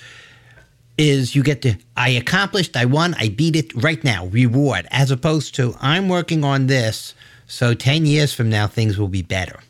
is 0.97 1.35
you 1.35 1.43
get 1.43 1.63
to, 1.63 1.75
I 1.97 2.11
accomplished, 2.11 2.77
I 2.77 2.85
won, 2.85 3.15
I 3.15 3.29
beat 3.29 3.57
it 3.57 3.75
right 3.75 4.03
now, 4.05 4.27
reward, 4.27 4.87
as 4.91 5.11
opposed 5.11 5.55
to, 5.57 5.75
I'm 5.81 6.09
working 6.09 6.45
on 6.45 6.69
this, 6.69 7.15
so 7.47 7.75
10 7.75 8.07
years 8.07 8.33
from 8.33 8.49
now, 8.49 8.67
things 8.67 8.99
will 8.99 9.09
be 9.09 9.23
better. 9.23 9.61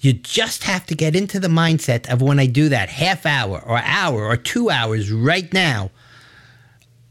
You 0.00 0.12
just 0.12 0.64
have 0.64 0.86
to 0.86 0.94
get 0.94 1.16
into 1.16 1.40
the 1.40 1.48
mindset 1.48 2.08
of 2.08 2.22
when 2.22 2.38
I 2.38 2.46
do 2.46 2.68
that 2.68 2.88
half 2.88 3.26
hour 3.26 3.60
or 3.60 3.78
hour 3.78 4.24
or 4.24 4.36
two 4.36 4.70
hours 4.70 5.10
right 5.10 5.52
now, 5.52 5.90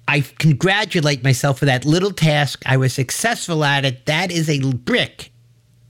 I 0.07 0.21
congratulate 0.21 1.23
myself 1.23 1.59
for 1.59 1.65
that 1.65 1.83
little 1.83 2.11
task. 2.11 2.63
I 2.65 2.77
was 2.77 2.93
successful 2.93 3.63
at 3.63 3.83
it. 3.83 4.05
That 4.05 4.31
is 4.31 4.49
a 4.49 4.71
brick 4.73 5.31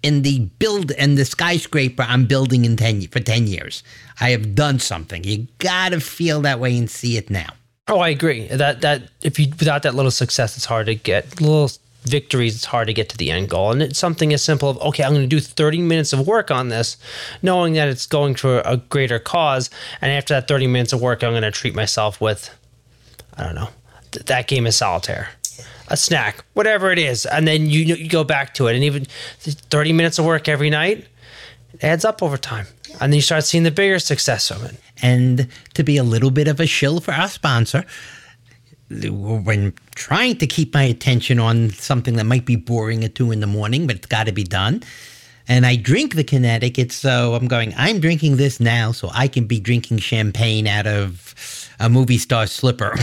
in 0.02 0.24
the 0.24 0.40
build 0.58 0.92
and 0.94 1.18
the 1.18 1.26
skyscraper 1.26 2.04
I'm 2.08 2.26
building 2.26 2.66
in 2.66 2.78
10 2.78 3.08
for 3.08 3.20
10 3.20 3.46
years. 3.46 3.84
I 4.20 4.32
have 4.32 4.56
done 4.56 4.80
something. 4.80 5.24
You 5.24 5.48
got 5.60 5.90
to 5.90 6.00
feel 6.00 6.42
that 6.42 6.60
way 6.60 6.78
and 6.78 6.90
see 6.90 7.18
it 7.18 7.30
now. 7.30 7.50
Oh, 7.88 8.00
I 8.00 8.10
agree. 8.10 8.48
That 8.48 8.82
that 8.82 9.04
if 9.22 9.40
you 9.40 9.48
without 9.48 9.84
that 9.84 9.96
little 9.96 10.12
success, 10.12 10.58
it's 10.58 10.66
hard 10.66 10.88
to 10.88 10.96
get 10.96 11.40
little 11.40 11.72
victories, 12.10 12.56
it's 12.56 12.66
hard 12.66 12.88
to 12.88 12.94
get 12.94 13.10
to 13.10 13.18
the 13.18 13.32
end 13.32 13.50
goal. 13.50 13.72
And 13.72 13.82
it's 13.82 14.00
something 14.00 14.34
as 14.34 14.44
simple 14.44 14.70
of, 14.70 14.78
okay, 14.80 15.04
I'm 15.04 15.14
going 15.14 15.22
to 15.22 15.28
do 15.28 15.40
30 15.40 15.80
minutes 15.80 16.14
of 16.14 16.26
work 16.28 16.52
on 16.52 16.70
this, 16.70 16.98
knowing 17.42 17.74
that 17.74 17.88
it's 17.88 18.06
going 18.06 18.36
for 18.36 18.62
a 18.66 18.78
greater 18.78 19.20
cause. 19.20 19.70
And 20.02 20.12
after 20.12 20.34
that 20.34 20.48
30 20.48 20.68
minutes 20.68 20.94
of 20.94 21.02
work, 21.02 21.24
I'm 21.24 21.32
going 21.32 21.44
to 21.44 21.52
treat 21.52 21.76
myself 21.76 22.20
with, 22.20 22.50
I 23.36 23.44
don't 23.44 23.56
know, 23.56 23.70
th- 24.12 24.26
that 24.26 24.48
game 24.48 24.66
of 24.68 24.74
solitaire. 24.74 25.30
A 25.90 25.96
snack, 25.96 26.44
whatever 26.54 26.92
it 26.92 27.00
is, 27.00 27.26
and 27.26 27.48
then 27.48 27.70
you 27.70 27.80
you 27.80 28.10
go 28.10 28.26
back 28.26 28.54
to 28.56 28.68
it, 28.68 28.76
and 28.76 28.84
even 28.84 29.06
thirty 29.40 29.94
minutes 29.94 30.20
of 30.20 30.26
work 30.26 30.50
every 30.50 30.70
night 30.70 31.08
it 31.74 31.84
adds 31.84 32.06
up 32.06 32.24
over 32.24 32.38
time, 32.38 32.68
and 33.00 33.12
then 33.12 33.18
you 33.18 33.22
start 33.22 33.44
seeing 33.44 33.64
the 33.64 33.72
bigger 33.72 34.00
success 34.00 34.48
from 34.48 34.66
it. 34.66 34.76
And 35.02 35.48
to 35.76 35.84
be 35.84 35.98
a 35.98 36.04
little 36.04 36.32
bit 36.32 36.48
of 36.48 36.60
a 36.60 36.66
shill 36.66 37.00
for 37.00 37.14
our 37.14 37.28
sponsor, 37.28 37.86
when 38.90 39.74
trying 39.96 40.38
to 40.38 40.48
keep 40.48 40.74
my 40.74 40.84
attention 40.84 41.40
on 41.40 41.72
something 41.72 42.16
that 42.16 42.26
might 42.26 42.46
be 42.46 42.56
boring 42.56 43.04
at 43.04 43.16
two 43.16 43.32
in 43.32 43.40
the 43.42 43.48
morning, 43.48 43.88
but 43.88 43.98
it's 43.98 44.06
got 44.06 44.28
to 44.28 44.32
be 44.32 44.44
done. 44.44 44.84
And 45.50 45.66
I 45.66 45.76
drink 45.78 46.16
the. 46.16 46.26
It's 46.78 46.96
so 46.96 47.34
I'm 47.34 47.48
going. 47.48 47.74
I'm 47.78 48.00
drinking 48.00 48.36
this 48.36 48.60
now, 48.60 48.92
so 48.92 49.10
I 49.14 49.28
can 49.28 49.46
be 49.46 49.60
drinking 49.60 50.00
champagne 50.00 50.68
out 50.68 50.88
of 50.88 51.70
a 51.80 51.90
movie 51.90 52.18
star 52.18 52.48
slipper 52.48 52.96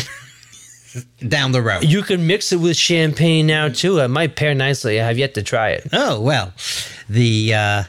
down 1.28 1.52
the 1.52 1.62
road. 1.62 1.84
You 1.84 2.02
can 2.02 2.26
mix 2.26 2.52
it 2.52 2.56
with 2.56 2.76
champagne 2.76 3.46
now 3.46 3.68
too. 3.68 3.98
It 3.98 4.08
might 4.08 4.36
pair 4.36 4.54
nicely. 4.54 5.00
I 5.00 5.06
have 5.06 5.16
yet 5.16 5.34
to 5.34 5.42
try 5.42 5.70
it. 5.70 5.88
Oh 5.92 6.20
well, 6.20 6.52
the 7.08 7.54
uh, 7.54 7.84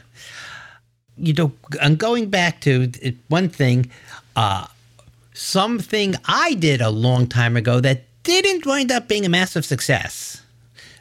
you 1.17 1.33
know, 1.33 1.51
I'm 1.81 1.95
going 1.97 2.29
back 2.29 2.61
to 2.61 2.91
one 3.27 3.49
thing. 3.49 3.91
Uh, 4.37 4.67
something 5.35 6.15
I 6.25 6.53
did 6.53 6.81
a 6.81 6.89
long 6.89 7.27
time 7.27 7.57
ago 7.57 7.79
that 7.81 8.03
didn't 8.23 8.65
wind 8.65 8.91
up 8.91 9.07
being 9.07 9.25
a 9.25 9.29
massive 9.29 9.65
success. 9.65 10.41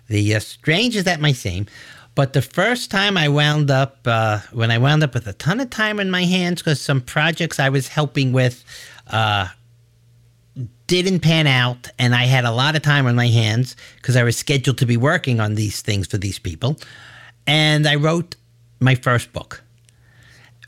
The 0.08 0.34
uh, 0.34 0.40
strange 0.40 0.96
as 0.96 1.04
that 1.04 1.20
might 1.20 1.36
seem, 1.36 1.66
but 2.14 2.32
the 2.32 2.42
first 2.42 2.90
time 2.90 3.16
I 3.16 3.28
wound 3.28 3.70
up, 3.70 3.98
uh, 4.04 4.40
when 4.52 4.70
I 4.70 4.78
wound 4.78 5.02
up 5.02 5.14
with 5.14 5.26
a 5.26 5.32
ton 5.32 5.60
of 5.60 5.70
time 5.70 5.98
in 5.98 6.10
my 6.10 6.24
hands 6.24 6.60
because 6.60 6.80
some 6.80 7.00
projects 7.00 7.58
I 7.58 7.70
was 7.70 7.88
helping 7.88 8.32
with 8.32 8.64
uh, 9.06 9.48
didn't 10.86 11.20
pan 11.20 11.46
out, 11.46 11.88
and 11.98 12.14
I 12.14 12.24
had 12.24 12.44
a 12.44 12.52
lot 12.52 12.76
of 12.76 12.82
time 12.82 13.06
on 13.06 13.14
my 13.14 13.28
hands 13.28 13.74
because 13.96 14.16
I 14.16 14.22
was 14.22 14.36
scheduled 14.36 14.78
to 14.78 14.86
be 14.86 14.96
working 14.96 15.40
on 15.40 15.54
these 15.54 15.80
things 15.80 16.06
for 16.06 16.18
these 16.18 16.38
people, 16.38 16.76
and 17.46 17.86
I 17.86 17.94
wrote 17.94 18.36
my 18.80 18.94
first 18.94 19.32
book 19.32 19.63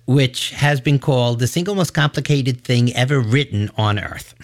which 0.06 0.50
has 0.50 0.80
been 0.80 0.98
called 0.98 1.38
the 1.38 1.46
single 1.46 1.74
most 1.74 1.94
complicated 1.94 2.62
thing 2.62 2.92
ever 2.94 3.20
written 3.20 3.70
on 3.76 3.98
earth. 3.98 4.34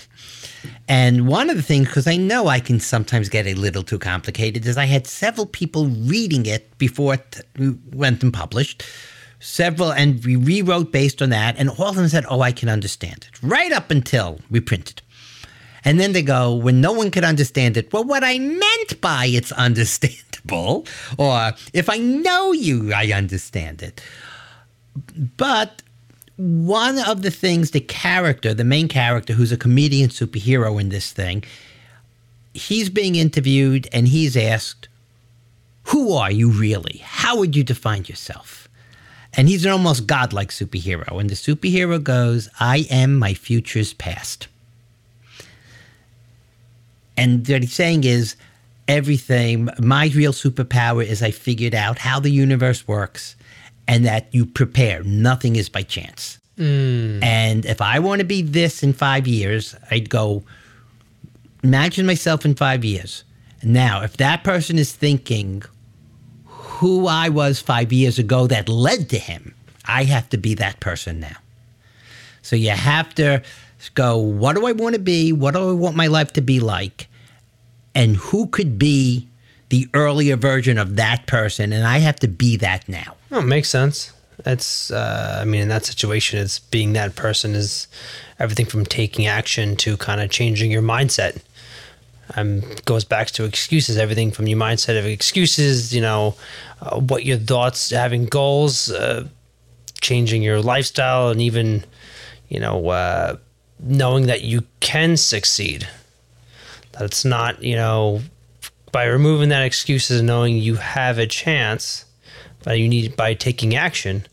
And 0.89 1.27
one 1.27 1.51
of 1.51 1.57
the 1.57 1.63
things, 1.63 1.89
because 1.89 2.07
I 2.07 2.17
know 2.17 2.49
I 2.49 2.61
can 2.61 2.81
sometimes 2.81 3.29
get 3.29 3.47
a 3.47 3.55
little 3.55 3.83
too 3.83 3.99
complicated, 3.99 4.67
is 4.67 4.77
I 4.77 4.85
had 4.85 5.07
several 5.07 5.47
people 5.47 5.87
reading 5.87 6.47
it 6.47 6.77
before 6.79 7.15
it 7.15 7.41
went 7.93 8.23
and 8.23 8.33
published. 8.33 8.85
Several, 9.41 9.93
and 9.93 10.25
we 10.25 10.37
rewrote 10.37 10.93
based 10.93 11.21
on 11.21 11.31
that, 11.31 11.57
and 11.59 11.69
all 11.71 11.89
of 11.89 11.97
them 11.97 12.09
said, 12.09 12.25
Oh, 12.29 12.43
I 12.43 12.53
can 12.53 12.69
understand 12.69 13.27
it, 13.29 13.43
right 13.43 13.73
up 13.73 13.91
until 13.91 14.41
we 14.51 14.61
printed. 14.61 15.03
And 15.85 15.99
then 15.99 16.13
they 16.13 16.23
go, 16.23 16.55
when 16.55 16.81
no 16.81 16.93
one 16.93 17.11
could 17.11 17.25
understand 17.25 17.77
it, 17.77 17.93
well, 17.93 18.05
what 18.05 18.23
I 18.23 18.39
meant 18.39 19.01
by 19.01 19.27
it's 19.27 19.51
understandable, 19.69 20.87
or 21.19 21.53
if 21.73 21.91
I 21.91 21.99
know 21.99 22.53
you, 22.53 22.93
I 22.93 23.13
understand 23.13 23.83
it. 23.83 24.01
But 25.37 25.83
one 26.37 26.99
of 26.99 27.23
the 27.23 27.31
things 27.31 27.71
the 27.71 27.81
character, 27.81 28.55
the 28.55 28.65
main 28.65 28.89
character, 28.89 29.35
who's 29.35 29.53
a 29.53 29.57
comedian 29.57 30.11
superhero 30.11 30.81
in 30.81 30.89
this 30.89 31.13
thing, 31.13 31.45
he's 32.55 32.91
being 32.91 33.15
interviewed 33.15 33.89
and 33.93 34.09
he's 34.09 34.37
asked, 34.37 34.89
Who 35.85 36.13
are 36.13 36.31
you 36.31 36.51
really? 36.51 37.01
How 37.05 37.37
would 37.37 37.55
you 37.55 37.65
define 37.65 38.05
yourself? 38.05 38.69
And 39.35 39.49
he's 39.49 39.65
an 39.65 39.71
almost 39.71 40.07
godlike 40.07 40.51
superhero. 40.51 41.19
And 41.19 41.31
the 41.31 41.35
superhero 41.35 42.03
goes, 42.03 42.51
I 42.61 42.87
am 42.91 43.19
my 43.19 43.33
future's 43.33 43.95
past. 43.95 44.49
And 47.17 47.49
what 47.49 47.63
he's 47.63 47.73
saying 47.73 48.05
is, 48.05 48.37
everything, 48.89 49.69
my 49.79 50.11
real 50.15 50.33
superpower 50.33 51.05
is 51.05 51.23
I 51.23 51.31
figured 51.31 51.75
out 51.75 51.99
how 51.99 52.21
the 52.21 52.31
universe 52.31 52.87
works 52.87 53.37
and 53.93 54.07
that 54.07 54.35
you 54.35 54.47
prepare. 54.47 55.03
Nothing 55.03 55.57
is 55.57 55.69
by 55.69 55.83
chance. 55.83 56.39
Hmm. 56.57 57.23
And 57.23 57.67
if 57.67 57.83
I 57.83 57.99
want 57.99 58.21
to 58.21 58.25
be 58.25 58.41
this 58.41 58.83
in 58.83 58.95
five 58.95 59.27
years, 59.27 59.77
I'd 59.91 60.09
go, 60.09 60.45
imagine 61.63 62.07
myself 62.07 62.47
in 62.47 62.55
five 62.55 62.87
years. 62.87 63.25
Now, 63.63 64.03
if 64.03 64.17
that 64.17 64.45
person 64.45 64.79
is 64.79 64.93
thinking 64.93 65.63
who 66.47 67.07
I 67.07 67.29
was 67.29 67.61
five 67.61 67.93
years 67.93 68.19
ago 68.19 68.47
that 68.47 68.67
led 68.67 69.11
to 69.11 69.19
him, 69.19 69.55
I 69.85 70.05
have 70.05 70.31
to 70.31 70.39
be 70.39 70.55
that 70.55 70.81
person 70.81 71.21
now. 71.21 71.37
So 72.41 72.57
you 72.57 72.71
have 72.71 73.15
to 73.17 73.43
go, 73.95 74.17
what 74.17 74.57
do 74.57 74.67
I 74.67 74.73
want 74.73 74.95
to 74.95 75.01
be? 75.01 75.35
What 75.35 75.53
do 75.53 75.69
I 75.69 75.73
want 75.73 75.97
my 75.97 76.07
life 76.07 76.33
to 76.33 76.41
be 76.41 76.61
like? 76.61 77.09
And 77.95 78.17
who 78.17 78.47
could 78.47 78.79
be 78.79 79.29
the 79.73 79.89
earlier 79.95 80.37
version 80.37 80.77
of 80.77 80.97
that 80.97 81.27
person? 81.27 81.73
And 81.73 81.87
I 81.87 81.99
have 81.99 82.17
to 82.17 82.29
be 82.29 82.59
that 82.59 82.87
now. 82.91 83.17
Oh, 83.31 83.39
it 83.39 83.47
makes 83.47 83.71
sense. 83.71 84.13
That's, 84.45 84.91
uh, 84.91 85.39
I 85.41 85.47
mean, 85.47 85.63
in 85.63 85.69
that 85.69 85.87
situation, 85.87 86.39
it's 86.39 86.59
being 86.59 86.93
that 86.93 87.17
person 87.17 87.55
is 87.55 87.89
everything 88.39 88.67
from 88.67 88.85
taking 88.85 89.27
action 89.27 89.75
to 89.77 89.97
kind 89.97 90.21
of 90.21 90.29
changing 90.31 90.71
your 90.71 90.83
mindset. 90.83 91.41
Um, 92.37 92.63
goes 92.85 93.05
back 93.05 93.29
to 93.29 93.45
excuses, 93.45 93.97
everything 93.97 94.31
from 94.31 94.47
your 94.47 94.59
mindset 94.59 94.99
of 94.99 95.07
excuses, 95.07 95.95
you 95.95 96.03
know, 96.03 96.35
uh, 96.83 97.01
what 97.01 97.25
your 97.25 97.39
thoughts, 97.39 97.91
having 97.91 98.27
goals, 98.27 98.91
uh, 98.91 99.27
changing 100.03 100.43
your 100.43 100.61
lifestyle, 100.61 101.31
and 101.31 101.41
even, 101.41 101.85
you 102.51 102.61
know, 102.61 102.91
uh, 102.91 103.37
knowing 103.81 104.27
that 104.27 104.43
you 104.43 104.65
can 104.81 105.17
succeed. 105.17 105.89
That 106.93 107.05
it's 107.05 107.25
not, 107.25 107.63
you 107.63 107.77
know, 107.77 108.21
by 108.93 109.05
removing 109.05 109.49
that 109.49 109.63
excuses 109.63 110.21
and 110.21 110.27
knowing 110.27 110.57
you 110.57 110.77
have 110.77 111.19
a 111.19 111.27
chance, 111.27 112.05
but 112.63 112.79
you 112.79 112.89
need 112.89 113.17
by 113.17 113.35
taking 113.35 113.75
action. 113.75 114.27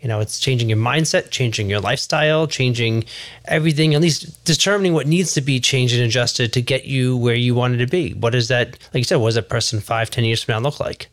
You 0.00 0.08
know, 0.08 0.20
it's 0.20 0.38
changing 0.38 0.68
your 0.68 0.78
mindset, 0.78 1.30
changing 1.30 1.68
your 1.68 1.80
lifestyle, 1.80 2.46
changing 2.46 3.04
everything, 3.46 3.94
at 3.94 4.00
least 4.00 4.44
determining 4.44 4.94
what 4.94 5.06
needs 5.06 5.34
to 5.34 5.40
be 5.40 5.60
changed 5.60 5.94
and 5.94 6.02
adjusted 6.02 6.52
to 6.52 6.62
get 6.62 6.84
you 6.84 7.16
where 7.16 7.34
you 7.34 7.54
wanted 7.54 7.78
to 7.78 7.86
be. 7.86 8.12
What 8.14 8.34
is 8.34 8.48
that, 8.48 8.70
like 8.70 8.94
you 8.94 9.04
said, 9.04 9.16
what 9.16 9.28
does 9.28 9.34
that 9.36 9.48
person 9.48 9.80
five, 9.80 10.10
ten 10.10 10.24
years 10.24 10.42
from 10.42 10.52
now 10.54 10.60
look 10.60 10.80
like? 10.80 11.08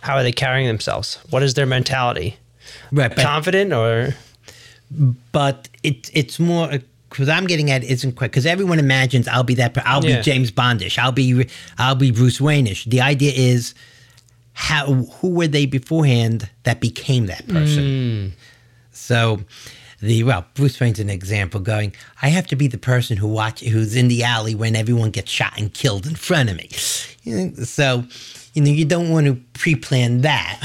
How 0.00 0.16
are 0.16 0.22
they 0.22 0.32
carrying 0.32 0.66
themselves? 0.66 1.18
What 1.30 1.42
is 1.42 1.54
their 1.54 1.66
mentality? 1.66 2.36
Right. 2.92 3.14
Confident 3.14 3.72
or 3.72 4.14
but 5.32 5.68
it, 5.82 6.10
it's 6.14 6.38
more 6.38 6.78
because 7.16 7.30
I'm 7.30 7.46
getting 7.46 7.70
at 7.70 7.82
isn't 7.82 8.12
quick 8.12 8.30
because 8.30 8.44
everyone 8.46 8.78
imagines 8.78 9.26
I'll 9.26 9.42
be 9.42 9.54
that. 9.54 9.76
I'll 9.86 10.04
Yeah. 10.04 10.18
be 10.18 10.22
James 10.22 10.50
Bondish. 10.50 10.98
I'll 10.98 11.12
be 11.12 11.48
I'll 11.78 11.94
be 11.94 12.10
Bruce 12.10 12.40
Wayne-ish. 12.40 12.84
The 12.84 13.00
idea 13.00 13.32
is 13.34 13.74
how 14.52 14.92
who 14.92 15.30
were 15.30 15.48
they 15.48 15.64
beforehand 15.66 16.48
that 16.64 16.80
became 16.80 17.26
that 17.26 17.46
person. 17.48 17.84
Mm. 17.84 18.30
So 18.92 19.40
the 20.00 20.24
well, 20.24 20.44
Bruce 20.54 20.78
Wayne's 20.78 20.98
an 21.00 21.08
example. 21.10 21.58
Going, 21.60 21.94
I 22.20 22.28
have 22.28 22.46
to 22.48 22.56
be 22.56 22.66
the 22.68 22.78
person 22.78 23.16
who 23.16 23.26
watch 23.28 23.60
who's 23.60 23.96
in 23.96 24.08
the 24.08 24.24
alley 24.24 24.54
when 24.54 24.76
everyone 24.76 25.10
gets 25.10 25.30
shot 25.30 25.54
and 25.58 25.72
killed 25.72 26.06
in 26.06 26.14
front 26.16 26.50
of 26.50 26.56
me. 26.56 26.68
You 27.22 27.36
know, 27.48 27.64
so 27.64 28.04
you 28.54 28.62
know 28.62 28.70
you 28.70 28.84
don't 28.84 29.10
want 29.10 29.26
to 29.26 29.34
pre-plan 29.54 30.20
that, 30.20 30.60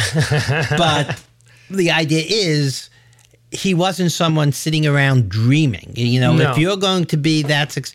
but 0.78 1.22
the 1.70 1.92
idea 1.92 2.24
is 2.28 2.90
he 3.52 3.74
wasn't 3.74 4.12
someone 4.12 4.52
sitting 4.52 4.88
around 4.88 5.30
dreaming. 5.30 5.92
You 5.96 6.22
know, 6.22 6.34
No. 6.34 6.52
if 6.52 6.58
you're 6.58 6.78
going 6.78 7.06
to 7.06 7.18
be 7.18 7.44
that 7.44 7.72
suc 7.72 7.86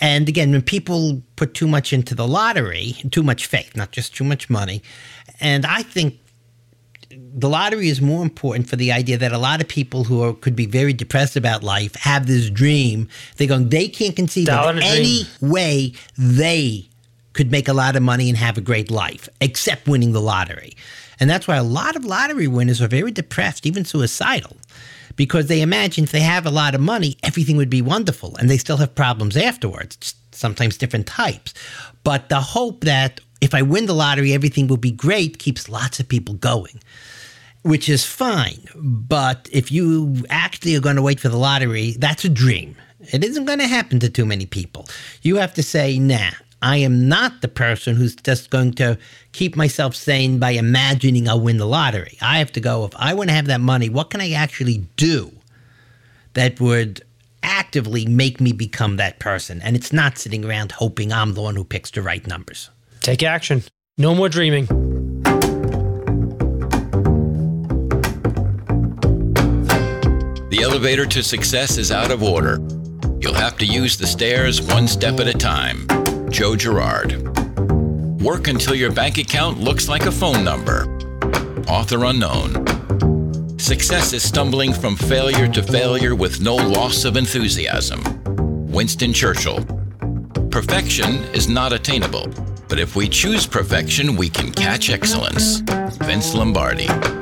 and 0.00 0.28
again, 0.28 0.50
when 0.52 0.60
people 0.62 1.22
put 1.36 1.54
too 1.54 1.66
much 1.66 1.92
into 1.94 2.14
the 2.14 2.28
lottery, 2.28 2.96
too 3.10 3.22
much 3.22 3.46
faith, 3.46 3.74
not 3.74 3.92
just 3.92 4.14
too 4.14 4.24
much 4.24 4.50
money, 4.50 4.82
and 5.40 5.64
I 5.64 5.82
think 5.82 6.18
the 7.10 7.48
lottery 7.48 7.88
is 7.88 8.00
more 8.00 8.22
important 8.22 8.68
for 8.68 8.76
the 8.76 8.92
idea 8.92 9.16
that 9.16 9.32
a 9.32 9.38
lot 9.38 9.60
of 9.62 9.68
people 9.68 10.04
who 10.04 10.22
are, 10.22 10.34
could 10.34 10.54
be 10.56 10.66
very 10.66 10.92
depressed 10.92 11.36
about 11.36 11.62
life 11.62 11.94
have 11.94 12.26
this 12.26 12.50
dream. 12.50 13.08
They're 13.36 13.46
going, 13.48 13.70
they 13.70 13.88
can't 13.88 14.14
conceive 14.16 14.46
Dollar 14.46 14.72
of 14.72 14.78
any 14.78 15.24
dream. 15.24 15.50
way 15.52 15.92
they 16.18 16.88
could 17.32 17.50
make 17.50 17.68
a 17.68 17.72
lot 17.72 17.96
of 17.96 18.02
money 18.02 18.28
and 18.28 18.36
have 18.38 18.58
a 18.58 18.62
great 18.62 18.90
life, 18.90 19.28
except 19.40 19.86
winning 19.88 20.12
the 20.12 20.20
lottery. 20.20 20.76
And 21.20 21.28
that's 21.30 21.46
why 21.48 21.56
a 21.56 21.62
lot 21.62 21.96
of 21.96 22.04
lottery 22.04 22.48
winners 22.48 22.82
are 22.82 22.88
very 22.88 23.10
depressed, 23.12 23.64
even 23.66 23.84
suicidal, 23.84 24.56
because 25.16 25.46
they 25.46 25.60
imagine 25.60 26.04
if 26.04 26.12
they 26.12 26.20
have 26.20 26.46
a 26.46 26.50
lot 26.50 26.74
of 26.74 26.80
money, 26.80 27.16
everything 27.22 27.56
would 27.56 27.70
be 27.70 27.82
wonderful, 27.82 28.36
and 28.36 28.48
they 28.48 28.58
still 28.58 28.76
have 28.76 28.94
problems 28.94 29.36
afterwards, 29.36 30.14
sometimes 30.32 30.76
different 30.76 31.06
types. 31.06 31.54
But 32.04 32.28
the 32.28 32.40
hope 32.40 32.84
that 32.84 33.20
if 33.40 33.54
I 33.54 33.62
win 33.62 33.86
the 33.86 33.94
lottery, 33.94 34.32
everything 34.32 34.68
will 34.68 34.76
be 34.76 34.92
great 34.92 35.38
keeps 35.38 35.68
lots 35.68 36.00
of 36.00 36.08
people 36.08 36.34
going 36.34 36.80
which 37.66 37.88
is 37.88 38.04
fine. 38.04 38.64
But 38.76 39.48
if 39.50 39.72
you 39.72 40.24
actually 40.30 40.76
are 40.76 40.80
going 40.80 40.94
to 40.94 41.02
wait 41.02 41.18
for 41.18 41.28
the 41.28 41.36
lottery, 41.36 41.96
that's 41.98 42.24
a 42.24 42.28
dream. 42.28 42.76
It 43.12 43.24
isn't 43.24 43.44
going 43.44 43.58
to 43.58 43.66
happen 43.66 43.98
to 44.00 44.08
too 44.08 44.24
many 44.24 44.46
people. 44.46 44.86
You 45.22 45.36
have 45.36 45.52
to 45.54 45.64
say, 45.64 45.98
nah, 45.98 46.30
I 46.66 46.78
am 46.78 47.08
not 47.08 47.42
the 47.42 47.48
person 47.48 47.94
who's 47.94 48.16
just 48.16 48.50
going 48.50 48.72
to 48.72 48.98
keep 49.30 49.54
myself 49.54 49.94
sane 49.94 50.40
by 50.40 50.50
imagining 50.50 51.28
I'll 51.28 51.40
win 51.40 51.58
the 51.58 51.64
lottery. 51.64 52.18
I 52.20 52.40
have 52.40 52.50
to 52.52 52.60
go, 52.60 52.84
if 52.84 52.90
I 52.96 53.14
want 53.14 53.30
to 53.30 53.36
have 53.36 53.46
that 53.46 53.60
money, 53.60 53.88
what 53.88 54.10
can 54.10 54.20
I 54.20 54.32
actually 54.32 54.78
do 54.96 55.30
that 56.32 56.60
would 56.60 57.04
actively 57.44 58.04
make 58.04 58.40
me 58.40 58.50
become 58.50 58.96
that 58.96 59.20
person? 59.20 59.62
And 59.62 59.76
it's 59.76 59.92
not 59.92 60.18
sitting 60.18 60.44
around 60.44 60.72
hoping 60.72 61.12
I'm 61.12 61.34
the 61.34 61.40
one 61.40 61.54
who 61.54 61.62
picks 61.62 61.92
the 61.92 62.02
right 62.02 62.26
numbers. 62.26 62.68
Take 63.00 63.22
action. 63.22 63.62
No 63.96 64.12
more 64.12 64.28
dreaming. 64.28 64.66
The 70.50 70.58
elevator 70.62 71.06
to 71.06 71.22
success 71.22 71.78
is 71.78 71.92
out 71.92 72.10
of 72.10 72.24
order. 72.24 72.58
You'll 73.20 73.34
have 73.34 73.56
to 73.58 73.64
use 73.64 73.96
the 73.96 74.06
stairs 74.08 74.60
one 74.60 74.88
step 74.88 75.20
at 75.20 75.28
a 75.28 75.32
time. 75.32 75.86
Joe 76.36 76.54
Girard. 76.54 77.34
Work 78.20 78.48
until 78.48 78.74
your 78.74 78.92
bank 78.92 79.16
account 79.16 79.58
looks 79.58 79.88
like 79.88 80.04
a 80.04 80.12
phone 80.12 80.44
number. 80.44 80.84
Author 81.66 82.04
unknown. 82.04 83.58
Success 83.58 84.12
is 84.12 84.22
stumbling 84.22 84.74
from 84.74 84.96
failure 84.96 85.48
to 85.48 85.62
failure 85.62 86.14
with 86.14 86.42
no 86.42 86.54
loss 86.54 87.06
of 87.06 87.16
enthusiasm. 87.16 88.02
Winston 88.70 89.14
Churchill. 89.14 89.64
Perfection 90.50 91.24
is 91.32 91.48
not 91.48 91.72
attainable, 91.72 92.26
but 92.68 92.78
if 92.78 92.96
we 92.96 93.08
choose 93.08 93.46
perfection, 93.46 94.14
we 94.14 94.28
can 94.28 94.52
catch 94.52 94.90
excellence. 94.90 95.60
Vince 96.02 96.34
Lombardi. 96.34 97.15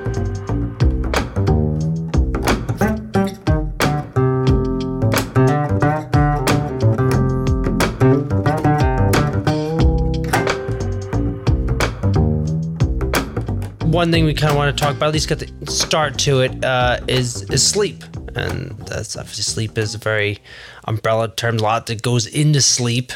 One 14.04 14.12
thing 14.12 14.26
we 14.26 14.34
kind 14.34 14.50
of 14.50 14.58
want 14.58 14.76
to 14.76 14.84
talk 14.84 14.94
about, 14.94 15.06
at 15.06 15.12
least 15.14 15.30
get 15.30 15.38
the 15.38 15.70
start 15.70 16.18
to 16.18 16.42
it, 16.42 16.62
uh, 16.62 17.00
is 17.08 17.48
is 17.50 17.66
sleep, 17.66 18.04
and 18.34 18.72
that's 18.80 19.16
obviously 19.16 19.42
sleep 19.42 19.78
is 19.78 19.94
a 19.94 19.98
very 19.98 20.40
umbrella 20.84 21.34
term. 21.34 21.56
A 21.56 21.62
lot 21.62 21.86
that 21.86 22.02
goes 22.02 22.26
into 22.26 22.60
sleep, 22.60 23.12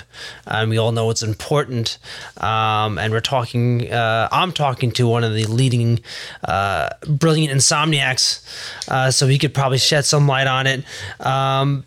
and 0.47 0.71
we 0.71 0.79
all 0.79 0.93
know 0.93 1.11
it's 1.11 1.23
important. 1.23 1.99
Um, 2.39 2.97
and 2.97 3.13
we're 3.13 3.21
talking. 3.21 3.93
Uh, 3.93 4.31
I'm 4.33 4.51
talking 4.51 4.91
to 4.93 5.07
one 5.07 5.25
of 5.25 5.35
the 5.35 5.45
leading 5.45 6.01
uh, 6.45 6.89
brilliant 7.07 7.53
insomniacs, 7.53 8.41
uh, 8.89 9.11
so 9.11 9.27
he 9.27 9.37
could 9.37 9.53
probably 9.53 9.77
shed 9.77 10.07
some 10.07 10.27
light 10.27 10.47
on 10.47 10.67
it. 10.67 10.85
Um, 11.21 11.85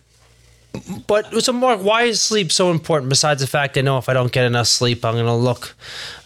but 1.07 1.43
so 1.43 1.51
Mark, 1.51 1.81
why 1.81 2.03
is 2.03 2.21
sleep 2.21 2.51
so 2.51 2.71
important? 2.71 3.09
Besides 3.09 3.41
the 3.41 3.47
fact 3.47 3.77
I 3.77 3.81
know 3.81 3.97
if 3.97 4.07
I 4.07 4.13
don't 4.13 4.31
get 4.31 4.45
enough 4.45 4.67
sleep, 4.67 5.03
I'm 5.03 5.15
gonna 5.15 5.35
look, 5.35 5.75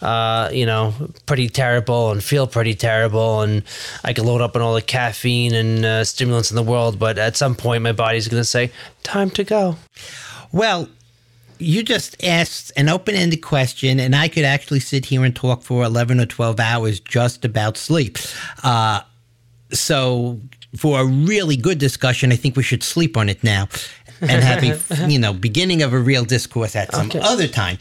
uh, 0.00 0.50
you 0.52 0.66
know, 0.66 0.94
pretty 1.26 1.48
terrible 1.48 2.12
and 2.12 2.22
feel 2.22 2.46
pretty 2.46 2.74
terrible, 2.74 3.42
and 3.42 3.62
I 4.04 4.12
can 4.12 4.24
load 4.24 4.40
up 4.40 4.54
on 4.54 4.62
all 4.62 4.74
the 4.74 4.82
caffeine 4.82 5.54
and 5.54 5.84
uh, 5.84 6.04
stimulants 6.04 6.50
in 6.50 6.56
the 6.56 6.62
world. 6.62 6.98
But 6.98 7.18
at 7.18 7.36
some 7.36 7.54
point, 7.56 7.82
my 7.82 7.92
body's 7.92 8.28
gonna 8.28 8.44
say, 8.44 8.70
"Time 9.02 9.30
to 9.30 9.42
go." 9.42 9.76
Well, 10.52 10.88
you 11.58 11.82
just 11.82 12.22
asked 12.22 12.70
an 12.76 12.88
open 12.88 13.16
ended 13.16 13.42
question, 13.42 13.98
and 13.98 14.14
I 14.14 14.28
could 14.28 14.44
actually 14.44 14.80
sit 14.80 15.06
here 15.06 15.24
and 15.24 15.34
talk 15.34 15.62
for 15.62 15.82
11 15.82 16.20
or 16.20 16.26
12 16.26 16.60
hours 16.60 17.00
just 17.00 17.44
about 17.44 17.76
sleep. 17.76 18.18
Uh, 18.62 19.00
so, 19.72 20.40
for 20.76 21.00
a 21.00 21.04
really 21.04 21.56
good 21.56 21.78
discussion, 21.78 22.30
I 22.30 22.36
think 22.36 22.56
we 22.56 22.62
should 22.62 22.84
sleep 22.84 23.16
on 23.16 23.28
it 23.28 23.42
now 23.42 23.68
and 24.20 24.42
having, 24.42 24.74
you 25.10 25.18
know 25.18 25.32
beginning 25.32 25.82
of 25.82 25.92
a 25.92 25.98
real 25.98 26.24
discourse 26.24 26.76
at 26.76 26.92
some 26.94 27.06
Okay. 27.08 27.18
other 27.20 27.48
time. 27.48 27.78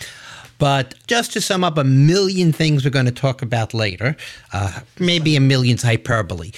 But 0.58 0.95
just 1.08 1.34
to 1.34 1.41
sum 1.41 1.65
up 1.65 1.78
a 1.78 1.84
million 1.84 2.54
things 2.54 2.86
we're 2.86 2.91
going 2.91 3.08
to 3.08 3.12
talk 3.12 3.41
about 3.41 3.74
later, 3.74 4.15
uh, 4.54 4.80
maybe 5.00 5.36
a 5.36 5.41
million's 5.41 5.84
hyperbole. 5.84 6.52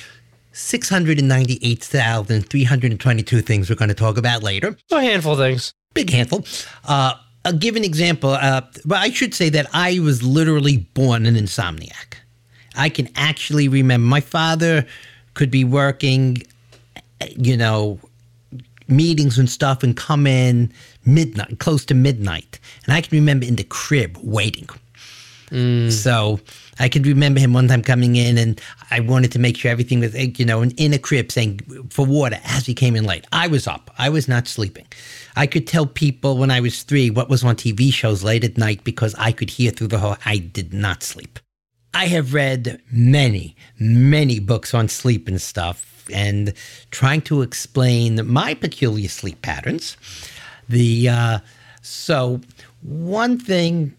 698,322 0.54 3.42
things 3.42 3.70
we're 3.70 3.76
going 3.76 3.90
to 3.90 3.96
talk 3.96 4.18
about 4.18 4.44
later 4.44 4.76
A 4.92 5.02
handful 5.02 5.34
of 5.34 5.40
things. 5.40 5.74
big 5.94 6.10
handful. 6.10 6.46
Uh, 6.86 7.14
I'll 7.46 7.54
give 7.54 7.76
an 7.76 7.84
example. 7.84 8.32
Uh, 8.32 8.62
but 8.86 8.98
I 9.00 9.10
should 9.12 9.34
say 9.34 9.50
that 9.50 9.68
I 9.74 10.00
was 10.00 10.24
literally 10.24 10.78
born 10.78 11.26
an 11.26 11.36
insomniac. 11.36 12.16
I 12.76 12.90
can 12.90 13.10
actually 13.16 13.68
remember 13.68 14.06
my 14.08 14.22
father 14.22 14.86
could 15.34 15.52
be 15.52 15.64
working, 15.64 16.44
you 17.36 17.58
know, 17.58 18.00
meetings 18.88 19.38
and 19.38 19.50
stuff 19.50 19.84
and 19.84 19.96
come 19.96 20.28
in 20.28 20.72
midnight, 21.06 21.60
close 21.60 21.86
to 21.86 21.94
midnight. 21.94 22.60
And 22.86 22.94
I 22.94 23.02
can 23.02 23.18
remember 23.18 23.46
in 23.46 23.56
the 23.56 23.64
crib 23.64 24.18
waiting. 24.22 24.70
Mm. 25.50 25.92
So 25.92 26.40
I 26.80 26.90
could 26.90 27.08
remember 27.08 27.40
him 27.40 27.54
one 27.54 27.68
time 27.68 27.82
coming 27.82 28.16
in 28.16 28.38
and 28.38 28.60
I 28.92 29.00
wanted 29.00 29.32
to 29.34 29.40
make 29.40 29.58
sure 29.58 29.72
everything 29.72 30.00
was, 30.02 30.16
you 30.16 30.46
know, 30.46 30.64
in 30.64 30.94
a 30.94 31.00
crib 31.00 31.32
saying 31.32 31.60
for 31.90 32.06
water 32.06 32.40
as 32.44 32.66
he 32.66 32.74
came 32.74 32.96
in 32.96 33.06
late. 33.06 33.26
I 33.32 33.48
was 33.48 33.68
up. 33.68 33.94
I 33.98 34.10
was 34.10 34.28
not 34.28 34.48
sleeping. 34.48 34.86
I 35.36 35.48
could 35.48 35.68
tell 35.68 35.86
people 35.86 36.38
when 36.38 36.52
I 36.52 36.60
was 36.60 36.84
three 36.84 37.10
what 37.10 37.30
was 37.30 37.44
on 37.44 37.56
TV 37.56 37.94
shows 37.94 38.24
late 38.24 38.44
at 38.44 38.58
night 38.58 38.84
because 38.84 39.16
I 39.16 39.32
could 39.32 39.50
hear 39.50 39.72
through 39.72 39.88
the 39.88 40.00
whole, 40.00 40.18
I 40.26 40.38
did 40.38 40.74
not 40.74 41.04
sleep. 41.04 41.40
I 41.94 42.08
have 42.08 42.34
read 42.34 42.82
many, 42.92 43.56
many 43.80 44.40
books 44.40 44.74
on 44.74 44.88
sleep 44.90 45.28
and 45.28 45.42
stuff 45.42 45.97
and 46.14 46.54
trying 46.92 47.22
to 47.24 47.42
explain 47.42 48.26
my 48.26 48.54
peculiar 48.54 49.10
sleep 49.10 49.42
patterns. 49.42 49.98
The, 50.70 51.10
uh, 51.10 51.40
so 51.82 52.42
one 52.82 53.40
thing 53.40 53.96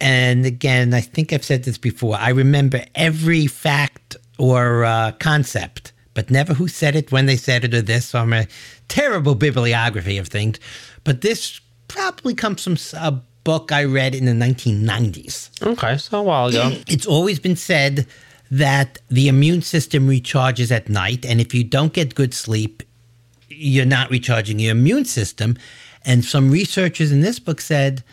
and 0.00 0.44
again, 0.44 0.92
I 0.92 1.00
think 1.00 1.32
I've 1.32 1.44
said 1.44 1.64
this 1.64 1.78
before. 1.78 2.16
I 2.16 2.30
remember 2.30 2.84
every 2.94 3.46
fact 3.46 4.16
or 4.38 4.84
uh, 4.84 5.12
concept, 5.12 5.92
but 6.14 6.30
never 6.30 6.54
who 6.54 6.68
said 6.68 6.94
it, 6.96 7.10
when 7.10 7.26
they 7.26 7.36
said 7.36 7.64
it, 7.64 7.74
or 7.74 7.82
this. 7.82 8.06
So 8.06 8.18
I'm 8.18 8.32
a 8.32 8.46
terrible 8.88 9.34
bibliography 9.34 10.18
of 10.18 10.28
things. 10.28 10.58
But 11.04 11.22
this 11.22 11.60
probably 11.88 12.34
comes 12.34 12.62
from 12.62 12.76
a 13.00 13.22
book 13.44 13.72
I 13.72 13.84
read 13.84 14.14
in 14.14 14.26
the 14.26 14.32
1990s. 14.32 15.62
Okay, 15.62 15.96
so 15.96 16.20
a 16.20 16.22
while 16.22 16.48
ago. 16.48 16.72
It's 16.88 17.06
always 17.06 17.38
been 17.38 17.56
said 17.56 18.06
that 18.50 18.98
the 19.08 19.28
immune 19.28 19.62
system 19.62 20.08
recharges 20.08 20.70
at 20.70 20.88
night, 20.88 21.24
and 21.24 21.40
if 21.40 21.54
you 21.54 21.64
don't 21.64 21.92
get 21.92 22.14
good 22.14 22.34
sleep, 22.34 22.82
you're 23.48 23.86
not 23.86 24.10
recharging 24.10 24.58
your 24.58 24.72
immune 24.72 25.04
system. 25.04 25.56
And 26.04 26.24
some 26.24 26.50
researchers 26.50 27.10
in 27.10 27.20
this 27.20 27.38
book 27.38 27.60
said 27.60 28.04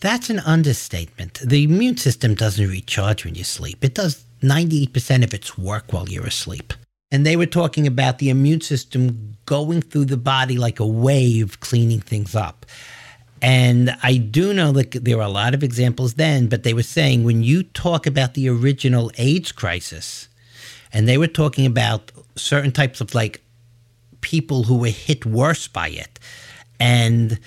that's 0.00 0.30
an 0.30 0.40
understatement. 0.40 1.40
The 1.44 1.64
immune 1.64 1.96
system 1.96 2.34
doesn't 2.34 2.66
recharge 2.66 3.24
when 3.24 3.34
you 3.34 3.44
sleep, 3.44 3.84
it 3.84 3.94
does 3.94 4.24
98% 4.42 5.22
of 5.22 5.32
its 5.32 5.56
work 5.56 5.92
while 5.92 6.08
you're 6.08 6.26
asleep. 6.26 6.72
And 7.12 7.26
they 7.26 7.36
were 7.36 7.46
talking 7.46 7.86
about 7.86 8.18
the 8.18 8.30
immune 8.30 8.62
system 8.62 9.36
going 9.46 9.82
through 9.82 10.06
the 10.06 10.16
body 10.16 10.56
like 10.56 10.80
a 10.80 10.86
wave, 10.86 11.60
cleaning 11.60 12.00
things 12.00 12.34
up. 12.34 12.66
And 13.42 13.94
I 14.04 14.18
do 14.18 14.54
know 14.54 14.70
that 14.72 14.92
there 15.04 15.16
were 15.16 15.24
a 15.24 15.28
lot 15.28 15.52
of 15.52 15.64
examples 15.64 16.14
then, 16.14 16.46
but 16.46 16.62
they 16.62 16.72
were 16.72 16.84
saying 16.84 17.24
when 17.24 17.42
you 17.42 17.64
talk 17.64 18.06
about 18.06 18.34
the 18.34 18.48
original 18.48 19.10
AIDS 19.18 19.50
crisis, 19.50 20.28
and 20.92 21.08
they 21.08 21.18
were 21.18 21.26
talking 21.26 21.66
about 21.66 22.12
certain 22.36 22.70
types 22.70 23.00
of 23.00 23.14
like 23.14 23.42
people 24.20 24.62
who 24.62 24.76
were 24.78 24.86
hit 24.86 25.26
worse 25.26 25.66
by 25.66 25.88
it. 25.88 26.20
And 26.78 27.40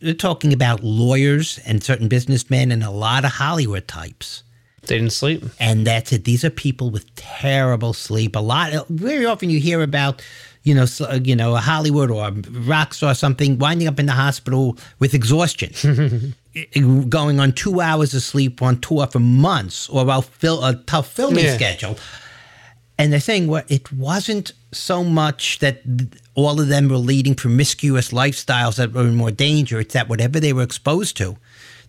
they're 0.00 0.14
talking 0.14 0.52
about 0.52 0.82
lawyers 0.82 1.58
and 1.66 1.82
certain 1.82 2.08
businessmen 2.08 2.72
and 2.72 2.82
a 2.82 2.90
lot 2.90 3.24
of 3.24 3.32
Hollywood 3.32 3.86
types. 3.86 4.42
They 4.82 4.98
didn't 4.98 5.12
sleep. 5.12 5.44
And 5.58 5.86
that's 5.86 6.12
it. 6.12 6.24
These 6.24 6.44
are 6.44 6.50
people 6.50 6.90
with 6.90 7.14
terrible 7.14 7.92
sleep. 7.92 8.36
A 8.36 8.40
lot, 8.40 8.86
very 8.88 9.24
often 9.24 9.50
you 9.50 9.60
hear 9.60 9.82
about, 9.82 10.22
you 10.64 10.74
know, 10.74 10.84
so- 10.86 11.04
uh, 11.10 11.20
you 11.22 11.36
know, 11.36 11.54
a 11.54 11.60
Hollywood 11.60 12.10
or 12.10 12.26
a 12.26 12.32
rock 12.32 12.92
star 12.94 13.12
or 13.12 13.14
something 13.14 13.58
winding 13.58 13.86
up 13.88 13.98
in 14.00 14.06
the 14.06 14.12
hospital 14.12 14.76
with 14.98 15.14
exhaustion, 15.14 16.34
going 17.08 17.40
on 17.40 17.52
two 17.52 17.80
hours 17.80 18.14
of 18.14 18.22
sleep 18.22 18.60
on 18.62 18.80
tour 18.80 19.06
for 19.06 19.20
months, 19.20 19.88
or 19.88 20.08
a, 20.08 20.22
fil- 20.22 20.64
a 20.64 20.74
tough 20.86 21.08
filming 21.08 21.44
Yeah. 21.44 21.54
schedule. 21.54 21.96
And 22.98 23.12
they're 23.12 23.20
saying, 23.20 23.48
well, 23.48 23.64
it 23.68 23.92
wasn't 23.92 24.52
so 24.72 25.02
much 25.02 25.58
that 25.58 25.82
th- 25.84 26.10
all 26.34 26.60
of 26.60 26.68
them 26.68 26.88
were 26.88 26.96
leading 26.96 27.34
promiscuous 27.34 28.10
lifestyles 28.12 28.76
that 28.76 28.92
were 28.92 29.06
in 29.06 29.16
more 29.16 29.32
danger. 29.32 29.80
It's 29.80 29.94
that 29.94 30.08
whatever 30.08 30.38
they 30.38 30.52
were 30.52 30.62
exposed 30.62 31.16
to, 31.16 31.36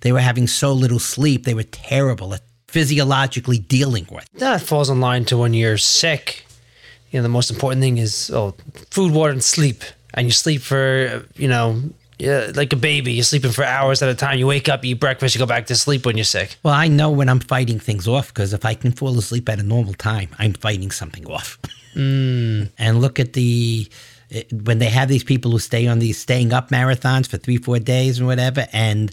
they 0.01 0.11
were 0.11 0.19
having 0.19 0.47
so 0.47 0.73
little 0.73 0.99
sleep, 0.99 1.45
they 1.45 1.53
were 1.53 1.63
terrible 1.63 2.33
at 2.33 2.41
physiologically 2.67 3.59
dealing 3.59 4.07
with. 4.11 4.27
That 4.33 4.61
falls 4.61 4.89
in 4.89 4.99
line 4.99 5.25
to 5.25 5.37
when 5.37 5.53
you're 5.53 5.77
sick. 5.77 6.44
You 7.11 7.19
know, 7.19 7.23
the 7.23 7.29
most 7.29 7.49
important 7.49 7.81
thing 7.81 7.97
is 7.97 8.31
oh, 8.33 8.55
food, 8.91 9.11
water, 9.13 9.31
and 9.31 9.43
sleep. 9.43 9.83
And 10.13 10.27
you 10.27 10.31
sleep 10.31 10.61
for, 10.61 11.25
you 11.35 11.47
know, 11.47 11.81
yeah, 12.17 12.51
like 12.55 12.71
a 12.71 12.77
baby. 12.77 13.13
You're 13.13 13.23
sleeping 13.23 13.51
for 13.51 13.63
hours 13.63 14.01
at 14.01 14.09
a 14.09 14.15
time. 14.15 14.39
You 14.39 14.47
wake 14.47 14.69
up, 14.69 14.85
eat 14.85 14.95
breakfast, 14.95 15.35
you 15.35 15.39
go 15.39 15.45
back 15.45 15.65
to 15.67 15.75
sleep 15.75 16.05
when 16.05 16.17
you're 16.17 16.23
sick. 16.23 16.57
Well, 16.63 16.73
I 16.73 16.87
know 16.87 17.11
when 17.11 17.27
I'm 17.27 17.41
fighting 17.41 17.79
things 17.79 18.07
off 18.07 18.33
because 18.33 18.53
if 18.53 18.63
I 18.63 18.73
can 18.73 18.91
fall 18.91 19.17
asleep 19.17 19.49
at 19.49 19.59
a 19.59 19.63
normal 19.63 19.93
time, 19.93 20.29
I'm 20.39 20.53
fighting 20.53 20.91
something 20.91 21.25
off. 21.27 21.59
Hmm. 21.93 22.63
And 22.77 23.01
look 23.01 23.19
at 23.19 23.33
the 23.33 23.89
eh, 24.31 24.43
when 24.51 24.79
they 24.79 24.89
have 24.89 25.09
these 25.09 25.23
people 25.23 25.51
who 25.51 25.59
stay 25.59 25.87
on 25.87 25.99
these 25.99 26.17
staying 26.17 26.53
up 26.53 26.69
marathons 26.69 27.27
for 27.27 27.37
three, 27.37 27.57
four 27.57 27.79
days 27.79 28.19
and 28.19 28.27
whatever, 28.27 28.67
and 28.71 29.11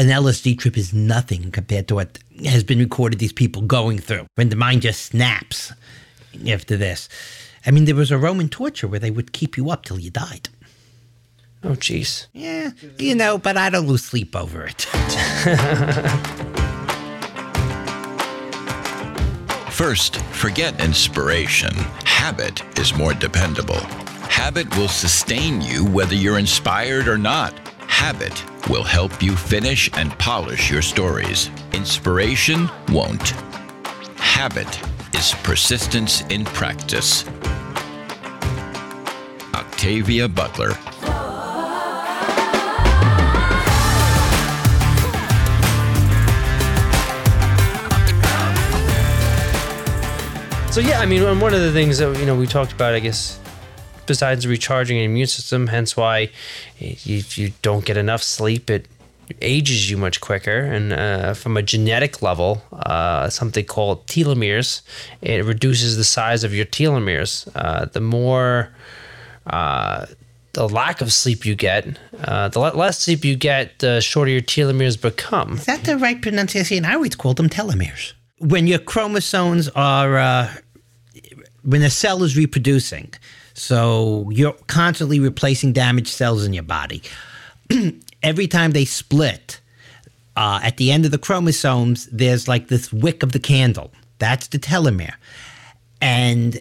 An 0.00 0.06
LSD 0.06 0.58
trip 0.58 0.78
is 0.78 0.94
nothing 0.94 1.50
compared 1.50 1.86
to 1.88 1.96
what 1.96 2.18
has 2.46 2.64
been 2.64 2.78
recorded 2.78 3.18
these 3.18 3.34
people 3.34 3.60
going 3.60 3.98
through 3.98 4.24
when 4.36 4.48
the 4.48 4.56
mind 4.56 4.80
just 4.80 5.02
snaps 5.02 5.74
after 6.48 6.76
this. 6.76 7.08
I 7.66 7.70
mean, 7.70 7.84
there 7.84 7.94
was 7.94 8.10
a 8.10 8.18
Roman 8.18 8.48
torture 8.48 8.88
where 8.88 9.00
they 9.00 9.10
would 9.10 9.32
keep 9.32 9.56
you 9.56 9.70
up 9.70 9.84
till 9.84 9.98
you 9.98 10.10
died. 10.10 10.48
Oh, 11.62 11.70
jeez. 11.70 12.26
Yeah, 12.32 12.70
you 12.98 13.14
know, 13.14 13.36
but 13.36 13.58
I 13.58 13.68
don't 13.68 13.86
lose 13.86 14.04
sleep 14.04 14.34
over 14.34 14.64
it. 14.64 14.82
First, 19.70 20.16
forget 20.32 20.82
inspiration. 20.82 21.74
Habit 22.04 22.62
is 22.78 22.94
more 22.94 23.14
dependable. 23.14 23.80
Habit 24.28 24.74
will 24.76 24.88
sustain 24.88 25.60
you 25.60 25.84
whether 25.84 26.14
you're 26.14 26.38
inspired 26.38 27.08
or 27.08 27.18
not. 27.18 27.52
Habit 27.86 28.44
will 28.68 28.84
help 28.84 29.22
you 29.22 29.36
finish 29.36 29.90
and 29.94 30.16
polish 30.18 30.70
your 30.70 30.82
stories. 30.82 31.50
Inspiration 31.72 32.68
won't. 32.88 33.30
Habit 34.16 34.80
is 35.14 35.34
persistence 35.42 36.22
in 36.22 36.44
practice. 36.44 37.24
Octavia 39.54 40.28
Butler. 40.28 40.74
So 50.70 50.80
yeah, 50.80 51.00
I 51.00 51.06
mean, 51.06 51.40
one 51.40 51.52
of 51.52 51.60
the 51.60 51.72
things 51.72 51.98
that 51.98 52.16
you 52.18 52.26
know 52.26 52.36
we 52.36 52.46
talked 52.46 52.72
about, 52.72 52.94
I 52.94 53.00
guess, 53.00 53.40
besides 54.06 54.46
recharging 54.46 54.98
an 54.98 55.04
immune 55.04 55.26
system, 55.26 55.66
hence 55.66 55.96
why 55.96 56.30
if 56.78 57.36
you 57.36 57.52
don't 57.62 57.84
get 57.84 57.96
enough 57.96 58.22
sleep, 58.22 58.70
it 58.70 58.86
ages 59.40 59.90
you 59.90 59.96
much 59.96 60.20
quicker. 60.20 60.60
And 60.60 60.92
uh, 60.92 61.34
from 61.34 61.56
a 61.56 61.62
genetic 61.62 62.22
level, 62.22 62.62
uh, 62.72 63.28
something 63.28 63.64
called 63.64 64.06
telomeres, 64.06 64.82
it 65.20 65.44
reduces 65.44 65.96
the 65.96 66.04
size 66.04 66.44
of 66.44 66.54
your 66.54 66.66
telomeres. 66.66 67.48
Uh, 67.54 67.86
the 67.86 68.00
more 68.00 68.70
uh, 69.46 70.06
the 70.52 70.68
lack 70.68 71.00
of 71.00 71.12
sleep 71.12 71.44
you 71.44 71.54
get, 71.54 71.98
uh, 72.24 72.48
the 72.48 72.58
less 72.58 73.00
sleep 73.00 73.24
you 73.24 73.36
get, 73.36 73.78
the 73.78 74.00
shorter 74.00 74.30
your 74.30 74.40
telomeres 74.40 75.00
become. 75.00 75.54
Is 75.54 75.66
that 75.66 75.84
the 75.84 75.96
right 75.96 76.20
pronunciation? 76.20 76.84
I 76.84 76.94
always 76.94 77.14
call 77.14 77.34
them 77.34 77.48
telomeres. 77.48 78.12
When 78.38 78.66
your 78.66 78.78
chromosomes 78.78 79.68
are, 79.70 80.18
uh, 80.18 80.52
when 81.62 81.82
a 81.82 81.90
cell 81.90 82.22
is 82.22 82.36
reproducing, 82.36 83.12
so 83.54 84.28
you're 84.30 84.56
constantly 84.66 85.20
replacing 85.20 85.72
damaged 85.72 86.08
cells 86.08 86.44
in 86.44 86.52
your 86.52 86.62
body. 86.62 87.02
Every 88.22 88.46
time 88.46 88.72
they 88.72 88.84
split, 88.84 89.60
uh, 90.36 90.60
at 90.62 90.76
the 90.76 90.90
end 90.92 91.04
of 91.04 91.10
the 91.10 91.18
chromosomes, 91.18 92.06
there's 92.06 92.48
like 92.48 92.68
this 92.68 92.92
wick 92.92 93.22
of 93.22 93.32
the 93.32 93.38
candle. 93.38 93.92
That's 94.18 94.48
the 94.48 94.58
telomere. 94.58 95.14
And 96.00 96.60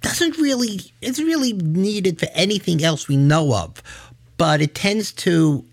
doesn't 0.00 0.38
really, 0.38 0.80
it's 1.00 1.18
really 1.18 1.52
needed 1.52 2.18
for 2.18 2.28
anything 2.34 2.84
else 2.84 3.08
we 3.08 3.16
know 3.16 3.54
of, 3.54 3.82
but 4.36 4.60
it 4.60 4.74
tends 4.74 5.12
to 5.12 5.64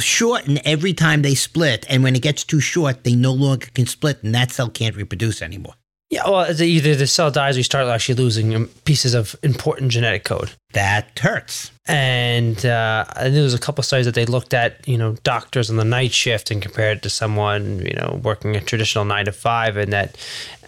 shorten 0.00 0.58
every 0.64 0.94
time 0.94 1.22
they 1.22 1.34
split. 1.34 1.84
And 1.88 2.02
when 2.02 2.14
it 2.14 2.22
gets 2.22 2.44
too 2.44 2.60
short, 2.60 3.04
they 3.04 3.16
no 3.16 3.32
longer 3.32 3.66
can 3.74 3.86
split, 3.86 4.22
and 4.22 4.34
that 4.34 4.50
cell 4.52 4.68
can't 4.68 4.96
reproduce 4.96 5.42
anymore. 5.42 5.74
Yeah, 6.12 6.28
well, 6.28 6.62
either 6.62 6.94
the 6.94 7.06
cell 7.06 7.30
dies 7.30 7.56
or 7.56 7.60
you 7.60 7.64
start 7.64 7.86
actually 7.86 8.16
losing 8.16 8.66
pieces 8.84 9.14
of 9.14 9.34
important 9.42 9.92
genetic 9.92 10.24
code. 10.24 10.50
That 10.74 11.18
hurts. 11.18 11.70
And 11.86 12.66
uh, 12.66 13.06
I 13.08 13.22
think 13.22 13.34
there 13.34 13.42
was 13.42 13.54
a 13.54 13.58
couple 13.58 13.82
studies 13.82 14.04
that 14.04 14.14
they 14.14 14.26
looked 14.26 14.52
at, 14.52 14.86
you 14.86 14.98
know, 14.98 15.14
doctors 15.24 15.70
on 15.70 15.76
the 15.76 15.86
night 15.86 16.12
shift 16.12 16.50
and 16.50 16.60
compared 16.60 16.98
it 16.98 17.02
to 17.04 17.08
someone, 17.08 17.78
you 17.86 17.94
know, 17.94 18.20
working 18.22 18.54
a 18.56 18.60
traditional 18.60 19.06
nine 19.06 19.24
to 19.24 19.32
five, 19.32 19.78
and 19.78 19.90
that 19.94 20.18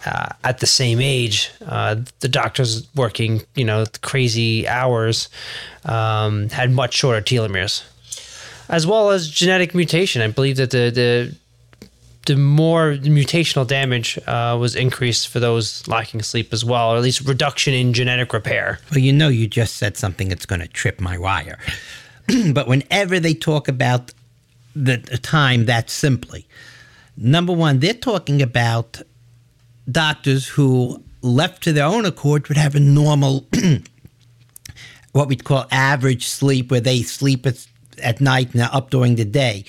uh, 0.07 0.29
at 0.43 0.61
the 0.61 0.65
same 0.65 0.99
age, 0.99 1.51
uh, 1.67 1.97
the 2.21 2.27
doctors 2.27 2.87
working, 2.95 3.43
you 3.53 3.65
know, 3.65 3.85
crazy 4.01 4.67
hours 4.67 5.29
um, 5.83 6.49
had 6.49 6.71
much 6.71 6.95
shorter 6.95 7.21
telomeres, 7.21 7.83
as 8.67 8.87
well 8.87 9.11
as 9.11 9.29
genetic 9.29 9.75
mutation. 9.75 10.23
I 10.23 10.27
believe 10.29 10.57
that 10.57 10.71
the 10.71 10.89
the 10.89 11.35
the 12.25 12.35
more 12.35 12.93
mutational 12.93 13.67
damage 13.67 14.17
uh, 14.27 14.57
was 14.59 14.75
increased 14.75 15.27
for 15.27 15.39
those 15.39 15.87
lacking 15.87 16.21
sleep 16.23 16.51
as 16.51 16.65
well, 16.65 16.91
or 16.91 16.97
at 16.97 17.03
least 17.03 17.21
reduction 17.21 17.73
in 17.73 17.93
genetic 17.93 18.33
repair. 18.33 18.79
Well, 18.91 18.99
you 18.99 19.13
know, 19.13 19.27
you 19.27 19.47
just 19.47 19.75
said 19.75 19.95
something 19.95 20.29
that's 20.29 20.45
going 20.45 20.61
to 20.61 20.67
trip 20.67 20.99
my 20.99 21.17
wire. 21.17 21.59
but 22.53 22.67
whenever 22.67 23.19
they 23.19 23.33
talk 23.33 23.67
about 23.67 24.11
the 24.75 24.97
time 24.97 25.65
that 25.65 25.89
simply, 25.89 26.47
number 27.15 27.53
one, 27.53 27.79
they're 27.79 27.93
talking 27.93 28.41
about 28.41 29.01
doctors 29.89 30.47
who, 30.47 31.01
left 31.21 31.63
to 31.63 31.73
their 31.73 31.85
own 31.85 32.05
accord, 32.05 32.47
would 32.47 32.57
have 32.57 32.75
a 32.75 32.79
normal, 32.79 33.47
what 35.11 35.27
we'd 35.27 35.43
call 35.43 35.65
average 35.71 36.27
sleep, 36.27 36.71
where 36.71 36.81
they 36.81 37.01
sleep 37.03 37.45
at, 37.45 37.65
at 38.01 38.19
night 38.19 38.53
and 38.53 38.63
up 38.63 38.89
during 38.89 39.15
the 39.15 39.25
day. 39.25 39.63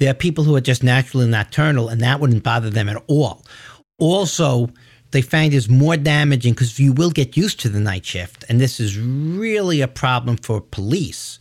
There 0.00 0.10
are 0.10 0.14
people 0.14 0.44
who 0.44 0.56
are 0.56 0.62
just 0.62 0.82
naturally 0.82 1.28
nocturnal, 1.28 1.90
and 1.90 2.00
that 2.00 2.20
wouldn't 2.20 2.42
bother 2.42 2.70
them 2.70 2.88
at 2.88 3.02
all. 3.06 3.44
Also, 3.98 4.70
they 5.10 5.20
find 5.20 5.52
is 5.52 5.68
more 5.68 5.98
damaging 5.98 6.54
because 6.54 6.78
you 6.80 6.94
will 6.94 7.10
get 7.10 7.36
used 7.36 7.60
to 7.60 7.68
the 7.68 7.80
night 7.80 8.06
shift, 8.06 8.42
and 8.48 8.58
this 8.58 8.80
is 8.80 8.98
really 8.98 9.82
a 9.82 9.88
problem 9.88 10.38
for 10.38 10.62
police. 10.62 11.38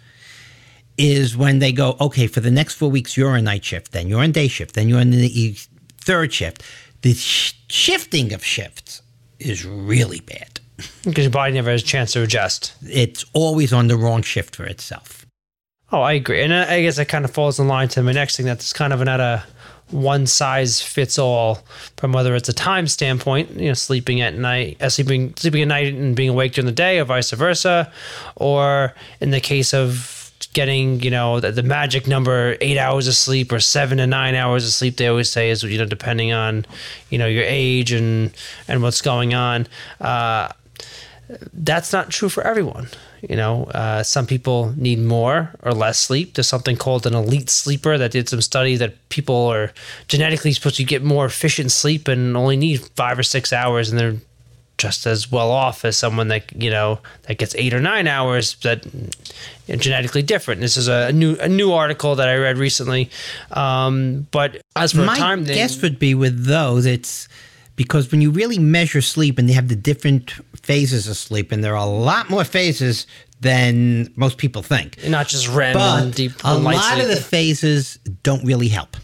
Is 0.98 1.38
when 1.38 1.60
they 1.60 1.72
go, 1.72 1.95
okay, 2.02 2.28
for 2.28 2.41
the 2.41 2.52
next 2.52 2.74
four 2.74 2.91
weeks 2.91 3.15
you're 3.15 3.30
on 3.30 3.45
night 3.45 3.63
shift, 3.63 3.93
then 3.93 4.10
you're 4.10 4.22
on 4.22 4.34
day 4.34 4.50
shift, 4.50 4.76
then 4.76 4.89
you're 4.89 5.00
on 5.00 5.12
the 5.12 5.56
third 6.02 6.34
shift. 6.34 6.62
The 7.02 7.13
sh- 7.13 7.54
shifting 7.69 8.34
of 8.34 8.43
shifts 8.43 9.02
is 9.39 9.63
really 9.63 10.19
bad. 10.19 10.60
Because 11.06 11.24
your 11.24 11.32
body 11.32 11.54
never 11.54 11.72
has 11.72 11.82
a 11.82 11.86
chance 11.86 12.12
to 12.12 12.24
adjust. 12.24 12.74
It's 12.82 13.24
always 13.32 13.72
on 13.72 13.88
the 13.88 13.95
wrong 13.95 14.22
shift 14.22 14.58
for 14.58 14.65
itself. 14.65 15.18
Oh, 15.91 16.02
I 16.02 16.13
agree, 16.13 16.43
and 16.43 16.54
I 16.54 16.82
guess 16.84 16.97
that 16.97 17.08
kind 17.08 17.25
of 17.25 17.32
falls 17.32 17.60
in 17.60 17.67
line 17.67 17.88
to 17.89 18.04
my 18.04 18.12
next 18.12 18.38
thing. 18.38 18.45
That's 18.45 18.73
kind 18.73 18.93
of 18.93 19.04
not 19.04 19.19
a 19.19 19.43
one 19.89 20.28
size 20.28 20.82
fits 20.84 21.17
all 21.17 21.63
from 21.97 22.13
whether 22.13 22.36
it's 22.36 22.47
a 22.47 22.54
time 22.54 22.88
standpoint, 22.88 23.49
you 23.52 23.69
know, 23.69 23.73
sleeping 23.73 24.21
at 24.21 24.36
night, 24.36 24.80
uh, 24.82 24.89
sleeping 24.89 25.34
sleeping 25.36 25.63
at 25.63 25.67
night 25.67 25.91
and 25.91 26.15
being 26.15 26.30
awake 26.30 26.54
during 26.54 26.67
the 26.67 26.71
day, 26.71 26.99
or 26.99 27.06
vice 27.06 27.32
versa, 27.32 27.91
or 28.36 28.93
in 29.19 29.32
the 29.32 29.39
case 29.39 29.73
of 29.73 30.15
getting 30.54 31.02
you 31.02 31.12
know 31.12 31.39
the, 31.39 31.52
the 31.52 31.63
magic 31.63 32.08
number 32.08 32.56
eight 32.62 32.78
hours 32.78 33.08
of 33.08 33.13
sleep 33.13 33.52
or 33.52 33.60
seven 33.60 33.97
to 33.97 34.08
nine 34.08 34.36
hours 34.36 34.65
of 34.65 34.71
sleep 34.71 34.97
they 34.97 35.08
always 35.08 35.30
say 35.30 35.49
is 35.49 35.63
you 35.63 35.78
know 35.78 35.86
depending 35.86 36.32
on 36.32 36.65
you 37.10 37.17
know 37.17 37.28
your 37.28 37.43
age 37.43 37.91
and 37.91 38.32
and 38.67 38.82
what's 38.82 39.02
going 39.02 39.34
on 39.34 39.67
uh, 40.02 40.49
that's 41.53 41.93
not 41.93 42.09
true 42.09 42.29
for 42.29 42.43
everyone. 42.43 42.87
You 43.21 43.35
know, 43.35 43.65
uh, 43.65 44.03
some 44.03 44.25
people 44.25 44.73
need 44.75 44.99
more 44.99 45.51
or 45.61 45.73
less 45.73 45.99
sleep. 45.99 46.33
There's 46.33 46.47
something 46.47 46.75
called 46.75 47.05
an 47.05 47.13
elite 47.13 47.49
sleeper 47.49 47.97
that 47.97 48.11
did 48.11 48.29
some 48.29 48.41
study 48.41 48.75
that 48.77 49.09
people 49.09 49.35
are 49.47 49.71
genetically 50.07 50.53
supposed 50.53 50.77
to 50.77 50.83
get 50.83 51.03
more 51.03 51.25
efficient 51.25 51.71
sleep 51.71 52.07
and 52.07 52.35
only 52.35 52.57
need 52.57 52.79
five 52.95 53.19
or 53.19 53.23
six 53.23 53.53
hours, 53.53 53.89
and 53.89 53.99
they're 53.99 54.15
just 54.77 55.05
as 55.05 55.29
well 55.29 55.51
off 55.51 55.83
as 55.83 55.97
someone 55.97 56.29
that 56.29 56.49
you 56.55 56.69
know 56.69 56.99
that 57.23 57.37
gets 57.37 57.53
eight 57.55 57.73
or 57.73 57.81
nine 57.81 58.07
hours 58.07 58.55
that 58.63 58.85
you 58.85 59.09
know, 59.67 59.75
genetically 59.75 60.23
different. 60.23 60.61
This 60.61 60.77
is 60.77 60.87
a 60.87 61.11
new 61.11 61.35
a 61.39 61.49
new 61.49 61.73
article 61.73 62.15
that 62.15 62.27
I 62.27 62.35
read 62.37 62.57
recently. 62.57 63.11
Um, 63.51 64.27
but 64.31 64.61
as 64.75 64.93
for 64.93 65.01
My 65.01 65.17
time, 65.17 65.43
guess 65.43 65.81
would 65.81 65.99
be 65.99 66.15
with 66.15 66.45
those, 66.45 66.85
it's 66.85 67.27
because 67.79 68.11
when 68.11 68.19
you 68.19 68.29
really 68.29 68.59
measure 68.59 68.99
sleep 69.01 69.39
and 69.39 69.47
they 69.47 69.53
have 69.53 69.69
the 69.69 69.75
different 69.75 70.31
phases 70.61 71.07
of 71.07 71.15
sleep, 71.15 71.49
and 71.53 71.63
there 71.63 71.77
are 71.77 71.87
a 71.87 71.89
lot 71.89 72.29
more 72.29 72.43
phases 72.43 73.07
than 73.39 74.11
most 74.17 74.37
people 74.37 74.61
think. 74.61 75.01
not 75.07 75.29
just 75.29 75.47
REM 75.47 75.77
and 75.77 76.09
But 76.11 76.15
deep 76.17 76.33
a 76.43 76.57
light 76.57 76.75
lot 76.75 76.91
sleep. 76.95 77.03
of 77.03 77.09
the 77.09 77.15
phases 77.15 77.97
don't 78.21 78.43
really 78.43 78.67
help. 78.67 78.97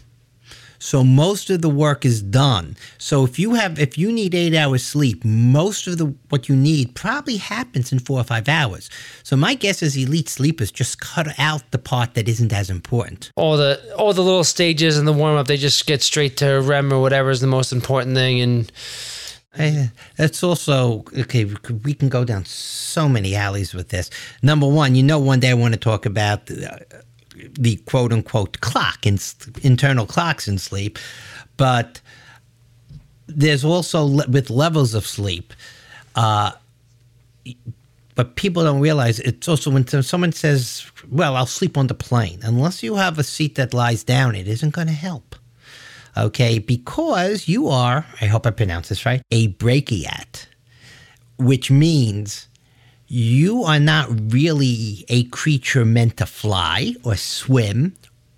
So 0.90 1.02
most 1.02 1.50
of 1.50 1.58
the 1.62 1.68
work 1.86 2.04
is 2.04 2.22
done. 2.22 2.76
So 2.98 3.24
if 3.28 3.34
you 3.42 3.54
have 3.54 3.72
if 3.86 3.92
you 3.98 4.08
need 4.12 4.32
8 4.34 4.54
hours 4.54 4.84
sleep, 4.84 5.24
most 5.24 5.86
of 5.88 5.94
the 5.98 6.06
what 6.30 6.48
you 6.48 6.54
need 6.54 6.94
probably 6.94 7.38
happens 7.38 7.92
in 7.92 7.98
4 7.98 8.20
or 8.20 8.24
5 8.24 8.48
hours. 8.48 8.88
So 9.24 9.36
my 9.36 9.54
guess 9.54 9.82
is 9.82 9.96
elite 9.96 10.28
sleepers 10.28 10.70
just 10.70 11.00
cut 11.00 11.28
out 11.38 11.62
the 11.72 11.78
part 11.78 12.14
that 12.14 12.28
isn't 12.28 12.52
as 12.52 12.70
important. 12.70 13.30
all 13.36 13.56
the 13.56 13.72
all 13.98 14.12
the 14.12 14.22
little 14.30 14.44
stages 14.44 14.96
and 14.98 15.06
the 15.08 15.12
warm 15.22 15.36
up, 15.36 15.46
they 15.48 15.56
just 15.56 15.86
get 15.86 16.02
straight 16.02 16.36
to 16.36 16.46
REM 16.70 16.92
or 16.92 17.00
whatever 17.00 17.30
is 17.30 17.40
the 17.40 17.46
most 17.58 17.72
important 17.72 18.14
thing. 18.16 18.40
And 18.40 18.72
Eh, 19.58 19.86
That's 20.18 20.42
also 20.44 21.02
okay. 21.22 21.44
we 21.46 21.56
could- 21.64 21.82
We 21.86 21.94
can 21.94 22.08
go 22.10 22.24
down 22.24 22.44
so 22.44 23.08
many 23.08 23.34
alleys 23.46 23.70
with 23.74 23.88
this. 23.88 24.10
Number 24.42 24.68
one, 24.82 24.94
you 24.98 25.02
know, 25.10 25.18
one 25.18 25.40
day 25.40 25.50
I 25.50 25.54
want 25.54 25.72
to 25.74 25.80
talk 25.90 26.04
about 26.06 26.40
the, 27.58 27.76
quote 27.86 28.12
unquote 28.12 28.60
clock 28.60 29.06
and 29.06 29.22
internal 29.62 30.06
clocks 30.06 30.48
in 30.48 30.58
sleep, 30.58 30.98
but 31.56 32.00
there's 33.26 33.64
also 33.64 34.04
le- 34.04 34.28
with 34.28 34.50
levels 34.50 34.94
of 34.94 35.06
sleep. 35.06 35.52
Uh, 36.14 36.52
but 38.14 38.34
people 38.36 38.64
don't 38.64 38.80
realize 38.80 39.20
it's 39.20 39.46
also 39.46 39.70
when 39.70 39.86
someone 40.02 40.32
says, 40.32 40.86
"Well, 41.10 41.36
I'll 41.36 41.46
sleep 41.46 41.76
on 41.76 41.86
the 41.86 41.94
plane," 41.94 42.40
unless 42.42 42.82
you 42.82 42.96
have 42.96 43.18
a 43.18 43.22
seat 43.22 43.56
that 43.56 43.74
lies 43.74 44.02
down, 44.02 44.34
it 44.34 44.48
isn't 44.48 44.70
going 44.70 44.86
to 44.86 44.94
help. 44.94 45.36
Okay, 46.16 46.58
because 46.58 47.46
you 47.46 47.68
are, 47.68 48.06
I 48.22 48.26
hope 48.26 48.46
I 48.46 48.50
pronounce 48.50 48.88
this 48.88 49.04
right, 49.04 49.20
a 49.30 49.48
brachiate, 49.48 50.48
which 51.36 51.70
means 51.70 52.48
you 53.08 53.62
are 53.64 53.78
not 53.78 54.08
really 54.32 55.04
a 55.08 55.24
creature 55.24 55.84
meant 55.84 56.16
to 56.16 56.26
fly 56.26 56.94
or 57.04 57.16
swim 57.16 57.94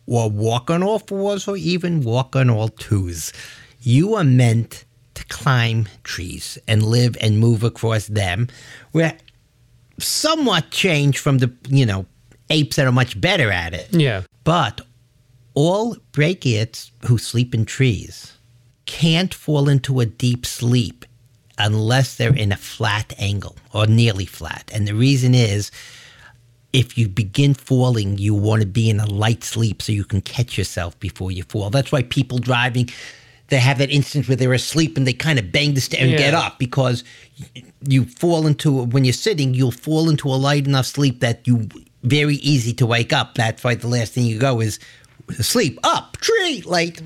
or 0.07 0.31
walk 0.31 0.71
on 0.71 0.83
all 0.83 0.99
fours 0.99 1.49
or 1.49 1.57
even 1.57 2.03
walk 2.03 2.37
on 2.37 2.51
all 2.51 2.69
twos. 2.69 3.33
You 3.81 4.15
are 4.15 4.25
meant 4.25 4.85
to 5.15 5.25
climb 5.27 5.89
trees 6.05 6.59
and 6.69 6.83
live 6.83 7.17
and 7.21 7.39
move 7.39 7.65
across 7.65 8.07
them. 8.07 8.49
We're 8.93 9.17
somewhat 9.99 10.71
changed 10.71 11.19
from 11.19 11.39
the, 11.39 11.53
you 11.69 11.87
know, 11.87 12.07
apes 12.51 12.77
that 12.77 12.87
are 12.87 12.93
much 12.93 13.21
better 13.21 13.51
at 13.51 13.75
it. 13.75 13.89
Yeah. 13.93 14.23
But 14.45 14.81
all 15.55 15.97
brachiates 16.13 16.91
who 17.07 17.19
sleep 17.19 17.55
in 17.55 17.65
trees 17.65 18.35
can't 18.87 19.35
fall 19.35 19.69
into 19.69 20.01
a 20.01 20.07
deep 20.07 20.47
sleep 20.47 21.05
unless 21.59 22.17
they're 22.17 22.35
in 22.35 22.53
a 22.53 22.57
flat 22.57 23.13
angle 23.19 23.57
or 23.75 23.87
nearly 23.87 24.27
flat. 24.27 24.71
And 24.73 24.87
the 24.87 24.95
reason 24.95 25.35
is 25.35 25.71
if 26.73 26.97
you 26.99 27.09
begin 27.09 27.55
falling, 27.55 28.19
you 28.19 28.35
want 28.35 28.63
to 28.63 28.67
be 28.69 28.91
in 28.91 29.01
a 29.01 29.07
light 29.07 29.43
sleep 29.43 29.83
so 29.83 29.91
you 29.93 30.05
can 30.05 30.21
catch 30.21 30.57
yourself 30.59 30.99
before 31.01 31.31
you 31.33 31.43
fall. 31.45 31.71
That's 31.71 31.91
why 31.91 32.03
people 32.03 32.39
driving, 32.39 32.91
they 33.49 33.59
have 33.59 33.79
that 33.79 33.91
instance 33.91 34.29
where 34.29 34.37
they're 34.37 34.53
asleep 34.53 34.97
and 34.97 35.07
they 35.07 35.15
kind 35.15 35.39
of 35.39 35.51
bang 35.51 35.75
the 35.75 35.81
stair 35.81 36.03
and 36.03 36.11
Yeah. 36.13 36.19
get 36.19 36.35
up 36.35 36.59
because 36.59 37.05
you 37.87 38.05
fall 38.05 38.47
into, 38.47 38.85
when 38.85 39.05
you're 39.05 39.13
sitting, 39.15 39.55
you'll 39.55 39.71
fall 39.73 40.11
into 40.11 40.29
a 40.29 40.37
light 40.37 40.67
enough 40.67 40.87
sleep 40.87 41.21
that 41.21 41.47
you 41.47 41.69
very 42.03 42.37
easy 42.37 42.73
to 42.75 42.87
wake 42.87 43.13
up. 43.13 43.35
That's 43.35 43.65
why 43.65 43.75
the 43.75 43.89
last 43.89 44.13
thing 44.13 44.25
you 44.25 44.39
go 44.39 44.61
is 44.61 44.79
sleep 45.41 45.79
up, 45.83 46.17
tree, 46.19 46.63
like 46.67 47.01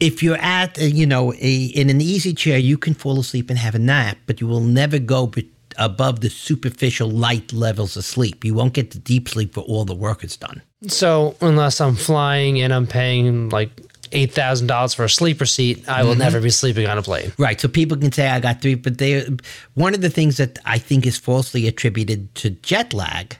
if 0.00 0.22
you're 0.22 0.36
at, 0.38 0.78
uh, 0.78 0.84
you 0.84 1.06
know, 1.06 1.32
a, 1.34 1.64
in 1.74 1.90
an 1.90 2.00
easy 2.00 2.34
chair, 2.34 2.58
you 2.58 2.76
can 2.78 2.94
fall 2.94 3.18
asleep 3.18 3.50
and 3.50 3.58
have 3.58 3.74
a 3.74 3.78
nap, 3.78 4.18
but 4.26 4.40
you 4.40 4.46
will 4.46 4.60
never 4.60 4.98
go 4.98 5.26
be- 5.26 5.50
above 5.78 6.20
the 6.20 6.30
superficial 6.30 7.08
light 7.10 7.52
levels 7.52 7.96
of 7.96 8.04
sleep. 8.04 8.44
You 8.44 8.54
won't 8.54 8.72
get 8.74 8.90
the 8.92 8.98
deep 8.98 9.28
sleep 9.28 9.56
where 9.56 9.64
all 9.64 9.84
the 9.84 9.94
work 9.94 10.24
is 10.24 10.36
done. 10.36 10.62
So 10.86 11.34
unless 11.40 11.80
I'm 11.80 11.96
flying 11.96 12.60
and 12.60 12.72
I'm 12.72 12.86
paying 12.86 13.48
like 13.50 13.70
eight 14.12 14.32
thousand 14.32 14.68
dollars 14.68 14.94
for 14.94 15.04
a 15.04 15.08
sleeper 15.08 15.46
seat, 15.46 15.88
I 15.88 16.02
will 16.04 16.10
Mm-hmm. 16.12 16.20
never 16.20 16.40
be 16.40 16.50
sleeping 16.50 16.86
on 16.86 16.96
a 16.96 17.02
plane. 17.02 17.32
Right. 17.38 17.60
So 17.60 17.66
people 17.68 17.96
can 17.96 18.12
say 18.12 18.28
I 18.28 18.38
got 18.40 18.62
three, 18.62 18.74
but 18.76 18.98
they 18.98 19.26
one 19.74 19.94
of 19.94 20.00
the 20.00 20.10
things 20.10 20.36
that 20.36 20.58
I 20.64 20.78
think 20.78 21.06
is 21.06 21.16
falsely 21.18 21.66
attributed 21.66 22.34
to 22.36 22.50
jet 22.50 22.94
lag 22.94 23.36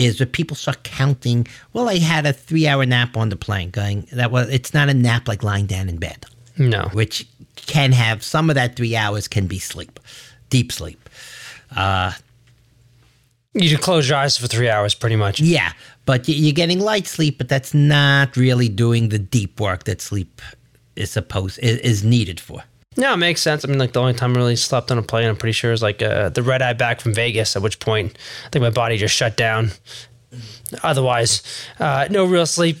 is 0.00 0.18
that 0.18 0.32
people 0.32 0.56
start 0.56 0.82
counting. 0.82 1.46
Well, 1.72 1.88
I 1.88 1.98
had 1.98 2.26
a 2.26 2.32
three-hour 2.32 2.86
nap 2.86 3.16
on 3.16 3.28
the 3.28 3.36
plane. 3.36 3.70
Going 3.70 4.08
that 4.12 4.30
was 4.30 4.48
it's 4.48 4.74
not 4.74 4.88
a 4.88 4.94
nap 4.94 5.28
like 5.28 5.42
lying 5.42 5.66
down 5.66 5.88
in 5.88 5.96
bed. 5.96 6.26
No. 6.58 6.90
which 6.92 7.26
can 7.56 7.92
have 7.92 8.22
some 8.22 8.50
of 8.50 8.54
that 8.56 8.76
three 8.76 8.94
hours 8.94 9.28
can 9.28 9.46
be 9.46 9.58
sleep, 9.58 9.98
deep 10.50 10.70
sleep. 10.72 11.08
Uh, 11.74 12.12
you 13.54 13.68
just 13.68 13.82
close 13.82 14.08
your 14.08 14.18
eyes 14.18 14.36
for 14.36 14.46
three 14.46 14.68
hours, 14.68 14.94
pretty 14.94 15.16
much. 15.16 15.40
Yeah, 15.40 15.72
but 16.04 16.28
you're 16.28 16.52
getting 16.52 16.80
light 16.80 17.06
sleep, 17.06 17.38
but 17.38 17.48
that's 17.48 17.74
not 17.74 18.36
really 18.36 18.68
doing 18.68 19.08
the 19.08 19.18
deep 19.18 19.58
work 19.58 19.84
that 19.84 20.00
sleep 20.00 20.40
is 20.96 21.10
supposed 21.10 21.58
is, 21.60 21.78
is 21.78 22.04
needed 22.04 22.38
for. 22.38 22.62
No, 23.00 23.14
it 23.14 23.16
makes 23.16 23.40
sense. 23.40 23.64
I 23.64 23.68
mean, 23.68 23.78
like 23.78 23.92
the 23.92 24.00
only 24.00 24.12
time 24.12 24.34
I 24.34 24.36
really 24.36 24.56
slept 24.56 24.90
on 24.90 24.98
a 24.98 25.02
plane, 25.02 25.26
I'm 25.26 25.36
pretty 25.36 25.54
sure, 25.54 25.72
is 25.72 25.82
like 25.82 26.02
uh, 26.02 26.28
the 26.28 26.42
red 26.42 26.60
eye 26.60 26.74
back 26.74 27.00
from 27.00 27.14
Vegas. 27.14 27.56
At 27.56 27.62
which 27.62 27.80
point, 27.80 28.16
I 28.44 28.48
think 28.50 28.62
my 28.62 28.68
body 28.68 28.98
just 28.98 29.14
shut 29.14 29.38
down. 29.38 29.70
Otherwise, 30.82 31.42
uh, 31.80 32.06
no 32.10 32.26
real 32.26 32.44
sleep, 32.44 32.76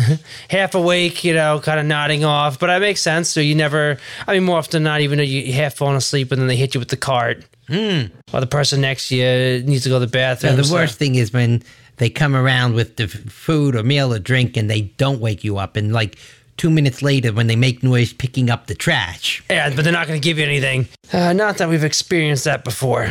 half 0.48 0.76
awake, 0.76 1.24
you 1.24 1.34
know, 1.34 1.58
kind 1.58 1.80
of 1.80 1.86
nodding 1.86 2.24
off. 2.24 2.60
But 2.60 2.68
that 2.68 2.78
makes 2.78 3.00
sense. 3.00 3.28
So 3.28 3.40
you 3.40 3.56
never, 3.56 3.98
I 4.28 4.34
mean, 4.34 4.44
more 4.44 4.58
often 4.58 4.84
than 4.84 4.84
not, 4.84 5.00
even 5.00 5.18
though 5.18 5.24
you 5.24 5.52
half 5.52 5.74
falling 5.74 5.96
asleep 5.96 6.30
and 6.30 6.40
then 6.40 6.46
they 6.46 6.56
hit 6.56 6.74
you 6.74 6.78
with 6.78 6.88
the 6.88 6.96
cart, 6.96 7.44
mm. 7.68 8.12
or 8.32 8.40
the 8.40 8.46
person 8.46 8.80
next 8.80 9.08
to 9.08 9.16
you 9.16 9.62
needs 9.64 9.82
to 9.82 9.88
go 9.88 9.96
to 9.96 10.06
the 10.06 10.10
bathroom. 10.10 10.52
Now, 10.52 10.56
the 10.56 10.64
so- 10.64 10.74
worst 10.74 11.00
thing 11.00 11.16
is 11.16 11.32
when 11.32 11.64
they 11.96 12.10
come 12.10 12.36
around 12.36 12.74
with 12.74 12.94
the 12.94 13.08
food 13.08 13.74
or 13.74 13.82
meal 13.82 14.14
or 14.14 14.20
drink 14.20 14.56
and 14.56 14.70
they 14.70 14.82
don't 14.82 15.20
wake 15.20 15.42
you 15.42 15.58
up, 15.58 15.74
and 15.74 15.92
like 15.92 16.16
two 16.56 16.70
minutes 16.70 17.02
later 17.02 17.32
when 17.32 17.46
they 17.46 17.56
make 17.56 17.82
noise 17.82 18.12
picking 18.12 18.50
up 18.50 18.66
the 18.66 18.74
trash. 18.74 19.42
Yeah, 19.50 19.74
but 19.74 19.84
they're 19.84 19.92
not 19.92 20.06
going 20.06 20.20
to 20.20 20.24
give 20.24 20.38
you 20.38 20.44
anything. 20.44 20.88
Uh, 21.12 21.32
not 21.32 21.58
that 21.58 21.68
we've 21.68 21.84
experienced 21.84 22.44
that 22.44 22.64
before. 22.64 23.08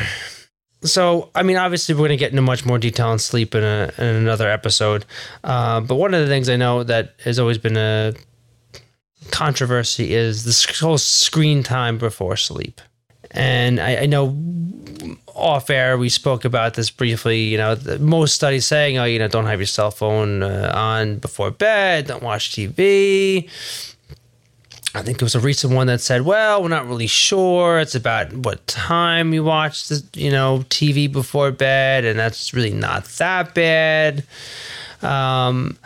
So, 0.82 1.30
I 1.34 1.44
mean, 1.44 1.56
obviously, 1.56 1.96
we're 1.96 2.00
going 2.00 2.10
to 2.10 2.18
get 2.18 2.32
into 2.32 2.41
much 2.41 2.66
more 2.66 2.78
detail 2.78 3.08
on 3.08 3.20
sleep 3.20 3.56
in, 3.56 3.64
a, 3.64 3.91
in 3.98 4.06
another 4.06 4.50
episode. 4.50 5.06
Uh, 5.44 5.80
but 5.80 5.96
one 5.96 6.14
of 6.14 6.22
the 6.22 6.28
things 6.28 6.50
I 6.50 6.58
know 6.58 6.84
that 6.84 7.16
has 7.24 7.39
always 7.39 7.58
been 7.58 7.78
a 7.78 8.14
controversy 9.32 10.14
is 10.14 10.44
the 10.44 10.86
whole 10.86 10.98
screen 10.98 11.64
time 11.64 11.98
before 11.98 12.36
sleep. 12.36 12.82
And 13.34 13.80
I, 13.80 13.98
I 13.98 14.06
know 14.06 14.38
off 15.36 15.70
air 15.70 15.98
we 15.98 16.10
spoke 16.10 16.46
about 16.46 16.76
this 16.76 16.90
briefly. 16.92 17.42
You 17.42 17.58
know, 17.58 17.78
most 18.00 18.36
studies 18.36 18.66
saying, 18.66 18.98
oh, 18.98 19.06
you 19.06 19.20
know, 19.20 19.28
don't 19.28 19.46
have 19.46 19.60
your 19.60 19.68
cell 19.68 19.92
phone 19.92 20.44
uh, 20.44 20.72
on 20.76 21.18
before 21.18 21.52
bed, 21.52 22.08
don't 22.08 22.24
watch 22.24 22.52
TV. 22.52 23.50
I 24.96 25.02
think 25.02 25.18
there 25.18 25.26
was 25.26 25.34
a 25.34 25.40
recent 25.40 25.74
one 25.74 25.88
that 25.88 26.02
said, 26.02 26.22
"Well, 26.22 26.62
we're 26.62 26.70
not 26.70 26.88
really 26.88 27.08
sure. 27.08 27.80
It's 27.80 27.96
about 27.96 28.32
what 28.32 28.66
time 28.68 29.34
you 29.34 29.44
watch 29.44 29.88
the, 29.88 30.04
you 30.14 30.30
know, 30.30 30.66
TV 30.70 31.12
before 31.12 31.52
bed, 31.52 32.06
and 32.06 32.20
that's 32.20 32.54
really 32.54 32.74
not 32.74 33.06
that 33.06 33.56
bad." 33.56 34.24
Um, 35.02 35.80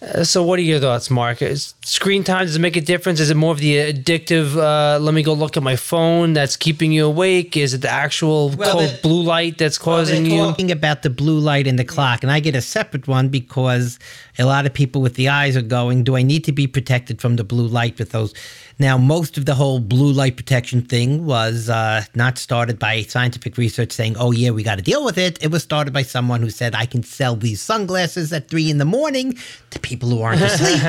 uh, 0.00 0.22
so, 0.22 0.42
what 0.44 0.58
are 0.60 0.62
your 0.62 0.78
thoughts, 0.78 1.10
Mark? 1.10 1.42
Is 1.42 1.74
screen 1.82 2.22
time 2.22 2.46
does 2.46 2.54
it 2.54 2.60
make 2.60 2.76
a 2.76 2.80
difference? 2.80 3.18
Is 3.18 3.30
it 3.30 3.36
more 3.36 3.50
of 3.52 3.58
the 3.58 3.76
addictive? 3.92 4.56
Uh, 4.56 4.98
let 5.00 5.12
me 5.12 5.22
go 5.24 5.32
look 5.32 5.56
at 5.56 5.62
my 5.62 5.74
phone 5.74 6.34
that's 6.34 6.56
keeping 6.56 6.92
you 6.92 7.06
awake. 7.06 7.56
Is 7.56 7.74
it 7.74 7.78
the 7.82 7.90
actual 7.90 8.50
Well, 8.50 8.72
cold 8.72 8.90
the- 8.90 8.98
blue 9.02 9.22
light 9.22 9.58
that's 9.58 9.76
causing 9.78 10.22
They're 10.24 10.32
you? 10.34 10.38
talking 10.44 10.70
about 10.70 11.02
the 11.02 11.10
blue 11.10 11.40
light 11.40 11.66
in 11.66 11.76
the 11.76 11.84
clock, 11.84 12.22
and 12.22 12.30
I 12.30 12.38
get 12.38 12.54
a 12.54 12.60
separate 12.62 13.08
one 13.08 13.28
because 13.28 13.98
a 14.38 14.44
lot 14.44 14.66
of 14.66 14.72
people 14.72 15.02
with 15.02 15.14
the 15.14 15.28
eyes 15.28 15.56
are 15.56 15.62
going, 15.62 16.04
"Do 16.04 16.16
I 16.16 16.22
need 16.22 16.44
to 16.44 16.52
be 16.52 16.66
protected 16.66 17.20
from 17.20 17.36
the 17.36 17.44
blue 17.44 17.66
light 17.66 17.98
with 17.98 18.10
those?" 18.10 18.32
Now, 18.78 18.96
most 18.96 19.36
of 19.36 19.44
the 19.44 19.54
whole 19.54 19.80
blue 19.80 20.12
light 20.12 20.36
protection 20.36 20.82
thing 20.82 21.26
was 21.26 21.68
uh, 21.68 22.04
not 22.14 22.38
started 22.38 22.78
by 22.78 23.02
scientific 23.02 23.56
research 23.56 23.92
saying, 23.92 24.16
"Oh 24.18 24.30
yeah, 24.30 24.50
we 24.50 24.62
got 24.62 24.76
to 24.76 24.82
deal 24.82 25.04
with 25.04 25.18
it." 25.18 25.42
It 25.42 25.50
was 25.50 25.62
started 25.62 25.92
by 25.92 26.02
someone 26.02 26.40
who 26.40 26.50
said, 26.50 26.74
"I 26.74 26.86
can 26.86 27.02
sell 27.02 27.34
these 27.34 27.60
sunglasses 27.60 28.32
at 28.32 28.48
three 28.48 28.70
in 28.70 28.78
the 28.78 28.84
morning 28.84 29.36
to 29.70 29.78
people 29.80 30.08
who 30.08 30.22
aren't 30.22 30.42
asleep 30.42 30.82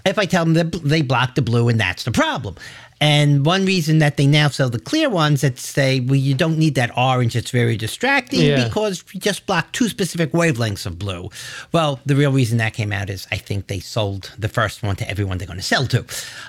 if 0.06 0.18
I 0.18 0.24
tell 0.24 0.44
them 0.44 0.54
that 0.54 0.72
they 0.82 1.02
block 1.02 1.34
the 1.34 1.42
blue, 1.42 1.68
and 1.68 1.78
that's 1.78 2.04
the 2.04 2.12
problem." 2.12 2.56
And 3.00 3.46
one 3.46 3.64
reason 3.64 3.98
that 3.98 4.16
they 4.16 4.26
now 4.26 4.48
sell 4.48 4.68
the 4.70 4.80
clear 4.80 5.08
ones 5.08 5.42
that 5.42 5.58
say, 5.58 6.00
well, 6.00 6.16
you 6.16 6.34
don't 6.34 6.58
need 6.58 6.74
that 6.74 6.90
orange, 6.98 7.36
it's 7.36 7.52
very 7.52 7.76
distracting 7.76 8.40
Yeah. 8.40 8.64
because 8.64 9.04
we 9.14 9.20
just 9.20 9.46
block 9.46 9.70
two 9.72 9.88
specific 9.88 10.32
wavelengths 10.32 10.84
of 10.84 10.98
blue. 10.98 11.30
Well, 11.70 12.00
the 12.06 12.16
real 12.16 12.32
reason 12.32 12.58
that 12.58 12.74
came 12.74 12.92
out 12.92 13.08
is 13.08 13.26
I 13.30 13.36
think 13.36 13.68
they 13.68 13.78
sold 13.78 14.32
the 14.36 14.48
first 14.48 14.82
one 14.82 14.96
to 14.96 15.08
everyone 15.08 15.38
they're 15.38 15.46
going 15.46 15.60
to 15.60 15.64
sell 15.64 15.86
to. 15.88 16.04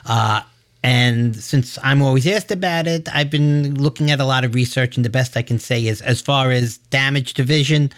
Uh, 0.05 0.41
and 0.81 1.35
since 1.35 1.77
I'm 1.83 2.01
always 2.01 2.25
asked 2.25 2.51
about 2.51 2.87
it, 2.87 3.07
I've 3.13 3.29
been 3.29 3.75
looking 3.75 4.09
at 4.11 4.19
a 4.19 4.25
lot 4.25 4.43
of 4.45 4.55
research, 4.55 4.95
and 4.95 5.05
the 5.05 5.09
best 5.09 5.35
I 5.37 5.41
can 5.41 5.59
say 5.59 5.85
is 5.85 6.01
as 6.01 6.21
far 6.21 6.51
as 6.51 6.77
damage 6.89 7.33
to 7.35 7.43
vision, 7.43 7.91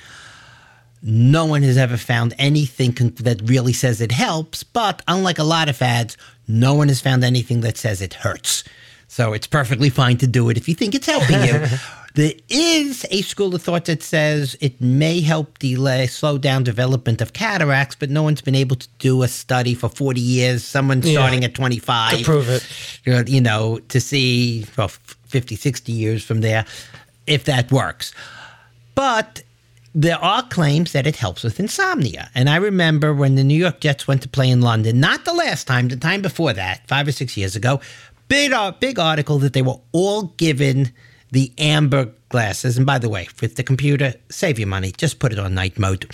no 1.04 1.46
one 1.46 1.64
has 1.64 1.78
ever 1.78 1.98
found 1.98 2.34
anything 2.38 2.94
con- 2.94 3.14
that 3.22 3.42
really 3.44 3.74
says 3.74 4.02
it 4.02 4.12
helps, 4.12 4.64
but 4.64 5.02
unlike 5.08 5.40
a 5.40 5.44
lot 5.44 5.68
of 5.70 5.82
ads, 5.82 6.16
no 6.48 6.76
one 6.76 6.88
has 6.90 7.02
found 7.02 7.24
anything 7.24 7.62
that 7.62 7.78
says 7.78 8.02
it 8.02 8.14
hurts. 8.16 8.64
So 9.08 9.34
it's 9.34 9.48
perfectly 9.48 9.90
fine 9.90 10.18
to 10.20 10.28
do 10.28 10.50
it 10.50 10.58
if 10.58 10.70
you 10.70 10.76
think 10.76 10.96
it's 10.96 11.08
helping 11.08 11.44
you. 11.44 11.66
there 12.16 12.34
is 12.50 13.06
a 13.12 13.22
school 13.24 13.54
of 13.56 13.62
thought 13.62 13.86
that 13.86 14.04
says 14.04 14.56
it 14.62 14.80
may 14.80 15.20
help 15.22 15.60
delay, 15.60 16.08
slow 16.08 16.38
down 16.38 16.64
development 16.64 17.20
of 17.20 17.34
cataracts, 17.34 17.96
but 17.96 18.10
no 18.10 18.24
one's 18.24 18.42
been 18.42 18.56
able 18.56 18.76
to 18.78 18.88
do 19.00 19.24
a 19.24 19.28
study 19.28 19.74
for 19.74 19.90
40 19.90 20.22
years, 20.22 20.64
someone 20.64 21.02
Yeah. 21.02 21.14
starting 21.14 21.44
at 21.44 21.54
25 21.56 22.20
To 22.20 22.24
prove 22.24 22.48
it. 22.50 23.28
you 23.28 23.42
know, 23.42 23.80
to 23.90 24.00
see 24.00 24.66
well, 24.78 24.88
50, 25.28 25.56
60 25.56 25.92
years 25.92 26.24
from 26.24 26.40
there 26.42 26.66
if 27.28 27.44
that 27.46 27.72
works. 27.72 28.14
But 28.96 29.42
there 29.94 30.18
are 30.18 30.44
claims 30.44 30.94
that 30.94 31.06
it 31.06 31.18
helps 31.18 31.44
with 31.44 31.60
insomnia. 31.60 32.30
And 32.34 32.50
I 32.50 32.56
remember 32.56 33.14
when 33.14 33.36
the 33.36 33.44
New 33.44 33.58
York 33.58 33.82
Jets 33.82 34.08
went 34.08 34.22
to 34.22 34.30
play 34.30 34.50
in 34.50 34.62
London, 34.62 35.00
not 35.00 35.26
the 35.26 35.34
last 35.34 35.68
time, 35.68 35.90
the 35.90 35.98
time 35.98 36.22
before 36.22 36.54
that, 36.54 36.88
five 36.88 37.08
or 37.08 37.12
six 37.12 37.36
years 37.36 37.56
ago, 37.56 37.82
big, 38.28 38.54
uh, 38.54 38.72
big 38.72 39.00
article 39.00 39.40
that 39.40 39.54
they 39.54 39.62
were 39.62 39.80
all 39.92 40.24
given 40.38 40.92
the 41.32 41.52
amber 41.58 42.12
glasses. 42.30 42.78
And 42.78 42.86
by 42.86 43.00
the 43.00 43.10
way, 43.10 43.28
with 43.42 43.56
the 43.56 43.64
computer, 43.64 44.14
save 44.30 44.60
your 44.60 44.68
money. 44.68 44.92
Just 44.92 45.20
put 45.20 45.34
it 45.34 45.40
on 45.40 45.54
night 45.54 45.78
mode 45.78 46.06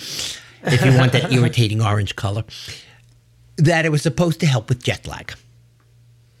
if 0.64 0.84
you 0.84 0.96
want 0.96 1.12
that 1.12 1.32
irritating 1.32 1.80
orange 1.80 2.16
color. 2.16 2.44
That 3.56 3.84
it 3.84 3.90
was 3.90 4.02
supposed 4.02 4.40
to 4.40 4.46
help 4.46 4.68
with 4.68 4.82
jet 4.82 5.06
lag. 5.06 5.34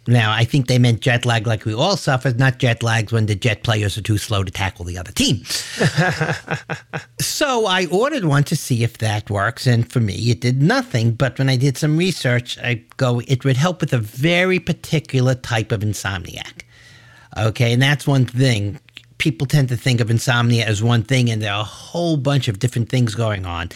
Now, 0.08 0.32
I 0.32 0.44
think 0.44 0.68
they 0.68 0.78
meant 0.78 1.02
jet 1.02 1.26
lag 1.26 1.46
like 1.46 1.66
we 1.66 1.74
all 1.74 1.98
suffer, 1.98 2.32
not 2.32 2.56
jet 2.56 2.82
lags 2.82 3.12
when 3.12 3.26
the 3.26 3.34
jet 3.34 3.62
players 3.62 3.98
are 3.98 4.02
too 4.02 4.16
slow 4.16 4.42
to 4.42 4.50
tackle 4.50 4.86
the 4.86 4.96
other 4.96 5.12
team. 5.12 5.44
so 7.20 7.66
I 7.66 7.84
ordered 7.92 8.24
one 8.24 8.44
to 8.44 8.56
see 8.56 8.82
if 8.82 8.96
that 8.98 9.28
works, 9.28 9.66
and 9.66 9.92
for 9.92 10.00
me, 10.00 10.14
it 10.30 10.40
did 10.40 10.62
nothing. 10.62 11.12
But 11.12 11.38
when 11.38 11.50
I 11.50 11.56
did 11.56 11.76
some 11.76 11.98
research, 11.98 12.58
I 12.60 12.82
go, 12.96 13.20
it 13.28 13.44
would 13.44 13.58
help 13.58 13.82
with 13.82 13.92
a 13.92 13.98
very 13.98 14.58
particular 14.58 15.34
type 15.34 15.72
of 15.72 15.80
insomniac. 15.80 16.62
Okay, 17.36 17.74
and 17.74 17.82
that's 17.82 18.06
one 18.06 18.24
thing. 18.24 18.80
People 19.18 19.46
tend 19.46 19.68
to 19.68 19.76
think 19.76 20.00
of 20.00 20.10
insomnia 20.10 20.64
as 20.64 20.82
one 20.82 21.02
thing, 21.02 21.28
and 21.28 21.42
there 21.42 21.52
are 21.52 21.60
a 21.60 21.64
whole 21.64 22.16
bunch 22.16 22.48
of 22.48 22.60
different 22.60 22.88
things 22.88 23.14
going 23.14 23.44
on. 23.44 23.68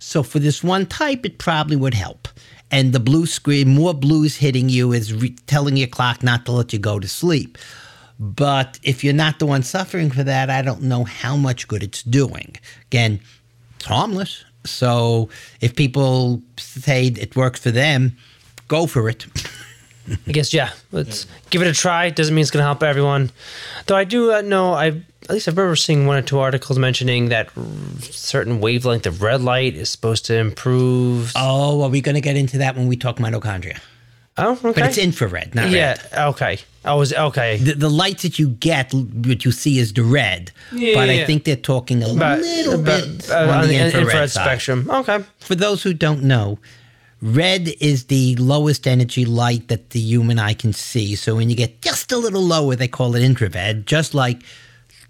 So 0.00 0.22
for 0.22 0.38
this 0.38 0.62
one 0.62 0.84
type, 0.84 1.24
it 1.24 1.38
probably 1.38 1.76
would 1.76 1.94
help. 1.94 2.28
And 2.70 2.92
the 2.92 3.00
blue 3.00 3.26
screen, 3.26 3.68
more 3.68 3.94
blues 3.94 4.36
hitting 4.36 4.68
you, 4.68 4.92
is 4.92 5.14
re- 5.14 5.36
telling 5.46 5.76
your 5.76 5.88
clock 5.88 6.22
not 6.22 6.44
to 6.46 6.52
let 6.52 6.72
you 6.72 6.78
go 6.78 6.98
to 6.98 7.08
sleep. 7.08 7.56
But 8.20 8.78
if 8.82 9.04
you're 9.04 9.14
not 9.14 9.38
the 9.38 9.46
one 9.46 9.62
suffering 9.62 10.10
for 10.10 10.24
that, 10.24 10.50
I 10.50 10.62
don't 10.62 10.82
know 10.82 11.04
how 11.04 11.36
much 11.36 11.68
good 11.68 11.82
it's 11.82 12.02
doing. 12.02 12.56
Again, 12.86 13.20
it's 13.76 13.86
harmless. 13.86 14.44
So 14.64 15.30
if 15.60 15.76
people 15.76 16.42
say 16.58 17.06
it 17.06 17.36
works 17.36 17.60
for 17.60 17.70
them, 17.70 18.16
go 18.66 18.86
for 18.86 19.08
it. 19.08 19.26
I 20.26 20.32
guess 20.32 20.54
yeah. 20.54 20.70
Let's 20.92 21.26
give 21.50 21.62
it 21.62 21.68
a 21.68 21.72
try. 21.72 22.10
Doesn't 22.10 22.34
mean 22.34 22.42
it's 22.42 22.50
going 22.50 22.62
to 22.62 22.66
help 22.66 22.82
everyone. 22.82 23.30
Though 23.86 23.96
I 23.96 24.04
do 24.04 24.32
uh, 24.32 24.40
know 24.42 24.74
I 24.74 25.02
at 25.28 25.30
least 25.30 25.48
I've 25.48 25.56
remember 25.56 25.76
seeing 25.76 26.06
one 26.06 26.16
or 26.16 26.22
two 26.22 26.38
articles 26.38 26.78
mentioning 26.78 27.28
that 27.28 27.50
certain 28.00 28.60
wavelength 28.60 29.06
of 29.06 29.20
red 29.20 29.42
light 29.42 29.74
is 29.74 29.90
supposed 29.90 30.24
to 30.26 30.36
improve. 30.36 31.32
Oh, 31.36 31.82
are 31.82 31.90
we 31.90 32.00
going 32.00 32.14
to 32.14 32.20
get 32.20 32.36
into 32.36 32.58
that 32.58 32.76
when 32.76 32.86
we 32.86 32.96
talk 32.96 33.18
mitochondria? 33.18 33.78
Oh, 34.38 34.52
okay. 34.52 34.80
But 34.80 34.88
it's 34.88 34.98
infrared, 34.98 35.54
not 35.54 35.70
yeah. 35.70 35.96
red. 36.12 36.28
Okay. 36.28 36.58
I 36.84 36.94
was 36.94 37.12
okay. 37.12 37.56
The, 37.56 37.74
the 37.74 37.90
lights 37.90 38.22
that 38.22 38.38
you 38.38 38.50
get, 38.50 38.94
what 38.94 39.44
you 39.44 39.50
see 39.50 39.78
is 39.78 39.92
the 39.92 40.04
red. 40.04 40.52
Yeah, 40.72 40.94
but 40.94 41.08
yeah, 41.08 41.12
I 41.12 41.16
yeah. 41.16 41.26
think 41.26 41.44
they're 41.44 41.56
talking 41.56 42.02
a 42.02 42.08
little 42.08 42.82
bit 42.82 43.30
uh, 43.30 43.48
on 43.50 43.68
the 43.68 43.76
infrared, 43.76 44.30
side. 44.30 44.44
spectrum. 44.44 44.88
Okay. 44.88 45.24
For 45.40 45.56
those 45.56 45.82
who 45.82 45.92
don't 45.92 46.22
know, 46.22 46.58
red 47.20 47.68
is 47.80 48.04
the 48.06 48.36
lowest 48.36 48.86
energy 48.86 49.24
light 49.24 49.68
that 49.68 49.90
the 49.90 50.00
human 50.00 50.38
eye 50.38 50.54
can 50.54 50.72
see. 50.72 51.14
So 51.16 51.36
when 51.36 51.50
you 51.50 51.56
get 51.56 51.82
just 51.82 52.12
a 52.12 52.16
little 52.16 52.42
lower, 52.42 52.76
they 52.76 52.88
call 52.88 53.14
it 53.16 53.22
infrared. 53.22 53.86
Just 53.86 54.14
like 54.14 54.42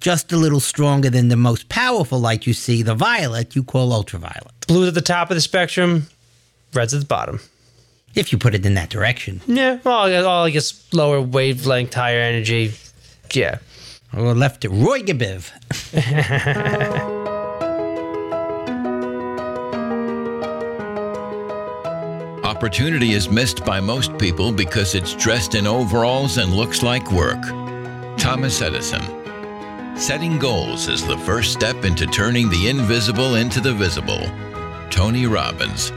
just 0.00 0.32
a 0.32 0.36
little 0.36 0.60
stronger 0.60 1.10
than 1.10 1.28
the 1.28 1.36
most 1.36 1.68
powerful 1.68 2.18
light 2.20 2.46
you 2.46 2.54
see, 2.54 2.82
the 2.82 2.94
violet, 2.94 3.54
you 3.56 3.62
call 3.64 3.92
ultraviolet. 3.92 4.52
Blue's 4.66 4.88
at 4.88 4.94
the 4.94 5.00
top 5.00 5.30
of 5.30 5.34
the 5.34 5.40
spectrum. 5.40 6.06
Red's 6.72 6.94
at 6.94 7.00
the 7.00 7.06
bottom. 7.06 7.40
If 8.14 8.32
you 8.32 8.38
put 8.38 8.54
it 8.54 8.64
in 8.64 8.74
that 8.74 8.90
direction. 8.90 9.40
Yeah. 9.46 9.78
Well, 9.84 9.98
I 9.98 10.10
guess- 10.10 10.24
well, 10.24 10.44
I 10.44 10.50
guess 10.50 10.82
lower 10.92 11.20
wavelength, 11.20 11.94
higher 11.94 12.20
energy. 12.20 12.72
Yeah. 13.32 13.58
Or 14.16 14.34
left 14.34 14.62
to 14.62 14.70
Roy 14.70 15.02
G. 15.02 15.12
Biv. 15.12 15.50
Opportunity 22.58 23.12
is 23.12 23.30
missed 23.30 23.64
by 23.64 23.78
most 23.78 24.18
people 24.18 24.50
because 24.50 24.96
it's 24.96 25.14
dressed 25.14 25.54
in 25.54 25.64
overalls 25.64 26.38
and 26.38 26.52
looks 26.52 26.82
like 26.82 27.12
work. 27.12 27.40
Thomas 28.18 28.60
Edison. 28.60 29.00
Setting 29.96 30.40
goals 30.40 30.88
is 30.88 31.06
the 31.06 31.18
first 31.18 31.52
step 31.52 31.84
into 31.84 32.04
turning 32.06 32.48
the 32.50 32.66
invisible 32.66 33.36
into 33.36 33.60
the 33.60 33.72
visible. 33.72 34.28
Tony 34.90 35.24
Robbins. 35.26 35.90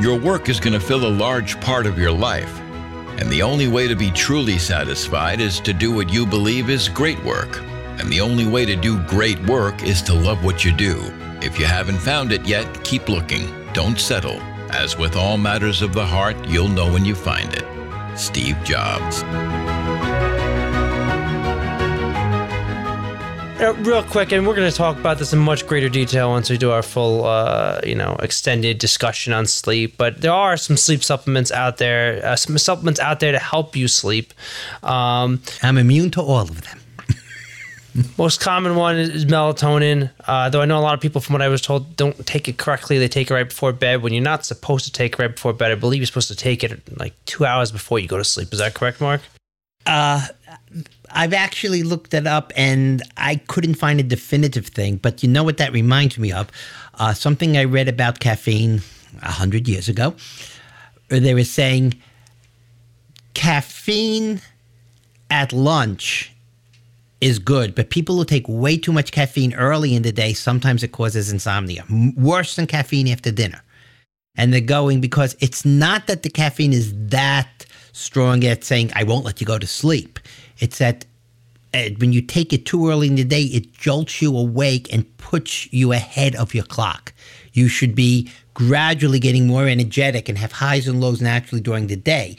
Your 0.00 0.16
work 0.16 0.48
is 0.48 0.60
going 0.60 0.72
to 0.72 0.78
fill 0.78 1.04
a 1.04 1.18
large 1.18 1.60
part 1.60 1.86
of 1.86 1.98
your 1.98 2.12
life, 2.12 2.60
and 3.18 3.28
the 3.28 3.42
only 3.42 3.66
way 3.66 3.88
to 3.88 3.96
be 3.96 4.12
truly 4.12 4.58
satisfied 4.58 5.40
is 5.40 5.58
to 5.58 5.72
do 5.72 5.92
what 5.92 6.12
you 6.12 6.24
believe 6.24 6.70
is 6.70 6.88
great 6.88 7.20
work. 7.24 7.60
And 7.98 8.08
the 8.08 8.20
only 8.20 8.46
way 8.46 8.64
to 8.66 8.76
do 8.76 9.02
great 9.08 9.44
work 9.46 9.82
is 9.82 10.00
to 10.02 10.14
love 10.14 10.44
what 10.44 10.64
you 10.64 10.70
do. 10.70 11.00
If 11.42 11.58
you 11.58 11.66
haven't 11.66 11.98
found 11.98 12.30
it 12.30 12.46
yet, 12.46 12.84
keep 12.84 13.08
looking. 13.08 13.52
Don't 13.72 13.98
settle. 13.98 14.40
As 14.72 14.96
with 14.96 15.16
all 15.16 15.38
matters 15.38 15.82
of 15.82 15.92
the 15.92 16.04
heart, 16.04 16.36
you'll 16.48 16.68
know 16.68 16.90
when 16.90 17.04
you 17.04 17.14
find 17.14 17.52
it. 17.54 17.64
Steve 18.18 18.56
Jobs. 18.64 19.22
Uh, 23.62 23.74
real 23.82 24.02
quick, 24.02 24.32
and 24.32 24.44
we're 24.44 24.56
going 24.56 24.68
to 24.68 24.76
talk 24.76 24.96
about 24.98 25.18
this 25.18 25.32
in 25.32 25.38
much 25.38 25.68
greater 25.68 25.88
detail 25.88 26.30
once 26.30 26.50
we 26.50 26.58
do 26.58 26.72
our 26.72 26.82
full, 26.82 27.24
uh, 27.24 27.80
you 27.84 27.94
know, 27.94 28.16
extended 28.20 28.78
discussion 28.78 29.32
on 29.32 29.46
sleep. 29.46 29.96
But 29.96 30.20
there 30.20 30.32
are 30.32 30.56
some 30.56 30.76
sleep 30.76 31.04
supplements 31.04 31.52
out 31.52 31.76
there, 31.76 32.24
uh, 32.26 32.34
some 32.34 32.58
supplements 32.58 32.98
out 32.98 33.20
there 33.20 33.30
to 33.30 33.38
help 33.38 33.76
you 33.76 33.86
sleep. 33.86 34.34
Um, 34.82 35.42
I'm 35.62 35.78
immune 35.78 36.10
to 36.12 36.22
all 36.22 36.40
of 36.40 36.62
them. 36.62 36.81
Most 38.16 38.40
common 38.40 38.76
one 38.76 38.96
is 38.96 39.26
melatonin. 39.26 40.10
Uh, 40.26 40.48
though 40.48 40.62
I 40.62 40.64
know 40.64 40.78
a 40.78 40.80
lot 40.80 40.94
of 40.94 41.00
people, 41.00 41.20
from 41.20 41.34
what 41.34 41.42
I 41.42 41.48
was 41.48 41.60
told, 41.60 41.96
don't 41.96 42.26
take 42.26 42.48
it 42.48 42.56
correctly. 42.56 42.98
They 42.98 43.08
take 43.08 43.30
it 43.30 43.34
right 43.34 43.48
before 43.48 43.72
bed 43.72 44.02
when 44.02 44.12
you're 44.12 44.22
not 44.22 44.44
supposed 44.46 44.84
to 44.86 44.92
take 44.92 45.14
it 45.14 45.18
right 45.18 45.34
before 45.34 45.52
bed. 45.52 45.72
I 45.72 45.74
believe 45.74 46.00
you're 46.00 46.06
supposed 46.06 46.28
to 46.28 46.36
take 46.36 46.64
it 46.64 46.98
like 46.98 47.12
two 47.26 47.44
hours 47.44 47.70
before 47.70 47.98
you 47.98 48.08
go 48.08 48.18
to 48.18 48.24
sleep. 48.24 48.52
Is 48.52 48.58
that 48.60 48.74
correct, 48.74 49.00
Mark? 49.00 49.20
I've 51.14 51.34
actually 51.34 51.82
looked 51.82 52.14
it 52.14 52.26
up 52.26 52.52
and 52.56 53.02
I 53.16 53.36
couldn't 53.36 53.74
find 53.74 54.00
a 54.00 54.02
definitive 54.02 54.66
thing, 54.68 54.96
but 54.96 55.22
you 55.22 55.28
know 55.28 55.44
what 55.44 55.58
that 55.58 55.72
reminds 55.72 56.18
me 56.18 56.32
of? 56.32 56.50
Uh, 56.94 57.12
something 57.12 57.56
I 57.56 57.64
read 57.64 57.88
about 57.88 58.20
caffeine 58.20 58.80
a 59.22 59.30
hundred 59.30 59.68
years 59.68 59.88
ago. 59.88 60.14
They 61.08 61.34
were 61.34 61.44
saying 61.44 61.94
caffeine 63.34 64.40
at 65.30 65.52
lunch 65.52 66.31
is 67.22 67.38
good, 67.38 67.74
but 67.76 67.88
people 67.88 68.16
who 68.16 68.24
take 68.24 68.48
way 68.48 68.76
too 68.76 68.92
much 68.92 69.12
caffeine 69.12 69.54
early 69.54 69.94
in 69.94 70.02
the 70.02 70.10
day, 70.10 70.32
sometimes 70.32 70.82
it 70.82 70.90
causes 70.90 71.30
insomnia. 71.30 71.84
Worse 72.16 72.56
than 72.56 72.66
caffeine 72.66 73.06
after 73.08 73.30
dinner. 73.30 73.62
And 74.34 74.52
they're 74.52 74.60
going 74.60 75.00
because 75.00 75.36
it's 75.38 75.64
not 75.64 76.08
that 76.08 76.24
the 76.24 76.30
caffeine 76.30 76.72
is 76.72 76.92
that 77.10 77.64
strong 77.92 78.42
at 78.44 78.64
saying, 78.64 78.90
I 78.96 79.04
won't 79.04 79.24
let 79.24 79.40
you 79.40 79.46
go 79.46 79.56
to 79.56 79.66
sleep. 79.68 80.18
It's 80.58 80.78
that 80.78 81.04
uh, 81.72 81.90
when 81.98 82.12
you 82.12 82.22
take 82.22 82.52
it 82.52 82.66
too 82.66 82.90
early 82.90 83.06
in 83.06 83.14
the 83.14 83.24
day, 83.24 83.44
it 83.44 83.72
jolts 83.72 84.20
you 84.20 84.36
awake 84.36 84.92
and 84.92 85.16
puts 85.18 85.72
you 85.72 85.92
ahead 85.92 86.34
of 86.34 86.54
your 86.54 86.64
clock. 86.64 87.12
You 87.52 87.68
should 87.68 87.94
be 87.94 88.30
gradually 88.54 89.20
getting 89.20 89.46
more 89.46 89.68
energetic 89.68 90.28
and 90.28 90.36
have 90.38 90.50
highs 90.50 90.88
and 90.88 91.00
lows 91.00 91.22
naturally 91.22 91.62
during 91.62 91.86
the 91.86 91.96
day. 91.96 92.36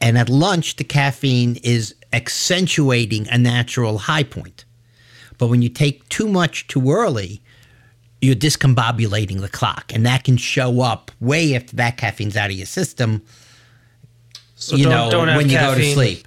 And 0.00 0.18
at 0.18 0.28
lunch, 0.28 0.76
the 0.76 0.84
caffeine 0.84 1.56
is 1.62 1.94
accentuating 2.16 3.28
a 3.30 3.38
natural 3.38 3.98
high 3.98 4.22
point. 4.24 4.64
But 5.38 5.48
when 5.48 5.62
you 5.62 5.68
take 5.68 6.08
too 6.08 6.28
much 6.28 6.66
too 6.66 6.90
early, 6.90 7.42
you're 8.22 8.34
discombobulating 8.34 9.40
the 9.42 9.48
clock, 9.48 9.92
and 9.94 10.04
that 10.06 10.24
can 10.24 10.36
show 10.38 10.80
up 10.80 11.10
way 11.20 11.54
after 11.54 11.76
that 11.76 11.98
caffeine's 11.98 12.36
out 12.36 12.50
of 12.50 12.56
your 12.56 12.66
system. 12.66 13.22
So 14.54 14.76
you 14.76 14.84
don't- 14.84 14.92
know, 14.92 15.10
don't 15.10 15.28
have 15.28 15.36
when 15.36 15.50
you 15.50 15.58
go 15.58 15.74
to 15.74 15.92
sleep. 15.92 16.26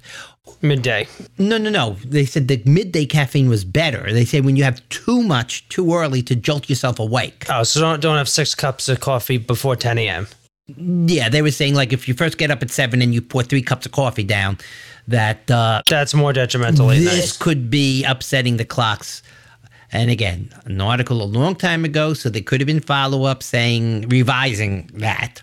midday. 0.62 1.08
No, 1.38 1.58
no, 1.58 1.70
no. 1.70 1.96
They 2.04 2.24
said 2.26 2.46
that 2.48 2.66
midday 2.66 3.06
caffeine 3.06 3.48
was 3.48 3.64
better. 3.64 4.12
They 4.12 4.24
say 4.24 4.40
when 4.40 4.56
you 4.56 4.62
have 4.64 4.86
too 4.90 5.22
much 5.22 5.68
too 5.68 5.92
early 5.94 6.22
to 6.22 6.36
jolt 6.36 6.68
yourself 6.68 6.98
awake. 6.98 7.46
Oh, 7.48 7.62
so 7.64 7.80
don't 7.80 8.00
don't 8.00 8.16
have 8.18 8.28
six 8.28 8.54
cups 8.54 8.88
of 8.88 9.00
coffee 9.00 9.38
before 9.38 9.74
10 9.74 9.98
a.m. 9.98 10.28
Yeah, 10.76 11.28
they 11.28 11.42
were 11.42 11.50
saying 11.50 11.74
like 11.74 11.92
if 11.92 12.08
you 12.08 12.14
first 12.14 12.38
get 12.38 12.50
up 12.50 12.62
at 12.62 12.70
seven 12.70 13.02
and 13.02 13.14
you 13.14 13.22
pour 13.22 13.42
three 13.42 13.62
cups 13.62 13.86
of 13.86 13.92
coffee 13.92 14.24
down, 14.24 14.58
that 15.08 15.50
uh, 15.50 15.82
That's 15.88 16.14
more 16.14 16.32
detrimental. 16.32 16.88
this 16.88 17.38
night. 17.38 17.44
could 17.44 17.70
be 17.70 18.04
upsetting 18.04 18.56
the 18.56 18.64
clocks. 18.64 19.22
And 19.92 20.10
again, 20.10 20.50
an 20.66 20.80
article 20.80 21.20
a 21.20 21.24
long 21.24 21.56
time 21.56 21.84
ago, 21.84 22.14
so 22.14 22.30
there 22.30 22.42
could 22.42 22.60
have 22.60 22.66
been 22.66 22.80
follow 22.80 23.24
up 23.24 23.42
saying 23.42 24.08
revising 24.08 24.88
that. 24.94 25.42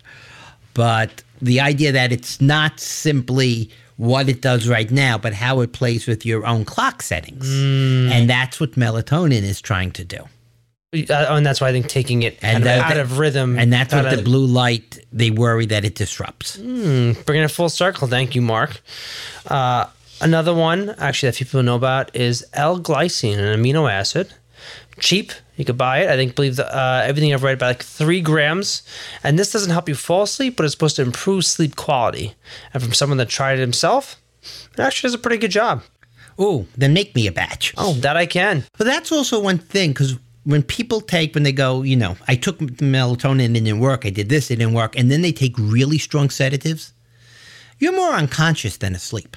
But 0.72 1.22
the 1.42 1.60
idea 1.60 1.92
that 1.92 2.12
it's 2.12 2.40
not 2.40 2.80
simply 2.80 3.70
what 3.96 4.28
it 4.28 4.40
does 4.40 4.68
right 4.68 4.90
now, 4.90 5.18
but 5.18 5.34
how 5.34 5.60
it 5.60 5.72
plays 5.72 6.06
with 6.06 6.24
your 6.24 6.46
own 6.46 6.64
clock 6.64 7.02
settings. 7.02 7.46
Mm. 7.48 8.10
And 8.10 8.30
that's 8.30 8.60
what 8.60 8.72
melatonin 8.72 9.42
is 9.42 9.60
trying 9.60 9.90
to 9.92 10.04
do. 10.04 10.18
Uh, 10.94 11.26
and 11.36 11.44
that's 11.44 11.60
why 11.60 11.68
I 11.68 11.72
think 11.72 11.86
taking 11.88 12.22
it 12.22 12.38
And 12.40 12.56
out, 12.56 12.58
of, 12.58 12.64
that- 12.64 12.90
out 12.92 12.96
of 12.96 13.18
rhythm. 13.18 13.58
And 13.58 13.70
that's 13.72 13.92
what 13.92 14.08
the 14.14 14.22
blue 14.22 14.46
light, 14.46 14.98
they 15.12 15.30
worry 15.30 15.66
that 15.66 15.84
it 15.84 15.94
disrupts. 15.94 16.56
bringing 16.56 17.14
it 17.44 17.50
full 17.50 17.68
circle. 17.68 18.08
Thank 18.08 18.34
you, 18.34 18.40
Mark. 18.40 18.80
Uh, 19.46 19.86
another 20.22 20.54
one, 20.54 20.94
actually, 20.98 21.30
that 21.30 21.36
people 21.38 21.62
know 21.62 21.76
about 21.76 22.16
is 22.16 22.44
L-glycine, 22.54 23.36
an 23.36 23.60
amino 23.62 23.90
acid. 23.90 24.32
Cheap, 24.98 25.32
you 25.56 25.64
could 25.66 25.76
buy 25.76 25.98
it. 25.98 26.08
I 26.10 26.16
think, 26.16 26.34
believe 26.34 26.56
the, 26.56 26.66
uh, 26.74 27.02
everything 27.04 27.32
I've 27.34 27.42
read 27.42 27.54
about 27.54 27.66
like 27.66 27.82
three 27.82 28.22
grams. 28.22 28.82
And 29.22 29.38
this 29.38 29.52
doesn't 29.52 29.70
help 29.70 29.88
you 29.90 29.94
fall 29.94 30.22
asleep, 30.22 30.56
but 30.56 30.64
it's 30.64 30.72
supposed 30.72 30.96
to 30.96 31.02
improve 31.02 31.44
sleep 31.44 31.76
quality. 31.76 32.34
And 32.72 32.82
from 32.82 32.94
someone 32.94 33.18
that 33.18 33.28
tried 33.28 33.58
it 33.58 33.60
himself, 33.60 34.16
it 34.72 34.80
actually 34.80 35.08
does 35.08 35.14
a 35.14 35.18
pretty 35.18 35.36
good 35.36 35.50
job. 35.50 35.82
Oh, 36.38 36.66
then 36.76 36.94
make 36.94 37.14
me 37.14 37.26
a 37.26 37.32
batch. 37.32 37.74
Oh, 37.76 37.92
that 37.94 38.16
I 38.16 38.24
can. 38.24 38.64
But 38.78 38.84
that's 38.84 39.12
also 39.12 39.38
one 39.40 39.58
thing 39.58 39.90
because 39.90 40.16
when 40.48 40.62
people 40.62 41.02
take, 41.02 41.34
when 41.34 41.42
they 41.42 41.52
go, 41.52 41.82
you 41.82 41.94
know, 41.94 42.16
I 42.26 42.34
took 42.34 42.58
melatonin 42.58 43.44
and 43.44 43.56
it 43.58 43.64
didn't 43.64 43.80
work, 43.80 44.06
I 44.06 44.10
did 44.10 44.30
this, 44.30 44.50
it 44.50 44.56
didn't 44.56 44.72
work, 44.72 44.98
and 44.98 45.10
then 45.10 45.20
they 45.20 45.30
take 45.30 45.52
really 45.58 45.98
strong 45.98 46.30
sedatives. 46.30 46.94
you're 47.78 47.92
more 47.94 48.14
unconscious 48.14 48.78
than 48.78 48.94
asleep. 48.94 49.36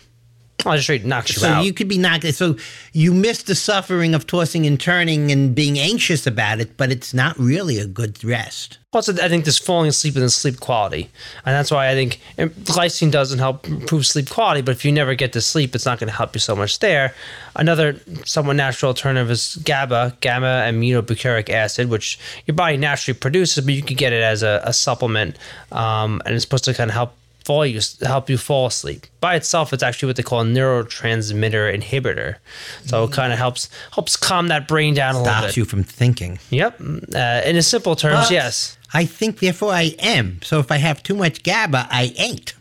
Oh, 0.65 0.73
just 0.73 0.83
straight 0.83 1.05
knocks 1.05 1.33
you 1.33 1.39
So 1.39 1.47
out. 1.47 1.65
you 1.65 1.73
could 1.73 1.87
be 1.87 1.97
knocked. 1.97 2.25
So 2.33 2.55
you 2.93 3.13
miss 3.13 3.43
the 3.43 3.55
suffering 3.55 4.13
of 4.13 4.27
tossing 4.27 4.65
and 4.65 4.79
turning 4.79 5.31
and 5.31 5.55
being 5.55 5.79
anxious 5.79 6.27
about 6.27 6.59
it, 6.59 6.77
but 6.77 6.91
it's 6.91 7.13
not 7.13 7.37
really 7.39 7.79
a 7.79 7.87
good 7.87 8.23
rest. 8.23 8.77
Also, 8.93 9.13
I 9.13 9.29
think 9.29 9.45
there's 9.45 9.57
falling 9.57 9.87
asleep 9.87 10.15
and 10.15 10.23
the 10.25 10.29
sleep 10.29 10.59
quality, 10.59 11.09
and 11.45 11.55
that's 11.55 11.71
why 11.71 11.87
I 11.89 11.93
think 11.93 12.19
um, 12.37 12.49
glycine 12.49 13.09
doesn't 13.09 13.39
help 13.39 13.65
improve 13.65 14.05
sleep 14.05 14.29
quality. 14.29 14.61
But 14.61 14.73
if 14.73 14.83
you 14.83 14.91
never 14.91 15.15
get 15.15 15.31
to 15.33 15.39
sleep, 15.41 15.73
it's 15.75 15.85
not 15.85 15.97
going 15.97 16.09
to 16.09 16.15
help 16.15 16.35
you 16.35 16.41
so 16.41 16.57
much 16.57 16.79
there. 16.79 17.15
Another 17.55 18.01
somewhat 18.25 18.57
natural 18.57 18.89
alternative 18.89 19.31
is 19.31 19.55
GABA, 19.63 20.17
gamma 20.19 20.65
aminobutyric 20.67 21.49
acid, 21.49 21.89
which 21.89 22.19
your 22.45 22.53
body 22.53 22.75
naturally 22.75 23.17
produces, 23.17 23.63
but 23.63 23.73
you 23.73 23.81
can 23.81 23.95
get 23.95 24.11
it 24.11 24.21
as 24.23 24.43
a, 24.43 24.61
a 24.65 24.73
supplement, 24.73 25.37
um, 25.71 26.21
and 26.25 26.35
it's 26.35 26.43
supposed 26.43 26.65
to 26.65 26.73
kind 26.73 26.89
of 26.89 26.93
help 26.93 27.15
fall 27.45 27.65
you 27.65 27.79
help 28.01 28.29
you 28.29 28.37
fall 28.37 28.67
asleep. 28.67 29.07
By 29.19 29.35
itself, 29.35 29.73
it's 29.73 29.83
actually 29.83 30.07
what 30.07 30.15
they 30.15 30.23
call 30.23 30.41
a 30.41 30.45
neurotransmitter 30.45 31.75
inhibitor. 31.75 32.37
So 32.85 33.03
it 33.05 33.11
kind 33.11 33.31
of 33.33 33.39
helps 33.39 33.69
helps 33.93 34.17
calm 34.17 34.47
that 34.47 34.67
brain 34.67 34.93
down 34.93 35.15
a 35.15 35.19
little 35.19 35.33
Stops 35.33 35.57
you 35.57 35.65
from 35.65 35.83
thinking. 35.83 36.39
Yep. 36.49 36.81
Uh, 37.15 37.41
in 37.45 37.55
a 37.55 37.61
simple 37.61 37.95
terms, 37.95 38.27
But 38.27 38.31
yes. 38.31 38.77
I 38.93 39.05
think, 39.05 39.39
therefore, 39.39 39.71
I 39.71 39.95
am. 39.99 40.41
So 40.43 40.59
if 40.59 40.71
I 40.71 40.77
have 40.77 41.01
too 41.01 41.15
much 41.15 41.43
GABA, 41.43 41.87
I 41.89 42.13
ain't. 42.17 42.53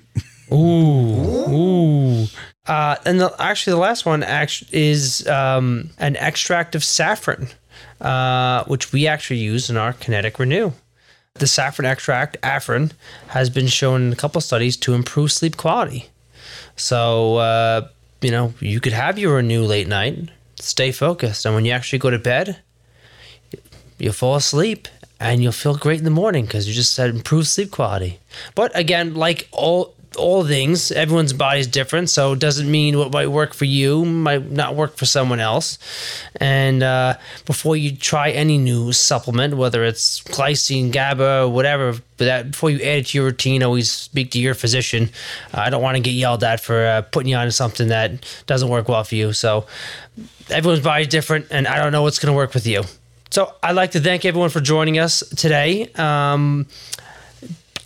Ooh. 0.52 2.26
Uh, 2.66 2.96
and 3.04 3.20
the, 3.20 3.34
actually, 3.38 3.72
the 3.72 3.80
last 3.80 4.06
one 4.06 4.24
is 4.70 5.26
um, 5.26 5.90
an 5.98 6.16
extract 6.16 6.74
of 6.74 6.84
saffron, 6.84 7.48
uh, 8.00 8.64
which 8.64 8.92
we 8.92 9.06
actually 9.08 9.40
use 9.40 9.70
in 9.70 9.76
our 9.76 9.92
Kinetiq 9.92 10.38
Renew. 10.38 10.72
The 11.34 11.46
saffron 11.46 11.86
extract, 11.86 12.40
affron, 12.42 12.92
has 13.28 13.50
been 13.50 13.68
shown 13.68 14.02
in 14.02 14.12
a 14.12 14.16
couple 14.16 14.40
studies 14.40 14.76
to 14.78 14.94
improve 14.94 15.30
sleep 15.30 15.56
quality. 15.56 16.10
So, 16.76 17.36
uh, 17.36 17.88
you 18.20 18.30
know, 18.30 18.52
you 18.60 18.80
could 18.80 18.92
have 18.92 19.18
your 19.18 19.36
Renew 19.36 19.62
late 19.62 19.86
night, 19.86 20.30
stay 20.56 20.92
focused, 20.92 21.46
and 21.46 21.54
when 21.54 21.64
you 21.64 21.72
actually 21.72 22.00
go 22.00 22.10
to 22.10 22.18
bed, 22.18 22.58
you'll 23.98 24.12
fall 24.12 24.34
asleep 24.34 24.88
and 25.20 25.42
you'll 25.42 25.52
feel 25.52 25.76
great 25.76 25.98
in 25.98 26.04
the 26.04 26.10
morning 26.10 26.46
because 26.46 26.66
you 26.66 26.74
just 26.74 26.94
said 26.94 27.10
improve 27.10 27.46
sleep 27.46 27.70
quality. 27.70 28.18
But 28.54 28.76
again, 28.76 29.14
like 29.14 29.48
all 29.52 29.94
all 30.16 30.44
things, 30.44 30.90
everyone's 30.90 31.32
body's 31.32 31.66
different, 31.66 32.10
so 32.10 32.32
it 32.32 32.38
doesn't 32.38 32.70
mean 32.70 32.98
what 32.98 33.12
might 33.12 33.28
work 33.28 33.54
for 33.54 33.64
you 33.64 34.04
might 34.04 34.50
not 34.50 34.74
work 34.74 34.96
for 34.96 35.06
someone 35.06 35.40
else. 35.40 35.78
And 36.36 36.82
uh, 36.82 37.16
before 37.46 37.76
you 37.76 37.94
try 37.96 38.30
any 38.30 38.58
new 38.58 38.92
supplement, 38.92 39.54
whether 39.54 39.84
it's 39.84 40.20
glycine, 40.24 40.92
GABA, 40.92 41.48
whatever, 41.48 41.92
but 42.16 42.24
that 42.24 42.50
before 42.50 42.70
you 42.70 42.78
add 42.78 42.98
it 42.98 43.06
to 43.08 43.18
your 43.18 43.26
routine, 43.26 43.62
always 43.62 43.90
speak 43.90 44.32
to 44.32 44.40
your 44.40 44.54
physician. 44.54 45.10
Uh, 45.54 45.60
I 45.60 45.70
don't 45.70 45.82
want 45.82 45.96
to 45.96 46.02
get 46.02 46.10
yelled 46.10 46.42
at 46.42 46.60
for 46.60 46.84
uh, 46.84 47.02
putting 47.02 47.30
you 47.30 47.36
on 47.36 47.50
something 47.50 47.88
that 47.88 48.12
doesn't 48.46 48.68
work 48.68 48.88
well 48.88 49.04
for 49.04 49.14
you. 49.14 49.32
So 49.32 49.66
everyone's 50.50 50.82
body's 50.82 51.08
different, 51.08 51.46
and 51.50 51.68
I 51.68 51.76
don't 51.76 51.92
know 51.92 52.02
what's 52.02 52.18
going 52.18 52.32
to 52.32 52.36
work 52.36 52.52
with 52.52 52.66
you. 52.66 52.82
So 53.30 53.54
I'd 53.62 53.76
like 53.76 53.92
to 53.92 54.00
thank 54.00 54.24
everyone 54.24 54.50
for 54.50 54.60
joining 54.60 54.98
us 54.98 55.20
today. 55.36 55.88
Um, 55.94 56.66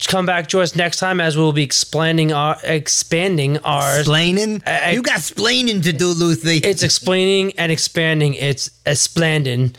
come 0.08 0.26
back 0.26 0.48
to 0.48 0.60
us 0.60 0.74
next 0.76 0.98
time 0.98 1.20
as 1.20 1.36
we'll 1.36 1.52
be 1.52 1.62
expanding 1.62 2.32
our 2.32 2.56
expanding 2.64 3.58
our 3.58 3.82
Splaining? 4.02 4.62
I- 4.66 4.92
you 4.92 5.02
got 5.02 5.20
splaining 5.20 5.82
to 5.84 5.92
do, 5.92 6.08
Lucy. 6.08 6.58
it's 6.58 6.82
explaining 6.82 7.52
and 7.58 7.70
expanding 7.72 8.34
it's 8.34 8.70
expanding 8.86 9.74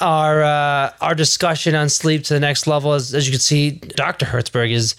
our 0.00 0.42
uh, 0.42 0.90
our 1.00 1.14
discussion 1.14 1.74
on 1.74 1.88
sleep 1.88 2.24
to 2.24 2.34
the 2.34 2.40
next 2.40 2.66
level 2.66 2.92
as, 2.94 3.14
as 3.14 3.26
you 3.26 3.32
can 3.32 3.40
see 3.40 3.70
dr 3.72 4.24
hertzberg 4.26 4.70
is 4.72 4.94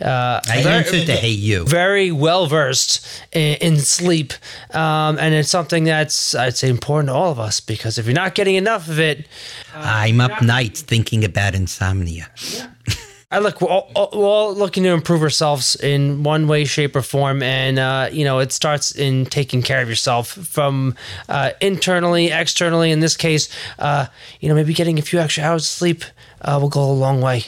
uh, 0.00 0.40
I 0.48 0.62
very- 0.62 0.84
to 1.04 1.12
hate 1.12 1.38
you. 1.38 1.64
very 1.64 2.10
well 2.12 2.46
versed 2.46 3.06
in, 3.32 3.56
in 3.60 3.78
sleep, 3.78 4.32
um, 4.74 5.18
and 5.18 5.34
it's 5.34 5.50
something 5.50 5.84
that's 5.84 6.34
I'd 6.34 6.56
say 6.56 6.68
important 6.68 7.08
to 7.08 7.14
all 7.14 7.30
of 7.32 7.38
us 7.40 7.60
because 7.60 7.98
if 7.98 8.06
you're 8.06 8.14
not 8.14 8.34
getting 8.34 8.54
enough 8.54 8.88
of 8.88 8.98
it, 9.00 9.26
I'm 9.74 10.20
up 10.20 10.40
nights 10.42 10.82
thinking 10.82 11.24
about 11.24 11.54
insomnia. 11.54 12.30
I 13.30 13.40
look 13.40 13.60
we're 13.60 13.68
all, 13.68 13.90
we're 13.94 14.24
all 14.24 14.54
looking 14.54 14.84
to 14.84 14.88
improve 14.88 15.20
ourselves 15.20 15.76
in 15.76 16.22
one 16.22 16.48
way, 16.48 16.64
shape, 16.64 16.96
or 16.96 17.02
form, 17.02 17.42
and 17.42 17.78
uh, 17.78 18.08
you 18.10 18.24
know 18.24 18.38
it 18.38 18.52
starts 18.52 18.92
in 18.92 19.26
taking 19.26 19.60
care 19.60 19.82
of 19.82 19.88
yourself 19.88 20.28
from 20.28 20.94
uh, 21.28 21.50
internally, 21.60 22.28
externally. 22.28 22.90
In 22.90 23.00
this 23.00 23.18
case, 23.18 23.50
uh, 23.78 24.06
you 24.40 24.48
know 24.48 24.54
maybe 24.54 24.72
getting 24.72 24.98
a 24.98 25.02
few 25.02 25.18
extra 25.18 25.44
hours 25.44 25.64
of 25.64 25.68
sleep 25.68 26.04
uh, 26.40 26.58
will 26.58 26.70
go 26.70 26.82
a 26.82 26.92
long 26.92 27.20
way. 27.20 27.44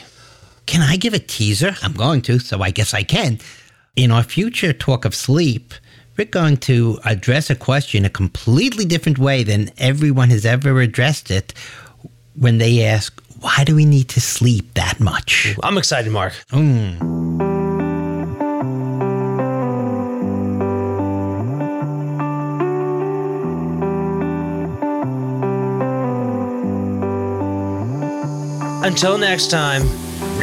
Can 0.67 0.81
I 0.81 0.97
give 0.97 1.15
a 1.15 1.19
teaser? 1.19 1.75
I'm 1.81 1.93
going 1.93 2.21
to, 2.23 2.37
so 2.37 2.61
I 2.61 2.69
guess 2.69 2.93
I 2.93 3.01
can. 3.01 3.39
In 3.95 4.11
our 4.11 4.23
future 4.23 4.73
talk 4.73 5.03
of 5.03 5.15
sleep, 5.15 5.73
we're 6.15 6.25
going 6.25 6.57
to 6.57 6.99
address 7.05 7.49
a 7.49 7.55
question 7.55 8.05
a 8.05 8.09
completely 8.09 8.85
different 8.85 9.17
way 9.17 9.41
than 9.41 9.71
everyone 9.79 10.29
has 10.29 10.45
ever 10.45 10.79
addressed 10.79 11.31
it 11.31 11.55
when 12.35 12.59
they 12.59 12.85
ask, 12.85 13.20
why 13.41 13.63
do 13.63 13.75
we 13.75 13.85
need 13.85 14.09
to 14.09 14.21
sleep 14.21 14.73
that 14.75 14.99
much? 14.99 15.55
I'm 15.63 15.77
excited, 15.77 16.11
Mark. 16.11 16.33
Hmm. 16.51 16.97
Until 28.83 29.17
next 29.17 29.49
time. 29.49 29.83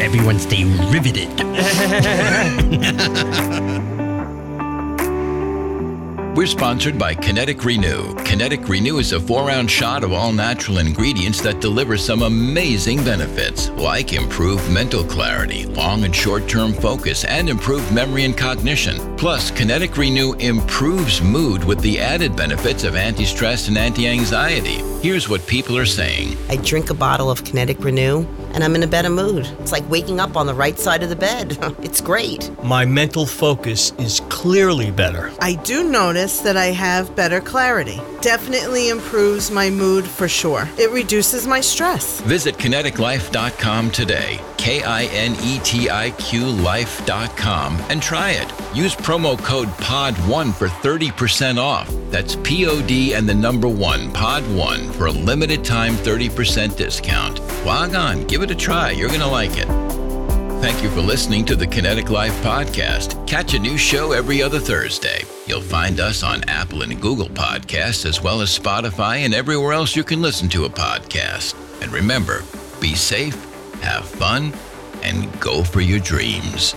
Everyone 0.00 0.38
stay 0.38 0.64
riveted. 0.64 1.28
We're 6.38 6.46
sponsored 6.46 7.00
by 7.00 7.16
Kinetiq 7.16 7.64
Renew. 7.64 8.14
Kinetiq 8.22 8.68
Renew 8.68 8.98
is 8.98 9.10
a 9.10 9.18
four 9.18 9.50
ounce 9.50 9.72
shot 9.72 10.04
of 10.04 10.12
all 10.12 10.32
natural 10.32 10.78
ingredients 10.78 11.40
that 11.40 11.60
deliver 11.60 11.96
some 11.96 12.22
amazing 12.22 13.02
benefits, 13.02 13.70
like 13.70 14.12
improved 14.12 14.70
mental 14.70 15.02
clarity, 15.02 15.66
long 15.66 16.04
and 16.04 16.14
short 16.14 16.48
term 16.48 16.74
focus, 16.74 17.24
and 17.24 17.48
improved 17.48 17.92
memory 17.92 18.24
and 18.24 18.38
cognition. 18.38 19.16
Plus, 19.16 19.50
Kinetiq 19.50 19.96
Renew 19.96 20.34
improves 20.34 21.20
mood 21.20 21.64
with 21.64 21.80
the 21.80 21.98
added 21.98 22.36
benefits 22.36 22.84
of 22.84 22.94
anti 22.94 23.24
stress 23.24 23.66
and 23.66 23.76
anti 23.76 24.06
anxiety. 24.06 24.80
Here's 25.02 25.28
what 25.28 25.44
people 25.48 25.76
are 25.76 25.86
saying 25.86 26.36
I 26.48 26.56
drink 26.58 26.90
a 26.90 26.94
bottle 26.94 27.32
of 27.32 27.42
Kinetiq 27.42 27.82
Renew 27.82 28.28
and 28.54 28.64
I'm 28.64 28.74
in 28.74 28.82
a 28.82 28.88
better 28.88 29.10
mood. 29.10 29.46
It's 29.60 29.72
like 29.72 29.88
waking 29.90 30.20
up 30.20 30.36
on 30.36 30.46
the 30.46 30.54
right 30.54 30.78
side 30.78 31.02
of 31.02 31.10
the 31.10 31.16
bed. 31.16 31.56
it's 31.82 32.00
great. 32.00 32.50
My 32.64 32.84
mental 32.84 33.26
focus 33.26 33.92
is 33.98 34.20
clearly 34.38 34.92
better. 34.92 35.32
I 35.40 35.54
do 35.54 35.90
notice 35.90 36.38
that 36.42 36.56
I 36.56 36.66
have 36.66 37.16
better 37.16 37.40
clarity. 37.40 38.00
Definitely 38.20 38.88
improves 38.88 39.50
my 39.50 39.68
mood 39.68 40.04
for 40.04 40.28
sure. 40.28 40.68
It 40.78 40.92
reduces 40.92 41.44
my 41.44 41.60
stress. 41.60 42.20
Visit 42.20 42.56
kinetiqlife.com 42.56 43.90
today. 43.90 44.38
K 44.56 44.84
I 44.84 45.06
N 45.06 45.34
E 45.42 45.58
T 45.64 45.90
I 45.90 46.10
Q 46.12 46.46
life.com 46.46 47.78
and 47.90 48.00
try 48.00 48.30
it. 48.30 48.52
Use 48.76 48.94
promo 48.94 49.36
code 49.42 49.68
POD1 49.88 50.54
for 50.54 50.68
30% 50.68 51.58
off. 51.58 51.92
That's 52.10 52.36
P 52.36 52.66
O 52.66 52.80
D 52.80 53.14
and 53.14 53.28
the 53.28 53.34
number 53.34 53.68
one, 53.68 54.12
POD1, 54.12 54.94
for 54.94 55.06
a 55.06 55.12
limited 55.12 55.64
time 55.64 55.94
30% 55.94 56.76
discount. 56.76 57.40
Log 57.64 57.96
on, 57.96 58.24
give 58.28 58.42
it 58.42 58.52
a 58.52 58.54
try. 58.54 58.92
You're 58.92 59.08
going 59.08 59.20
to 59.20 59.26
like 59.26 59.56
it. 59.58 59.87
Thank 60.60 60.82
you 60.82 60.90
for 60.90 61.00
listening 61.00 61.44
to 61.44 61.54
the 61.54 61.66
Kinetiq 61.66 62.10
Life 62.10 62.34
Podcast. 62.42 63.24
Catch 63.28 63.54
a 63.54 63.58
new 63.60 63.78
show 63.78 64.10
every 64.10 64.42
other 64.42 64.58
Thursday. 64.58 65.22
You'll 65.46 65.60
find 65.60 66.00
us 66.00 66.24
on 66.24 66.42
Apple 66.48 66.82
and 66.82 67.00
Google 67.00 67.28
Podcasts, 67.28 68.04
as 68.04 68.20
well 68.20 68.40
as 68.40 68.58
Spotify 68.58 69.18
and 69.18 69.32
everywhere 69.32 69.72
else 69.72 69.94
you 69.94 70.02
can 70.02 70.20
listen 70.20 70.48
to 70.50 70.64
a 70.64 70.68
podcast. 70.68 71.54
And 71.80 71.92
remember, 71.92 72.42
be 72.80 72.96
safe, 72.96 73.36
have 73.82 74.08
fun, 74.08 74.52
and 75.02 75.40
go 75.40 75.62
for 75.62 75.80
your 75.80 76.00
dreams. 76.00 76.74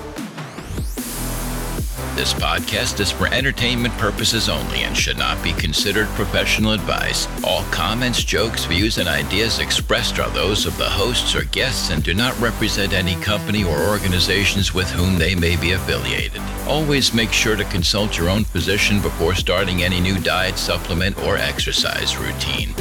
This 2.22 2.36
podcast 2.36 2.99
is 2.99 3.11
for 3.11 3.26
entertainment 3.34 3.97
purposes 3.97 4.47
only 4.47 4.84
and 4.84 4.95
should 4.95 5.17
not 5.17 5.43
be 5.43 5.53
considered 5.53 6.05
professional 6.09 6.74
advice. 6.74 7.28
All 7.43 7.63
comments, 7.72 8.24
jokes, 8.24 8.65
views, 8.65 8.99
and 8.99 9.09
ideas 9.09 9.57
expressed 9.57 10.19
are 10.19 10.30
those 10.30 10.67
of 10.67 10.78
the 10.78 10.88
hosts 10.88 11.34
or 11.34 11.45
guests 11.45 11.89
and 11.89 12.03
do 12.03 12.13
not 12.13 12.39
represent 12.39 12.93
any 12.93 13.15
company 13.22 13.63
or 13.63 13.88
organizations 13.88 14.72
with 14.72 14.88
whom 14.91 15.17
they 15.17 15.34
may 15.34 15.55
be 15.55 15.72
affiliated. 15.72 16.39
Always 16.67 17.11
make 17.11 17.32
sure 17.32 17.55
to 17.55 17.63
consult 17.63 18.19
your 18.19 18.30
own 18.30 18.43
physician 18.43 19.01
before 19.01 19.34
starting 19.34 19.82
any 19.82 19.99
new 19.99 20.19
diet, 20.19 20.59
supplement, 20.59 21.17
or 21.24 21.38
exercise 21.38 22.15
routine. 22.17 22.76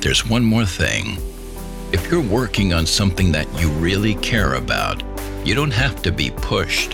There's 0.00 0.26
one 0.26 0.42
more 0.42 0.64
thing. 0.64 1.18
If 1.92 2.10
you're 2.10 2.22
working 2.22 2.72
on 2.72 2.86
something 2.86 3.30
that 3.32 3.60
you 3.60 3.68
really 3.72 4.14
care 4.14 4.54
about, 4.54 5.11
you 5.44 5.54
don't 5.54 5.72
have 5.72 6.02
to 6.02 6.12
be 6.12 6.30
pushed. 6.30 6.92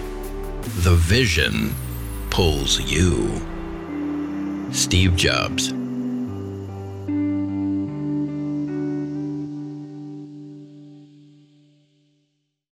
The 0.82 0.94
vision 0.94 1.74
pulls 2.30 2.80
you. 2.80 3.40
Steve 4.72 5.16
Jobs. 5.16 5.77